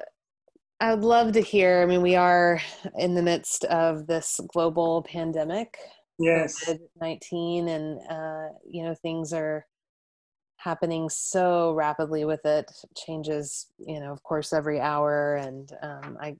i 0.78 0.94
would 0.94 1.02
love 1.02 1.32
to 1.32 1.40
hear 1.40 1.82
i 1.82 1.86
mean 1.86 2.00
we 2.00 2.14
are 2.14 2.60
in 2.96 3.16
the 3.16 3.22
midst 3.22 3.64
of 3.64 4.06
this 4.06 4.38
global 4.52 5.02
pandemic 5.02 5.76
yes. 6.20 6.62
COVID-19 6.64 7.68
and 7.68 7.98
uh, 8.08 8.54
you 8.64 8.84
know 8.84 8.94
things 8.94 9.32
are 9.32 9.66
happening 10.58 11.08
so 11.08 11.72
rapidly 11.72 12.26
with 12.26 12.44
it. 12.44 12.70
Changes 12.96 13.66
you 13.78 13.98
know 13.98 14.12
of 14.12 14.22
course 14.22 14.52
every 14.52 14.78
hour 14.78 15.34
and 15.34 15.72
um, 15.82 16.16
i 16.20 16.36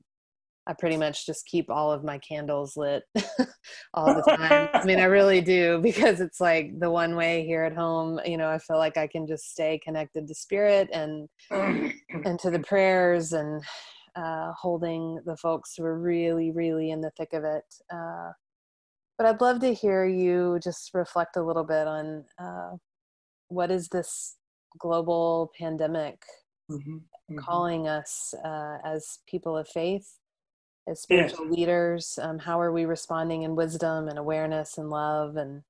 I 0.66 0.74
pretty 0.74 0.96
much 0.96 1.26
just 1.26 1.46
keep 1.46 1.70
all 1.70 1.90
of 1.90 2.04
my 2.04 2.18
candles 2.18 2.76
lit 2.76 3.02
all 3.94 4.14
the 4.14 4.22
time. 4.22 4.68
I 4.72 4.84
mean, 4.84 5.00
I 5.00 5.04
really 5.18 5.40
do 5.40 5.80
because 5.82 6.20
it's 6.20 6.40
like 6.40 6.78
the 6.78 6.90
one 6.90 7.16
way 7.16 7.44
here 7.46 7.64
at 7.64 7.74
home, 7.74 8.20
you 8.24 8.36
know, 8.36 8.48
I 8.48 8.58
feel 8.58 8.76
like 8.76 8.96
I 8.96 9.06
can 9.06 9.26
just 9.26 9.50
stay 9.50 9.80
connected 9.82 10.28
to 10.28 10.34
spirit 10.34 10.88
and 10.92 11.28
and 11.50 12.38
to 12.40 12.50
the 12.50 12.58
prayers 12.66 13.32
and 13.32 13.62
uh, 14.16 14.52
holding 14.52 15.20
the 15.24 15.36
folks 15.36 15.74
who 15.76 15.84
are 15.84 15.98
really, 15.98 16.50
really 16.50 16.90
in 16.90 17.00
the 17.00 17.10
thick 17.16 17.32
of 17.32 17.44
it. 17.44 17.64
Uh, 17.92 18.32
but 19.16 19.26
I'd 19.26 19.40
love 19.40 19.60
to 19.60 19.74
hear 19.74 20.06
you 20.06 20.58
just 20.62 20.90
reflect 20.94 21.36
a 21.36 21.42
little 21.42 21.64
bit 21.64 21.86
on 21.86 22.24
uh, 22.38 22.70
what 23.48 23.70
is 23.70 23.88
this 23.88 24.36
global 24.78 25.50
pandemic 25.58 26.22
mm-hmm, 26.70 26.96
mm-hmm. 26.96 27.38
calling 27.38 27.88
us 27.88 28.32
uh, 28.44 28.78
as 28.84 29.18
people 29.28 29.56
of 29.56 29.68
faith 29.68 30.19
as 30.90 31.02
spiritual 31.02 31.46
yes. 31.46 31.54
leaders 31.56 32.18
um, 32.22 32.38
how 32.38 32.60
are 32.60 32.72
we 32.72 32.84
responding 32.84 33.42
in 33.42 33.56
wisdom 33.56 34.08
and 34.08 34.18
awareness 34.18 34.76
and 34.78 34.90
love 34.90 35.36
and 35.36 35.62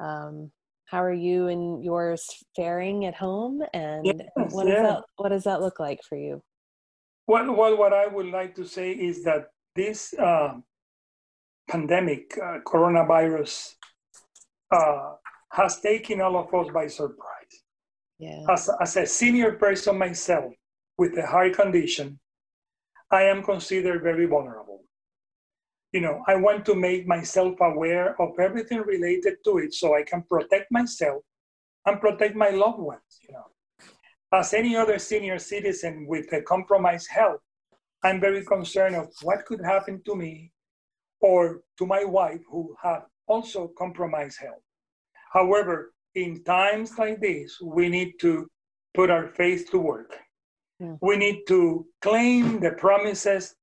um, 0.00 0.50
how 0.86 1.02
are 1.02 1.12
you 1.12 1.48
and 1.48 1.84
yours 1.84 2.26
faring 2.54 3.04
at 3.04 3.14
home 3.14 3.62
and 3.72 4.06
yes, 4.06 4.16
what 4.50 4.66
does 4.66 4.82
that 4.82 5.02
what 5.16 5.28
does 5.30 5.44
that 5.44 5.60
look 5.60 5.80
like 5.80 6.00
for 6.08 6.16
you 6.16 6.42
well, 7.26 7.52
well 7.52 7.76
what 7.76 7.92
i 7.92 8.06
would 8.06 8.26
like 8.26 8.54
to 8.54 8.64
say 8.64 8.92
is 8.92 9.24
that 9.24 9.48
this 9.74 10.14
uh, 10.14 10.54
pandemic 11.68 12.38
uh, 12.42 12.58
coronavirus 12.66 13.74
uh, 14.70 15.12
has 15.50 15.80
taken 15.80 16.20
all 16.20 16.36
of 16.36 16.52
us 16.54 16.72
by 16.72 16.86
surprise 16.86 17.54
yeah. 18.18 18.44
as, 18.50 18.70
as 18.80 18.96
a 18.96 19.06
senior 19.06 19.52
person 19.52 19.98
myself 19.98 20.52
with 20.98 21.16
a 21.18 21.26
heart 21.26 21.54
condition 21.54 22.18
I 23.14 23.22
am 23.22 23.44
considered 23.44 24.02
very 24.02 24.26
vulnerable. 24.26 24.82
You 25.92 26.00
know, 26.00 26.24
I 26.26 26.34
want 26.34 26.66
to 26.66 26.74
make 26.74 27.06
myself 27.06 27.54
aware 27.60 28.20
of 28.20 28.30
everything 28.40 28.80
related 28.80 29.34
to 29.44 29.58
it 29.58 29.72
so 29.72 29.94
I 29.94 30.02
can 30.02 30.24
protect 30.28 30.66
myself 30.72 31.22
and 31.86 32.00
protect 32.00 32.34
my 32.34 32.50
loved 32.50 32.80
ones, 32.80 33.12
you 33.22 33.32
know. 33.32 33.46
As 34.32 34.52
any 34.52 34.74
other 34.74 34.98
senior 34.98 35.38
citizen 35.38 36.06
with 36.08 36.32
a 36.32 36.42
compromised 36.42 37.08
health, 37.08 37.40
I'm 38.02 38.20
very 38.20 38.44
concerned 38.44 38.96
of 38.96 39.06
what 39.22 39.46
could 39.46 39.64
happen 39.64 40.02
to 40.06 40.16
me 40.16 40.50
or 41.20 41.60
to 41.78 41.86
my 41.86 42.02
wife 42.02 42.42
who 42.50 42.74
have 42.82 43.04
also 43.28 43.70
compromised 43.78 44.40
health. 44.40 44.64
However, 45.32 45.94
in 46.16 46.42
times 46.42 46.98
like 46.98 47.20
this, 47.20 47.60
we 47.62 47.88
need 47.88 48.14
to 48.22 48.50
put 48.92 49.08
our 49.08 49.28
faith 49.28 49.70
to 49.70 49.78
work. 49.78 50.18
We 51.00 51.16
need 51.16 51.42
to 51.48 51.86
claim 52.02 52.60
the 52.60 52.72
promises 52.72 53.54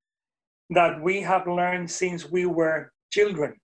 that 0.70 1.02
we 1.02 1.22
have 1.22 1.48
learned 1.48 1.92
since 1.92 2.30
we 2.30 2.46
were 2.46 2.92
children. 3.12 3.56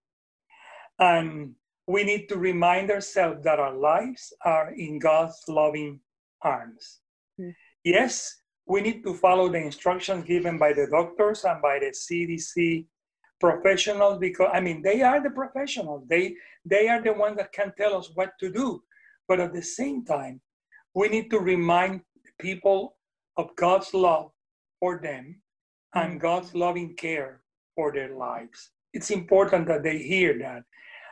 And 1.00 1.56
we 1.88 2.04
need 2.04 2.28
to 2.30 2.38
remind 2.38 2.92
ourselves 2.92 3.44
that 3.44 3.60
our 3.60 3.74
lives 3.74 4.34
are 4.44 4.74
in 4.74 5.00
God's 5.00 5.42
loving 5.48 6.02
arms. 6.42 7.00
Yes, 7.84 8.36
we 8.66 8.82
need 8.82 9.04
to 9.04 9.14
follow 9.14 9.48
the 9.50 9.60
instructions 9.60 10.26
given 10.26 10.58
by 10.58 10.74
the 10.74 10.88
doctors 10.88 11.46
and 11.46 11.62
by 11.62 11.80
the 11.80 11.92
CDC 11.92 12.86
professionals 13.40 14.18
because 14.20 14.50
I 14.52 14.60
mean 14.60 14.82
they 14.82 15.02
are 15.02 15.22
the 15.22 15.30
professionals. 15.30 16.04
They 16.10 16.36
they 16.66 16.90
are 16.90 17.02
the 17.02 17.14
ones 17.14 17.38
that 17.38 17.54
can 17.54 17.72
tell 17.78 17.96
us 17.96 18.12
what 18.14 18.32
to 18.40 18.52
do. 18.52 18.84
But 19.28 19.40
at 19.40 19.54
the 19.54 19.62
same 19.62 20.04
time, 20.04 20.42
we 20.94 21.08
need 21.08 21.30
to 21.30 21.40
remind 21.40 22.02
people 22.40 22.97
of 23.38 23.56
God's 23.56 23.94
love 23.94 24.32
for 24.80 25.00
them 25.02 25.42
and 25.94 26.18
mm. 26.18 26.22
God's 26.22 26.54
loving 26.54 26.96
care 26.96 27.42
for 27.76 27.92
their 27.94 28.16
lives. 28.16 28.72
It's 28.94 29.12
important 29.12 29.68
that 29.68 29.84
they 29.84 30.00
hear 30.00 30.38
that. 30.40 30.64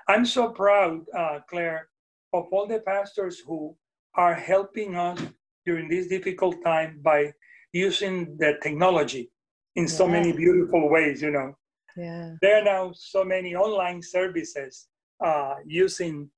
I'm 0.07 0.25
so 0.25 0.49
proud, 0.49 1.01
uh, 1.17 1.39
Claire, 1.49 1.89
of 2.33 2.45
all 2.51 2.67
the 2.67 2.79
pastors 2.79 3.39
who 3.39 3.75
are 4.15 4.33
helping 4.33 4.95
us 4.95 5.19
during 5.65 5.89
this 5.89 6.07
difficult 6.07 6.55
time 6.63 6.99
by 7.01 7.33
using 7.73 8.37
the 8.37 8.57
technology 8.61 9.31
in 9.75 9.87
so 9.87 10.07
many 10.07 10.31
beautiful 10.31 10.89
ways, 10.89 11.21
you 11.21 11.31
know. 11.31 11.53
Yeah. 11.97 12.33
There 12.41 12.61
are 12.61 12.63
now 12.63 12.93
so 12.95 13.23
many 13.23 13.55
online 13.55 14.01
services 14.01 14.87
uh, 15.23 15.55
using 15.65 16.29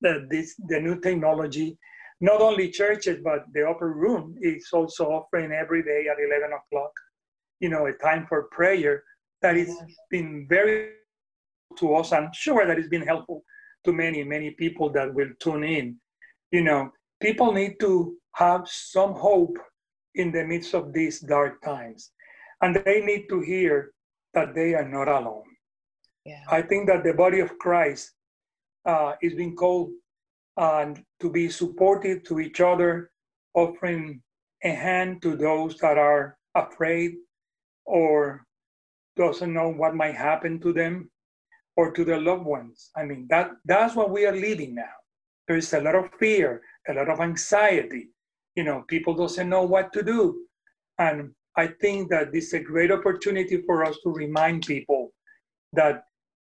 the, 0.00 0.26
this, 0.30 0.54
the 0.68 0.80
new 0.80 1.00
technology 1.00 1.78
not 2.20 2.40
only 2.40 2.70
churches, 2.70 3.20
but 3.22 3.44
the 3.54 3.68
upper 3.68 3.92
room 3.92 4.36
is 4.40 4.68
also 4.72 5.06
offering 5.10 5.52
every 5.52 5.82
day 5.82 6.06
at 6.10 6.18
11 6.18 6.50
o'clock, 6.52 6.92
you 7.60 7.68
know, 7.68 7.86
a 7.86 7.92
time 7.92 8.26
for 8.28 8.44
prayer 8.52 9.02
that 9.42 9.56
has 9.56 9.74
been 10.10 10.46
very 10.48 10.90
to 11.78 11.94
us. 11.94 12.12
I'm 12.12 12.30
sure 12.32 12.66
that 12.66 12.78
it's 12.78 12.88
been 12.88 13.06
helpful 13.06 13.42
to 13.84 13.92
many, 13.92 14.22
many 14.24 14.50
people 14.50 14.90
that 14.90 15.14
will 15.14 15.30
tune 15.40 15.64
in. 15.64 15.96
You 16.50 16.62
know, 16.62 16.92
people 17.20 17.52
need 17.52 17.80
to 17.80 18.16
have 18.34 18.68
some 18.68 19.14
hope 19.14 19.56
in 20.14 20.32
the 20.32 20.44
midst 20.44 20.74
of 20.74 20.92
these 20.92 21.20
dark 21.20 21.62
times. 21.62 22.10
And 22.60 22.78
they 22.84 23.00
need 23.00 23.26
to 23.30 23.40
hear 23.40 23.92
that 24.34 24.54
they 24.54 24.74
are 24.74 24.86
not 24.86 25.08
alone. 25.08 25.44
Yeah. 26.26 26.42
I 26.50 26.60
think 26.62 26.86
that 26.88 27.02
the 27.02 27.14
body 27.14 27.40
of 27.40 27.56
Christ 27.58 28.12
uh, 28.84 29.12
is 29.22 29.34
being 29.34 29.56
called 29.56 29.90
and 30.60 31.02
to 31.20 31.30
be 31.30 31.48
supportive 31.48 32.22
to 32.24 32.38
each 32.38 32.60
other, 32.60 33.10
offering 33.54 34.22
a 34.62 34.68
hand 34.68 35.22
to 35.22 35.34
those 35.34 35.76
that 35.78 35.96
are 35.96 36.36
afraid 36.54 37.14
or 37.86 38.44
doesn't 39.16 39.54
know 39.54 39.70
what 39.70 39.96
might 39.96 40.14
happen 40.14 40.60
to 40.60 40.72
them 40.74 41.10
or 41.76 41.90
to 41.92 42.04
their 42.04 42.20
loved 42.20 42.44
ones. 42.44 42.90
I 42.94 43.04
mean, 43.04 43.26
that, 43.30 43.52
that's 43.64 43.96
what 43.96 44.10
we 44.10 44.26
are 44.26 44.36
living 44.36 44.74
now. 44.74 44.96
There 45.48 45.56
is 45.56 45.72
a 45.72 45.80
lot 45.80 45.94
of 45.94 46.10
fear, 46.18 46.60
a 46.88 46.92
lot 46.92 47.08
of 47.08 47.20
anxiety. 47.20 48.10
You 48.54 48.64
know, 48.64 48.84
people 48.86 49.14
doesn't 49.14 49.48
know 49.48 49.62
what 49.62 49.94
to 49.94 50.02
do. 50.02 50.44
And 50.98 51.30
I 51.56 51.68
think 51.68 52.10
that 52.10 52.32
this 52.32 52.48
is 52.48 52.54
a 52.54 52.60
great 52.60 52.92
opportunity 52.92 53.62
for 53.62 53.82
us 53.82 53.96
to 54.02 54.10
remind 54.10 54.66
people 54.66 55.12
that 55.72 56.04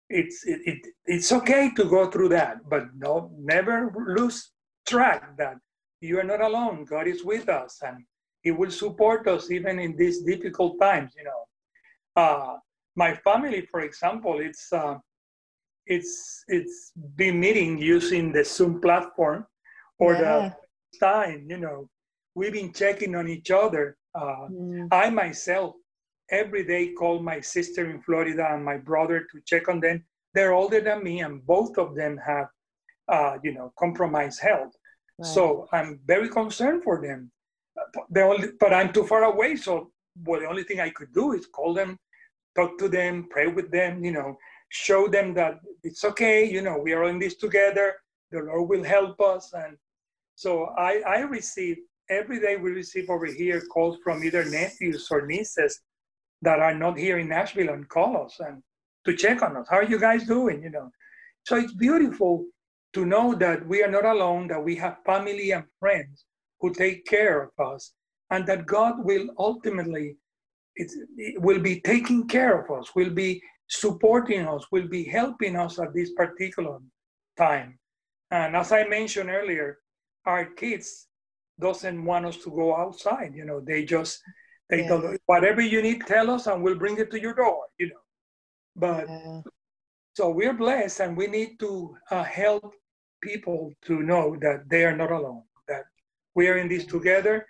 it's 0.10 0.46
it, 0.46 0.62
it, 0.66 0.88
it's 1.06 1.32
okay 1.32 1.72
to 1.76 1.84
go 1.86 2.10
through 2.10 2.30
that 2.30 2.58
but 2.70 2.86
no 2.96 3.32
never 3.38 3.94
lose 4.08 4.52
track 4.88 5.38
that 5.38 5.58
you 6.02 6.18
are 6.20 6.24
not 6.24 6.42
alone 6.42 6.86
god 6.86 7.08
is 7.08 7.24
with 7.24 7.50
us 7.50 7.80
and 7.86 7.98
he 8.42 8.52
will 8.52 8.72
support 8.72 9.28
us 9.28 9.52
even 9.52 9.80
in 9.80 9.96
these 9.98 10.22
difficult 10.24 10.80
times 10.80 11.12
you 11.18 11.24
know 11.24 11.42
uh, 12.16 12.58
my 12.96 13.14
family 13.16 13.62
for 13.70 13.82
example 13.82 14.40
it's 14.40 14.72
uh, 14.72 14.96
it's 15.86 16.44
it's 16.48 16.92
been 17.16 17.40
meeting 17.40 17.78
using 17.78 18.32
the 18.32 18.44
zoom 18.44 18.80
platform 18.80 19.46
or 20.00 20.14
yeah. 20.14 20.22
the 20.22 20.98
time 21.00 21.46
you 21.50 21.58
know 21.58 21.90
we've 22.36 22.54
been 22.54 22.72
checking 22.72 23.16
on 23.16 23.28
each 23.28 23.52
other 23.52 23.98
uh, 24.16 24.48
mm. 24.50 24.88
i 24.92 25.10
myself 25.10 25.76
every 26.30 26.64
day 26.64 26.94
call 26.94 27.20
my 27.20 27.40
sister 27.40 27.90
in 27.90 28.02
Florida 28.02 28.48
and 28.52 28.64
my 28.64 28.78
brother 28.78 29.26
to 29.32 29.42
check 29.46 29.68
on 29.70 29.80
them. 29.80 30.04
They're 30.34 30.54
older 30.54 30.82
than 30.82 31.04
me, 31.04 31.22
and 31.22 31.46
both 31.46 31.78
of 31.78 31.96
them 31.96 32.18
have, 32.18 32.48
uh, 33.08 33.38
you 33.44 33.54
know, 33.54 33.74
compromised 33.80 34.40
health. 34.40 34.74
Right. 35.18 35.28
So 35.28 35.68
I'm 35.72 36.00
very 36.06 36.30
concerned 36.30 36.84
for 36.84 37.02
them. 37.02 37.32
the 38.10 38.24
only, 38.24 38.50
but 38.60 38.74
I'm 38.74 38.92
too 38.94 39.06
far 39.06 39.24
away. 39.24 39.56
So, 39.56 39.92
well, 40.26 40.40
the 40.42 40.48
only 40.48 40.64
thing 40.64 40.80
I 40.80 40.90
could 40.90 41.14
do 41.14 41.34
is 41.34 41.48
call 41.48 41.74
them, 41.74 41.98
talk 42.56 42.78
to 42.80 42.90
them, 42.90 43.28
pray 43.30 43.48
with 43.48 43.72
them, 43.72 44.04
you 44.04 44.12
know, 44.12 44.38
show 44.70 45.08
them 45.08 45.34
that 45.36 45.60
it's 45.84 46.04
okay, 46.04 46.44
you 46.50 46.62
know, 46.62 46.78
we 46.78 46.94
are 46.94 47.06
in 47.06 47.20
this 47.20 47.36
together. 47.36 47.96
The 48.32 48.40
Lord 48.40 48.70
will 48.70 48.84
help 48.84 49.22
us. 49.22 49.54
And 49.54 49.78
so 50.36 50.66
I, 50.78 51.02
I 51.08 51.20
receive, 51.20 51.78
every 52.10 52.40
day 52.40 52.58
we 52.58 52.72
receive 52.72 53.10
over 53.10 53.26
here 53.26 53.62
calls 53.74 53.98
from 54.04 54.24
either 54.24 54.44
nephews 54.46 55.08
or 55.10 55.26
nieces 55.26 55.82
that 56.42 56.60
are 56.60 56.74
not 56.74 56.98
here 56.98 57.18
in 57.18 57.30
Nashville 57.30 57.70
and 57.70 57.90
call 57.90 58.26
us 58.26 58.38
and 58.40 58.62
to 59.06 59.16
check 59.16 59.42
on 59.42 59.58
us. 59.58 59.68
How 59.70 59.78
are 59.78 59.84
you 59.84 60.00
guys 60.00 60.26
doing? 60.26 60.62
You 60.62 60.70
know, 60.70 60.92
so 61.46 61.56
it's 61.56 61.74
beautiful 61.74 62.46
to 62.94 63.06
know 63.06 63.36
that 63.36 63.66
we 63.68 63.84
are 63.84 63.92
not 63.92 64.06
alone, 64.06 64.48
that 64.48 64.64
we 64.64 64.76
have 64.76 64.98
family 65.06 65.52
and 65.52 65.66
friends 65.80 66.26
who 66.60 66.74
take 66.74 67.06
care 67.06 67.42
of 67.44 67.52
us, 67.74 67.94
and 68.32 68.46
that 68.48 68.66
God 68.66 68.96
will 69.04 69.28
ultimately 69.38 70.18
it 70.76 71.42
will 71.42 71.60
be 71.60 71.82
taking 71.82 72.28
care 72.28 72.62
of 72.62 72.70
us, 72.70 72.94
will 72.94 73.10
be 73.10 73.42
supporting 73.68 74.48
us, 74.48 74.66
will 74.72 74.88
be 74.88 75.04
helping 75.04 75.56
us 75.56 75.80
at 75.80 75.94
this 75.94 76.12
particular 76.14 76.78
time. 77.38 77.80
And 78.32 78.56
as 78.56 78.72
I 78.72 78.88
mentioned 78.88 79.30
earlier, 79.30 79.80
our 80.26 80.46
kids 80.46 81.08
doesn't 81.60 82.04
want 82.06 82.26
us 82.26 82.38
to 82.44 82.52
go 82.52 82.76
outside. 82.76 83.34
You 83.34 83.46
know, 83.46 83.60
they 83.60 83.86
just 83.86 84.22
they 84.70 84.82
yeah. 84.82 84.88
tell 84.88 85.16
whatever 85.26 85.62
you 85.62 85.82
need, 85.82 86.06
tell 86.06 86.30
us, 86.30 86.48
and 86.48 86.64
we'll 86.64 86.78
bring 86.78 86.98
it 86.98 87.12
to 87.12 87.22
your 87.22 87.34
door. 87.34 87.66
You 87.80 87.88
know, 87.88 88.04
but 88.76 89.08
yeah. 89.08 89.42
so 90.14 90.30
we're 90.30 90.54
blessed, 90.54 91.00
and 91.00 91.18
we 91.18 91.28
need 91.28 91.60
to 91.60 91.96
uh, 92.12 92.24
help 92.24 92.74
people 93.22 93.74
to 93.86 94.02
know 94.02 94.36
that 94.42 94.70
they 94.70 94.84
are 94.86 94.96
not 94.96 95.12
alone. 95.12 95.44
That 95.68 95.84
we 96.36 96.48
are 96.50 96.58
in 96.58 96.68
this 96.68 96.86
together, 96.86 97.46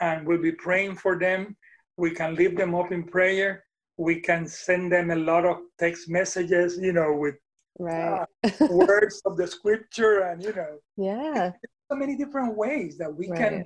and 0.00 0.26
we'll 0.26 0.42
be 0.42 0.52
praying 0.52 0.96
for 0.96 1.18
them. 1.18 1.56
We 1.96 2.12
can 2.12 2.34
lift 2.34 2.56
them 2.56 2.74
up 2.74 2.92
in 2.92 3.04
prayer. 3.04 3.64
We 3.96 4.20
can 4.20 4.46
send 4.46 4.92
them 4.92 5.10
a 5.10 5.16
lot 5.16 5.44
of 5.44 5.58
text 5.78 6.08
messages, 6.08 6.78
you 6.80 6.92
know, 6.92 7.14
with 7.14 7.34
right 7.78 8.24
uh, 8.44 8.50
words 8.70 9.20
of 9.26 9.36
the 9.36 9.46
scripture, 9.46 10.20
and 10.20 10.42
you 10.42 10.52
know, 10.54 10.78
yeah, 10.96 11.52
so 11.90 11.96
many 11.96 12.16
different 12.16 12.56
ways 12.56 12.96
that 12.98 13.12
we 13.12 13.28
right. 13.28 13.38
can 13.38 13.64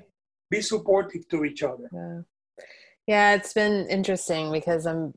be 0.50 0.62
supportive 0.62 1.28
to 1.28 1.44
each 1.44 1.62
other. 1.62 1.88
Yeah. 1.92 2.20
Yeah, 3.06 3.34
it's 3.34 3.52
been 3.52 3.88
interesting 3.88 4.52
because 4.52 4.86
I'm 4.86 5.14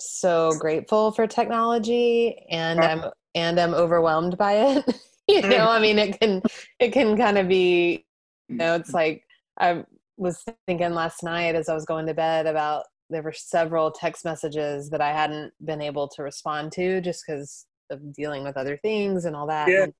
so 0.00 0.52
grateful 0.58 1.12
for 1.12 1.26
technology 1.26 2.46
and. 2.50 2.80
I'm 2.80 3.04
and 3.34 3.58
I'm 3.58 3.74
overwhelmed 3.74 4.36
by 4.36 4.52
it. 4.54 4.84
you 5.28 5.42
know, 5.42 5.66
mm. 5.66 5.68
I 5.68 5.80
mean 5.80 5.98
it 5.98 6.20
can 6.20 6.42
it 6.78 6.92
can 6.92 7.16
kind 7.16 7.38
of 7.38 7.48
be 7.48 8.04
you 8.48 8.56
know, 8.56 8.74
it's 8.74 8.92
like 8.92 9.24
I 9.58 9.84
was 10.16 10.44
thinking 10.66 10.92
last 10.92 11.22
night 11.22 11.54
as 11.54 11.68
I 11.68 11.74
was 11.74 11.84
going 11.84 12.06
to 12.06 12.14
bed 12.14 12.46
about 12.46 12.84
there 13.08 13.22
were 13.22 13.32
several 13.32 13.90
text 13.90 14.24
messages 14.24 14.90
that 14.90 15.00
I 15.00 15.12
hadn't 15.12 15.52
been 15.64 15.82
able 15.82 16.08
to 16.08 16.22
respond 16.22 16.72
to 16.72 17.00
just 17.00 17.24
because 17.26 17.66
of 17.90 18.12
dealing 18.14 18.42
with 18.42 18.56
other 18.56 18.76
things 18.78 19.24
and 19.24 19.36
all 19.36 19.46
that. 19.46 19.68
Yeah. 19.68 19.84
And, 19.84 19.94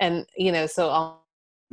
and 0.00 0.26
you 0.36 0.52
know, 0.52 0.66
so 0.66 0.88
I'll 0.88 1.21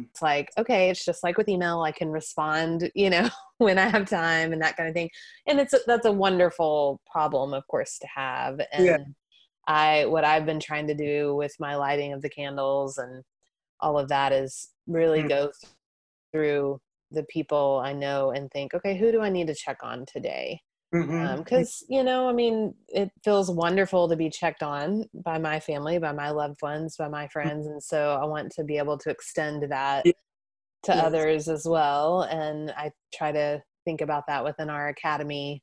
it's 0.10 0.22
like 0.22 0.50
okay 0.58 0.90
it's 0.90 1.06
just 1.06 1.24
like 1.24 1.38
with 1.38 1.50
email 1.50 1.82
i 1.82 1.92
can 1.92 2.10
respond 2.10 2.92
you 2.96 3.10
know 3.10 3.30
when 3.58 3.78
i 3.78 3.88
have 3.88 4.10
time 4.10 4.54
and 4.54 4.62
that 4.62 4.76
kind 4.78 4.88
of 4.88 4.96
thing 4.96 5.10
and 5.48 5.60
it's 5.60 5.74
a, 5.74 5.80
that's 5.88 6.06
a 6.06 6.12
wonderful 6.12 7.02
problem 7.10 7.54
of 7.54 7.66
course 7.68 7.98
to 8.00 8.08
have 8.08 8.60
and 8.72 8.86
yeah. 8.86 8.98
i 9.68 10.06
what 10.06 10.24
i've 10.24 10.46
been 10.46 10.60
trying 10.60 10.88
to 10.88 10.94
do 10.94 11.36
with 11.36 11.54
my 11.60 11.76
lighting 11.76 12.14
of 12.14 12.22
the 12.22 12.30
candles 12.30 12.98
and 12.98 13.24
all 13.82 13.98
of 13.98 14.10
that 14.10 14.32
is 14.32 14.70
really 14.88 15.20
mm-hmm. 15.20 15.30
go 15.30 15.52
through 16.32 16.80
the 17.12 17.24
people 17.24 17.82
i 17.84 17.94
know 17.94 18.32
and 18.32 18.52
think 18.52 18.74
okay 18.74 18.98
who 18.98 19.12
do 19.12 19.22
i 19.22 19.30
need 19.30 19.48
to 19.48 19.56
check 19.56 19.78
on 19.84 20.06
today 20.06 20.60
because 20.92 21.08
mm-hmm. 21.08 21.94
um, 21.94 21.98
you 21.98 22.04
know 22.04 22.28
i 22.28 22.34
mean 22.34 22.74
it 22.88 23.12
feels 23.24 23.52
wonderful 23.52 24.10
to 24.10 24.16
be 24.16 24.30
checked 24.30 24.64
on 24.64 25.06
by 25.24 25.38
my 25.38 25.60
family 25.60 26.00
by 26.00 26.12
my 26.12 26.32
loved 26.32 26.60
ones 26.62 26.98
by 26.98 27.08
my 27.08 27.26
mm. 27.26 27.32
friends 27.32 27.68
and 27.68 27.82
so 27.82 28.18
i 28.22 28.26
want 28.26 28.52
to 28.52 28.64
be 28.64 28.78
able 28.78 28.98
to 28.98 29.10
extend 29.10 29.64
that 29.72 30.04
to 30.04 30.94
yes. 30.94 31.04
others 31.04 31.48
as 31.48 31.68
well 31.68 32.24
and 32.24 32.72
i 32.72 32.92
try 33.14 33.32
to 33.32 33.62
think 33.86 34.02
about 34.02 34.26
that 34.28 34.44
within 34.44 34.70
our 34.70 34.88
academy 34.88 35.62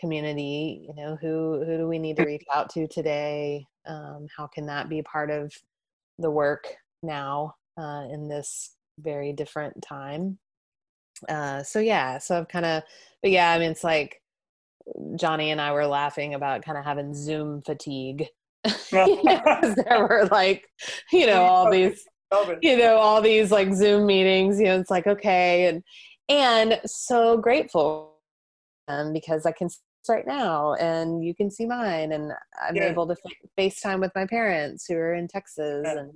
community 0.00 0.86
you 0.88 0.94
know 0.94 1.16
who 1.20 1.62
who 1.66 1.76
do 1.76 1.86
we 1.86 1.98
need 1.98 2.16
to 2.16 2.24
reach 2.24 2.44
out 2.52 2.70
to 2.70 2.86
today 2.88 3.64
um, 3.86 4.26
how 4.34 4.46
can 4.46 4.64
that 4.66 4.88
be 4.88 5.02
part 5.02 5.30
of 5.30 5.52
the 6.18 6.30
work 6.30 6.66
now 7.02 7.54
uh, 7.78 8.04
in 8.10 8.28
this 8.28 8.76
very 8.98 9.32
different 9.32 9.80
time 9.82 10.38
uh, 11.28 11.62
so 11.62 11.80
yeah 11.80 12.16
so 12.18 12.38
i've 12.38 12.48
kind 12.48 12.64
of 12.64 12.82
but 13.22 13.30
yeah 13.30 13.52
i 13.52 13.58
mean 13.58 13.70
it's 13.70 13.84
like 13.84 14.20
Johnny 15.16 15.50
and 15.50 15.60
I 15.60 15.72
were 15.72 15.86
laughing 15.86 16.34
about 16.34 16.62
kind 16.62 16.78
of 16.78 16.84
having 16.84 17.14
Zoom 17.14 17.62
fatigue. 17.62 18.26
because 18.64 19.74
there 19.74 20.06
were 20.08 20.26
like, 20.30 20.66
you 21.12 21.26
know, 21.26 21.42
all 21.42 21.70
these, 21.70 22.06
you 22.62 22.78
know, 22.78 22.96
all 22.96 23.20
these 23.20 23.50
like 23.50 23.74
Zoom 23.74 24.06
meetings. 24.06 24.58
You 24.58 24.66
know, 24.66 24.80
it's 24.80 24.90
like 24.90 25.06
okay, 25.06 25.66
and 25.66 25.82
and 26.30 26.80
so 26.86 27.36
grateful 27.36 28.14
um, 28.88 29.12
because 29.12 29.44
I 29.44 29.52
can 29.52 29.68
see 29.68 29.78
right 30.08 30.26
now 30.26 30.74
and 30.74 31.24
you 31.24 31.34
can 31.34 31.50
see 31.50 31.66
mine 31.66 32.12
and 32.12 32.32
i'm 32.66 32.76
yeah. 32.76 32.84
able 32.84 33.06
to 33.06 33.16
facetime 33.58 34.00
with 34.00 34.12
my 34.14 34.26
parents 34.26 34.84
who 34.86 34.94
are 34.94 35.14
in 35.14 35.26
texas 35.26 35.82
yeah. 35.84 35.98
and 35.98 36.12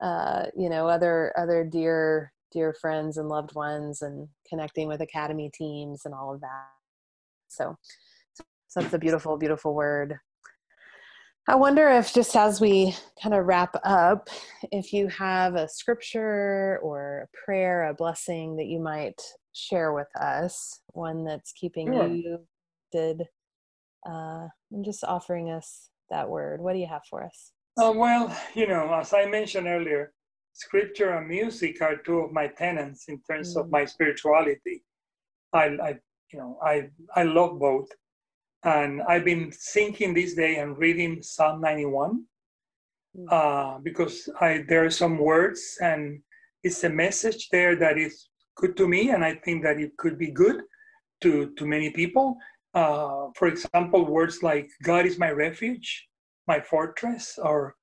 uh, 0.00 0.44
you 0.56 0.68
know 0.68 0.86
other 0.86 1.32
other 1.36 1.64
dear 1.64 2.32
dear 2.52 2.74
friends 2.80 3.16
and 3.16 3.28
loved 3.28 3.54
ones 3.54 4.02
and 4.02 4.28
connecting 4.48 4.86
with 4.86 5.00
academy 5.00 5.50
teams 5.54 6.02
and 6.04 6.14
all 6.14 6.32
of 6.32 6.40
that 6.40 6.68
so, 7.48 7.76
so 8.68 8.80
that's 8.80 8.94
a 8.94 8.98
beautiful, 8.98 9.36
beautiful 9.36 9.74
word. 9.74 10.18
I 11.48 11.54
wonder 11.54 11.88
if, 11.88 12.12
just 12.12 12.34
as 12.34 12.60
we 12.60 12.94
kind 13.22 13.34
of 13.34 13.46
wrap 13.46 13.76
up, 13.84 14.28
if 14.72 14.92
you 14.92 15.06
have 15.08 15.54
a 15.54 15.68
scripture 15.68 16.80
or 16.82 17.28
a 17.28 17.44
prayer, 17.44 17.84
a 17.84 17.94
blessing 17.94 18.56
that 18.56 18.66
you 18.66 18.80
might 18.80 19.20
share 19.52 19.92
with 19.92 20.08
us, 20.20 20.80
one 20.88 21.24
that's 21.24 21.52
keeping 21.52 21.92
sure. 21.92 22.08
you 22.08 22.38
did, 22.90 23.22
uh, 24.08 24.48
and 24.72 24.84
just 24.84 25.04
offering 25.04 25.50
us 25.50 25.88
that 26.10 26.28
word. 26.28 26.60
What 26.60 26.72
do 26.72 26.80
you 26.80 26.88
have 26.88 27.02
for 27.08 27.22
us? 27.22 27.52
Uh, 27.80 27.92
well, 27.94 28.36
you 28.54 28.66
know, 28.66 28.92
as 28.94 29.12
I 29.12 29.26
mentioned 29.26 29.68
earlier, 29.68 30.12
scripture 30.52 31.10
and 31.10 31.28
music 31.28 31.80
are 31.80 31.96
two 31.96 32.20
of 32.20 32.32
my 32.32 32.48
tenants 32.48 33.04
in 33.08 33.20
terms 33.30 33.54
mm. 33.54 33.60
of 33.60 33.70
my 33.70 33.84
spirituality. 33.84 34.82
I, 35.52 35.64
I 35.80 35.94
you 36.32 36.38
know, 36.38 36.58
I, 36.62 36.88
I 37.14 37.22
love 37.22 37.58
both. 37.58 37.88
And 38.64 39.02
I've 39.02 39.24
been 39.24 39.52
thinking 39.52 40.14
this 40.14 40.34
day 40.34 40.56
and 40.56 40.76
reading 40.76 41.22
Psalm 41.22 41.60
91 41.60 42.24
hmm. 43.14 43.26
uh, 43.30 43.78
because 43.78 44.28
I, 44.40 44.64
there 44.68 44.84
are 44.84 44.90
some 44.90 45.18
words 45.18 45.78
and 45.80 46.20
it's 46.62 46.82
a 46.84 46.90
message 46.90 47.48
there 47.50 47.76
that 47.76 47.96
is 47.96 48.28
good 48.56 48.76
to 48.76 48.88
me, 48.88 49.10
and 49.10 49.24
I 49.24 49.34
think 49.34 49.62
that 49.62 49.78
it 49.78 49.96
could 49.98 50.18
be 50.18 50.30
good 50.32 50.62
to, 51.20 51.54
to 51.56 51.66
many 51.66 51.90
people. 51.90 52.36
Uh, 52.74 53.28
for 53.36 53.48
example, 53.48 54.04
words 54.04 54.42
like 54.42 54.68
God 54.82 55.06
is 55.06 55.18
my 55.18 55.30
refuge, 55.30 56.08
my 56.48 56.60
fortress, 56.60 57.38
or 57.40 57.76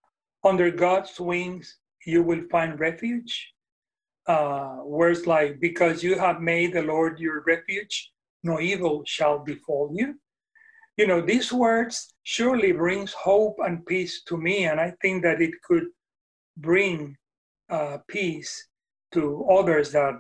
under 0.44 0.70
God's 0.70 1.20
wings 1.20 1.78
you 2.06 2.22
will 2.24 2.44
find 2.52 2.80
refuge. 2.80 3.54
Uh, 4.28 4.78
words 4.84 5.28
like 5.28 5.60
because 5.60 6.04
you 6.04 6.18
have 6.18 6.42
made 6.42 6.74
the 6.74 6.82
Lord 6.82 7.20
your 7.20 7.44
refuge, 7.46 8.12
no 8.44 8.60
evil 8.60 9.04
shall 9.06 9.40
befall 9.40 9.90
you. 9.94 10.16
You 10.98 11.08
know, 11.08 11.22
these 11.22 11.52
words 11.52 12.14
surely 12.24 12.72
brings 12.72 13.14
hope 13.14 13.56
and 13.60 13.86
peace 13.86 14.24
to 14.28 14.38
me, 14.38 14.66
and 14.66 14.80
I 14.80 14.94
think 15.02 15.24
that 15.24 15.42
it 15.42 15.54
could 15.64 15.88
bring 16.58 17.18
uh, 17.70 17.98
peace 18.08 18.68
to 19.14 19.46
others 19.50 19.92
that 19.92 20.14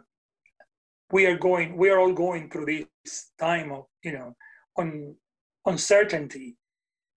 we 1.11 1.25
are 1.27 1.37
going, 1.37 1.77
we 1.77 1.89
are 1.89 1.99
all 1.99 2.13
going 2.13 2.49
through 2.49 2.65
this 2.65 3.31
time 3.39 3.71
of, 3.71 3.85
you 4.03 4.13
know, 4.13 4.35
un, 4.77 5.15
uncertainty 5.65 6.57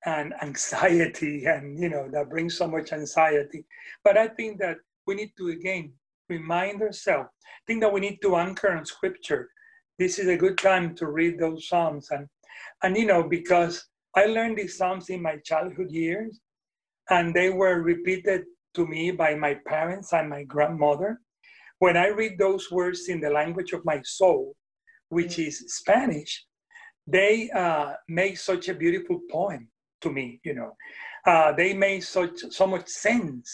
and 0.04 0.34
anxiety, 0.42 1.44
and 1.46 1.78
you 1.78 1.88
know 1.88 2.08
that 2.12 2.30
brings 2.30 2.56
so 2.56 2.68
much 2.68 2.92
anxiety. 2.92 3.64
But 4.04 4.16
I 4.16 4.28
think 4.28 4.58
that 4.60 4.76
we 5.06 5.14
need 5.14 5.32
to 5.38 5.48
again 5.48 5.92
remind 6.28 6.82
ourselves. 6.82 7.30
I 7.44 7.62
think 7.66 7.80
that 7.82 7.92
we 7.92 8.00
need 8.00 8.18
to 8.22 8.36
anchor 8.36 8.76
in 8.76 8.84
Scripture 8.84 9.48
this 9.98 10.18
is 10.18 10.28
a 10.28 10.36
good 10.36 10.58
time 10.58 10.94
to 10.96 11.06
read 11.06 11.38
those 11.38 11.68
psalms. 11.68 12.08
And 12.10 12.28
and 12.82 12.96
you 12.96 13.06
know 13.06 13.22
because 13.22 13.84
i 14.14 14.24
learned 14.26 14.58
these 14.58 14.76
psalms 14.76 15.08
in 15.08 15.22
my 15.22 15.36
childhood 15.44 15.90
years 15.90 16.40
and 17.10 17.34
they 17.34 17.50
were 17.50 17.82
repeated 17.82 18.44
to 18.74 18.86
me 18.86 19.10
by 19.10 19.34
my 19.34 19.54
parents 19.66 20.12
and 20.12 20.28
my 20.28 20.42
grandmother. 20.44 21.20
When 21.78 21.96
i 21.96 22.08
read 22.08 22.38
those 22.38 22.70
words 22.70 23.08
in 23.08 23.20
the 23.20 23.30
language 23.30 23.72
of 23.72 23.84
my 23.84 24.00
soul 24.02 24.54
which 25.08 25.38
is 25.38 25.64
spanish 25.80 26.44
they 27.06 27.48
uh, 27.50 27.92
make 28.08 28.36
such 28.36 28.68
a 28.68 28.74
beautiful 28.74 29.20
poem 29.30 29.68
to 30.00 30.10
me 30.10 30.40
you 30.44 30.54
know. 30.54 30.72
Uh, 31.26 31.52
they 31.52 31.74
make 31.74 32.02
such 32.02 32.36
so 32.50 32.66
much 32.66 32.88
sense 32.88 33.48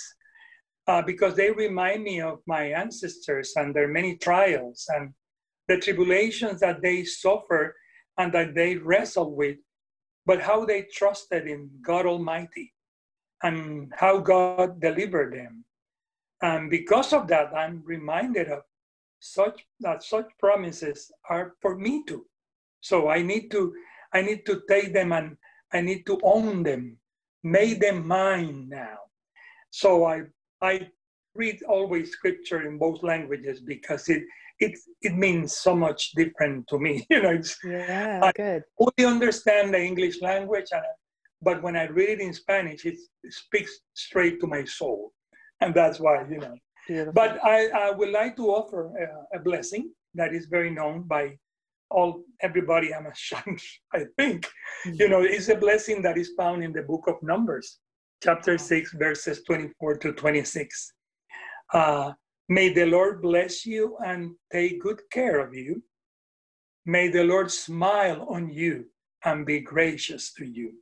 uh, 0.86 1.03
because 1.03 1.34
they 1.34 1.51
remind 1.51 2.03
me 2.03 2.20
of 2.20 2.38
my 2.47 2.64
ancestors 2.82 3.53
and 3.57 3.74
their 3.74 3.88
many 3.88 4.16
trials 4.16 4.84
and 4.95 5.12
the 5.68 5.78
tribulations 5.78 6.60
that 6.60 6.82
they 6.82 7.04
suffer 7.04 7.74
and 8.18 8.32
that 8.32 8.54
they 8.54 8.76
wrestle 8.76 9.34
with, 9.34 9.58
but 10.26 10.40
how 10.40 10.64
they 10.64 10.86
trusted 10.92 11.46
in 11.46 11.70
God 11.84 12.06
Almighty 12.06 12.72
and 13.42 13.92
how 13.96 14.18
God 14.18 14.80
delivered 14.80 15.34
them. 15.34 15.64
And 16.42 16.70
because 16.70 17.12
of 17.12 17.28
that, 17.28 17.56
I'm 17.56 17.82
reminded 17.84 18.48
of 18.48 18.62
such 19.20 19.64
that 19.80 20.02
such 20.02 20.26
promises 20.40 21.10
are 21.30 21.54
for 21.62 21.76
me 21.78 22.02
too. 22.04 22.26
So 22.80 23.08
I 23.08 23.22
need 23.22 23.50
to 23.52 23.72
I 24.12 24.22
need 24.22 24.44
to 24.46 24.62
take 24.68 24.92
them 24.92 25.12
and 25.12 25.36
I 25.72 25.80
need 25.80 26.04
to 26.06 26.18
own 26.22 26.64
them, 26.64 26.98
make 27.44 27.80
them 27.80 28.06
mine 28.06 28.68
now. 28.68 28.98
So 29.70 30.04
I 30.04 30.22
I 30.60 30.88
read 31.34 31.62
always 31.68 32.10
scripture 32.10 32.68
in 32.68 32.78
both 32.78 33.02
languages 33.02 33.60
because 33.60 34.08
it 34.08 34.24
it 34.66 34.74
it 35.08 35.14
means 35.26 35.48
so 35.66 35.72
much 35.86 36.00
different 36.20 36.66
to 36.70 36.76
me. 36.78 36.94
You 37.12 37.20
know, 37.22 37.34
it's, 37.40 37.52
Yeah, 37.64 38.20
I- 38.26 38.32
good. 38.42 38.62
only 38.84 39.04
understand 39.14 39.66
the 39.74 39.82
English 39.90 40.16
language, 40.30 40.70
but 41.48 41.56
when 41.64 41.76
I 41.82 41.84
read 41.98 42.10
it 42.16 42.20
in 42.26 42.32
Spanish, 42.44 42.80
it 42.90 42.98
speaks 43.42 43.72
straight 44.06 44.36
to 44.40 44.46
my 44.46 44.62
soul, 44.78 45.00
and 45.60 45.70
that's 45.78 45.98
why 46.04 46.14
you 46.32 46.38
know. 46.44 46.56
Beautiful. 46.88 47.12
But 47.20 47.32
I, 47.56 47.58
I 47.86 47.88
would 47.98 48.12
like 48.20 48.34
to 48.40 48.46
offer 48.58 48.82
a, 49.04 49.38
a 49.38 49.40
blessing 49.48 49.84
that 50.20 50.30
is 50.38 50.44
very 50.56 50.70
known 50.78 50.96
by 51.16 51.22
all 51.96 52.10
everybody. 52.48 52.88
I'm 52.94 53.06
ashamed, 53.06 53.62
I 53.98 54.00
think. 54.18 54.40
You 55.00 55.08
know, 55.10 55.22
it's 55.36 55.48
a 55.56 55.58
blessing 55.66 56.02
that 56.02 56.16
is 56.22 56.30
found 56.40 56.58
in 56.66 56.72
the 56.72 56.82
book 56.90 57.04
of 57.12 57.16
Numbers, 57.22 57.66
chapter 58.26 58.54
6, 58.58 58.94
verses 59.06 59.42
24 59.44 59.98
to 60.02 60.12
26. 60.12 60.92
Uh, 61.72 62.12
May 62.49 62.72
the 62.72 62.86
Lord 62.86 63.22
bless 63.22 63.64
you 63.64 63.97
and 64.05 64.34
take 64.53 64.80
good 64.80 65.01
care 65.11 65.40
of 65.40 65.55
you. 65.55 65.82
May 66.84 67.09
the 67.09 67.24
Lord 67.24 67.51
smile 67.51 68.26
on 68.28 68.51
you 68.51 68.86
and 69.24 69.47
be 69.47 69.61
gracious 69.61 70.32
to 70.34 70.45
you. 70.45 70.72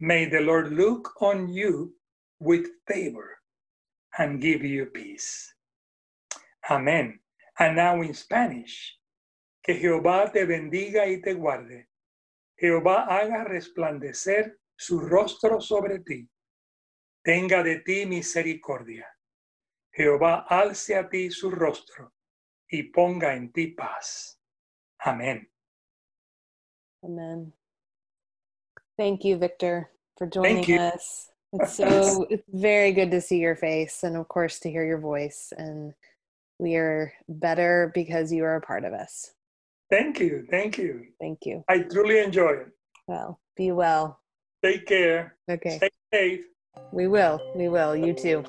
May 0.00 0.26
the 0.26 0.40
Lord 0.40 0.72
look 0.72 1.10
on 1.20 1.48
you 1.48 1.94
with 2.40 2.66
favor 2.86 3.38
and 4.18 4.40
give 4.40 4.62
you 4.62 4.86
peace. 4.86 5.52
Amén. 6.70 7.18
And 7.58 7.76
now 7.76 8.00
in 8.02 8.14
Spanish. 8.14 8.98
Que 9.64 9.74
Jehová 9.74 10.32
te 10.32 10.44
bendiga 10.44 11.06
y 11.06 11.20
te 11.22 11.34
guarde. 11.34 11.86
Jehová 12.60 13.06
haga 13.08 13.44
resplandecer 13.44 14.58
su 14.76 15.00
rostro 15.00 15.60
sobre 15.60 16.00
ti. 16.00 16.28
Tenga 17.24 17.62
de 17.62 17.80
ti 17.80 18.06
misericordia. 18.06 19.06
Jehová 19.96 20.46
alce 20.48 20.96
a 20.96 21.08
ti 21.08 21.30
su 21.30 21.50
rostro 21.50 22.12
y 22.70 22.84
ponga 22.84 23.34
en 23.34 23.52
ti 23.52 23.68
paz. 23.68 24.38
Amén. 25.04 25.46
Amen. 27.04 27.52
Thank 28.96 29.24
you, 29.24 29.36
Victor, 29.36 29.90
for 30.16 30.26
joining 30.26 30.78
us. 30.78 31.30
It's 31.52 31.74
so 31.74 32.26
it's 32.30 32.48
very 32.48 32.92
good 32.92 33.10
to 33.10 33.20
see 33.20 33.38
your 33.38 33.56
face 33.56 34.04
and 34.04 34.16
of 34.16 34.28
course 34.28 34.58
to 34.60 34.70
hear 34.70 34.84
your 34.84 34.98
voice 34.98 35.52
and 35.56 35.92
we 36.58 36.76
are 36.76 37.12
better 37.28 37.90
because 37.94 38.32
you 38.32 38.44
are 38.44 38.56
a 38.56 38.60
part 38.60 38.84
of 38.84 38.92
us. 38.92 39.32
Thank 39.90 40.20
you. 40.20 40.46
Thank 40.50 40.78
you. 40.78 41.06
Thank 41.20 41.44
you. 41.44 41.64
I 41.68 41.80
truly 41.80 42.20
enjoy 42.20 42.52
it. 42.52 42.68
Well, 43.06 43.40
be 43.56 43.72
well. 43.72 44.20
Take 44.64 44.86
care. 44.86 45.36
Okay. 45.50 45.76
Stay 45.76 45.90
safe. 46.14 46.44
We 46.92 47.08
will. 47.08 47.40
We 47.56 47.68
will. 47.68 47.94
You 47.96 48.14
too. 48.14 48.44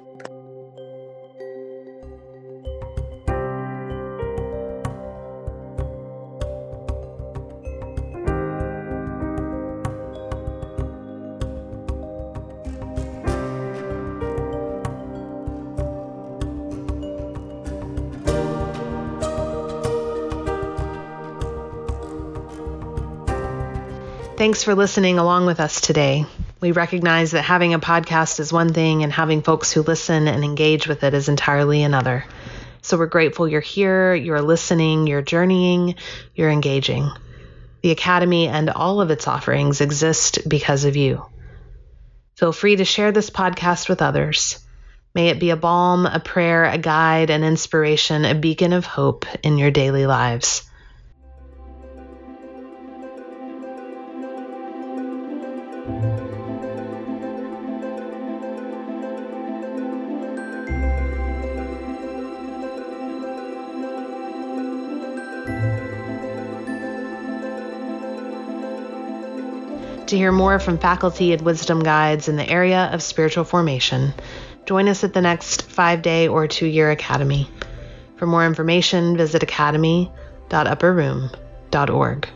Thanks 24.44 24.62
for 24.62 24.76
listening 24.76 25.20
along 25.20 25.46
with 25.46 25.62
us 25.62 25.80
today. 25.80 26.26
We 26.60 26.74
recognize 26.74 27.32
that 27.32 27.44
having 27.44 27.74
a 27.74 27.80
podcast 27.80 28.42
is 28.42 28.52
one 28.52 28.74
thing 28.74 29.02
and 29.02 29.14
having 29.14 29.42
folks 29.42 29.72
who 29.72 29.84
listen 29.84 30.28
and 30.28 30.44
engage 30.44 30.86
with 30.86 31.06
it 31.06 31.14
is 31.14 31.30
entirely 31.30 31.82
another. 31.82 32.26
So 32.82 32.98
we're 32.98 33.06
grateful 33.06 33.48
you're 33.48 33.62
here, 33.62 34.14
you're 34.14 34.42
listening, 34.42 35.08
you're 35.08 35.22
journeying, 35.22 35.96
you're 36.36 36.50
engaging. 36.50 37.10
The 37.84 37.92
Academy 37.92 38.50
and 38.50 38.70
all 38.70 39.00
of 39.00 39.12
its 39.12 39.30
offerings 39.30 39.80
exist 39.80 40.40
because 40.46 40.84
of 40.84 40.98
you. 40.98 41.26
Feel 42.36 42.52
free 42.52 42.76
to 42.76 42.84
share 42.84 43.14
this 43.14 43.30
podcast 43.30 43.88
with 43.88 44.02
others. 44.02 44.60
May 45.16 45.30
it 45.30 45.40
be 45.40 45.52
a 45.52 45.56
balm, 45.56 46.06
a 46.06 46.20
prayer, 46.20 46.66
a 46.66 46.78
guide, 46.78 47.30
an 47.30 47.46
inspiration, 47.46 48.26
a 48.26 48.36
beacon 48.36 48.74
of 48.74 48.86
hope 48.86 49.26
in 49.42 49.58
your 49.58 49.72
daily 49.72 50.06
lives. 50.06 50.70
To 55.84 55.90
hear 70.10 70.32
more 70.32 70.58
from 70.60 70.78
faculty 70.78 71.34
and 71.34 71.42
wisdom 71.42 71.84
guides 71.84 72.30
in 72.30 72.38
the 72.38 72.48
area 72.48 72.90
of 72.94 73.04
spiritual 73.04 73.44
formation, 73.44 74.14
join 74.66 74.88
us 74.88 75.04
at 75.04 75.14
the 75.14 75.20
next 75.20 75.64
five 75.64 76.02
day 76.02 76.30
or 76.30 76.48
two 76.48 76.66
year 76.66 76.92
academy. 76.92 77.50
For 78.16 78.26
more 78.26 78.46
information, 78.46 79.18
visit 79.18 79.44
academy.upperroom.org. 79.44 82.30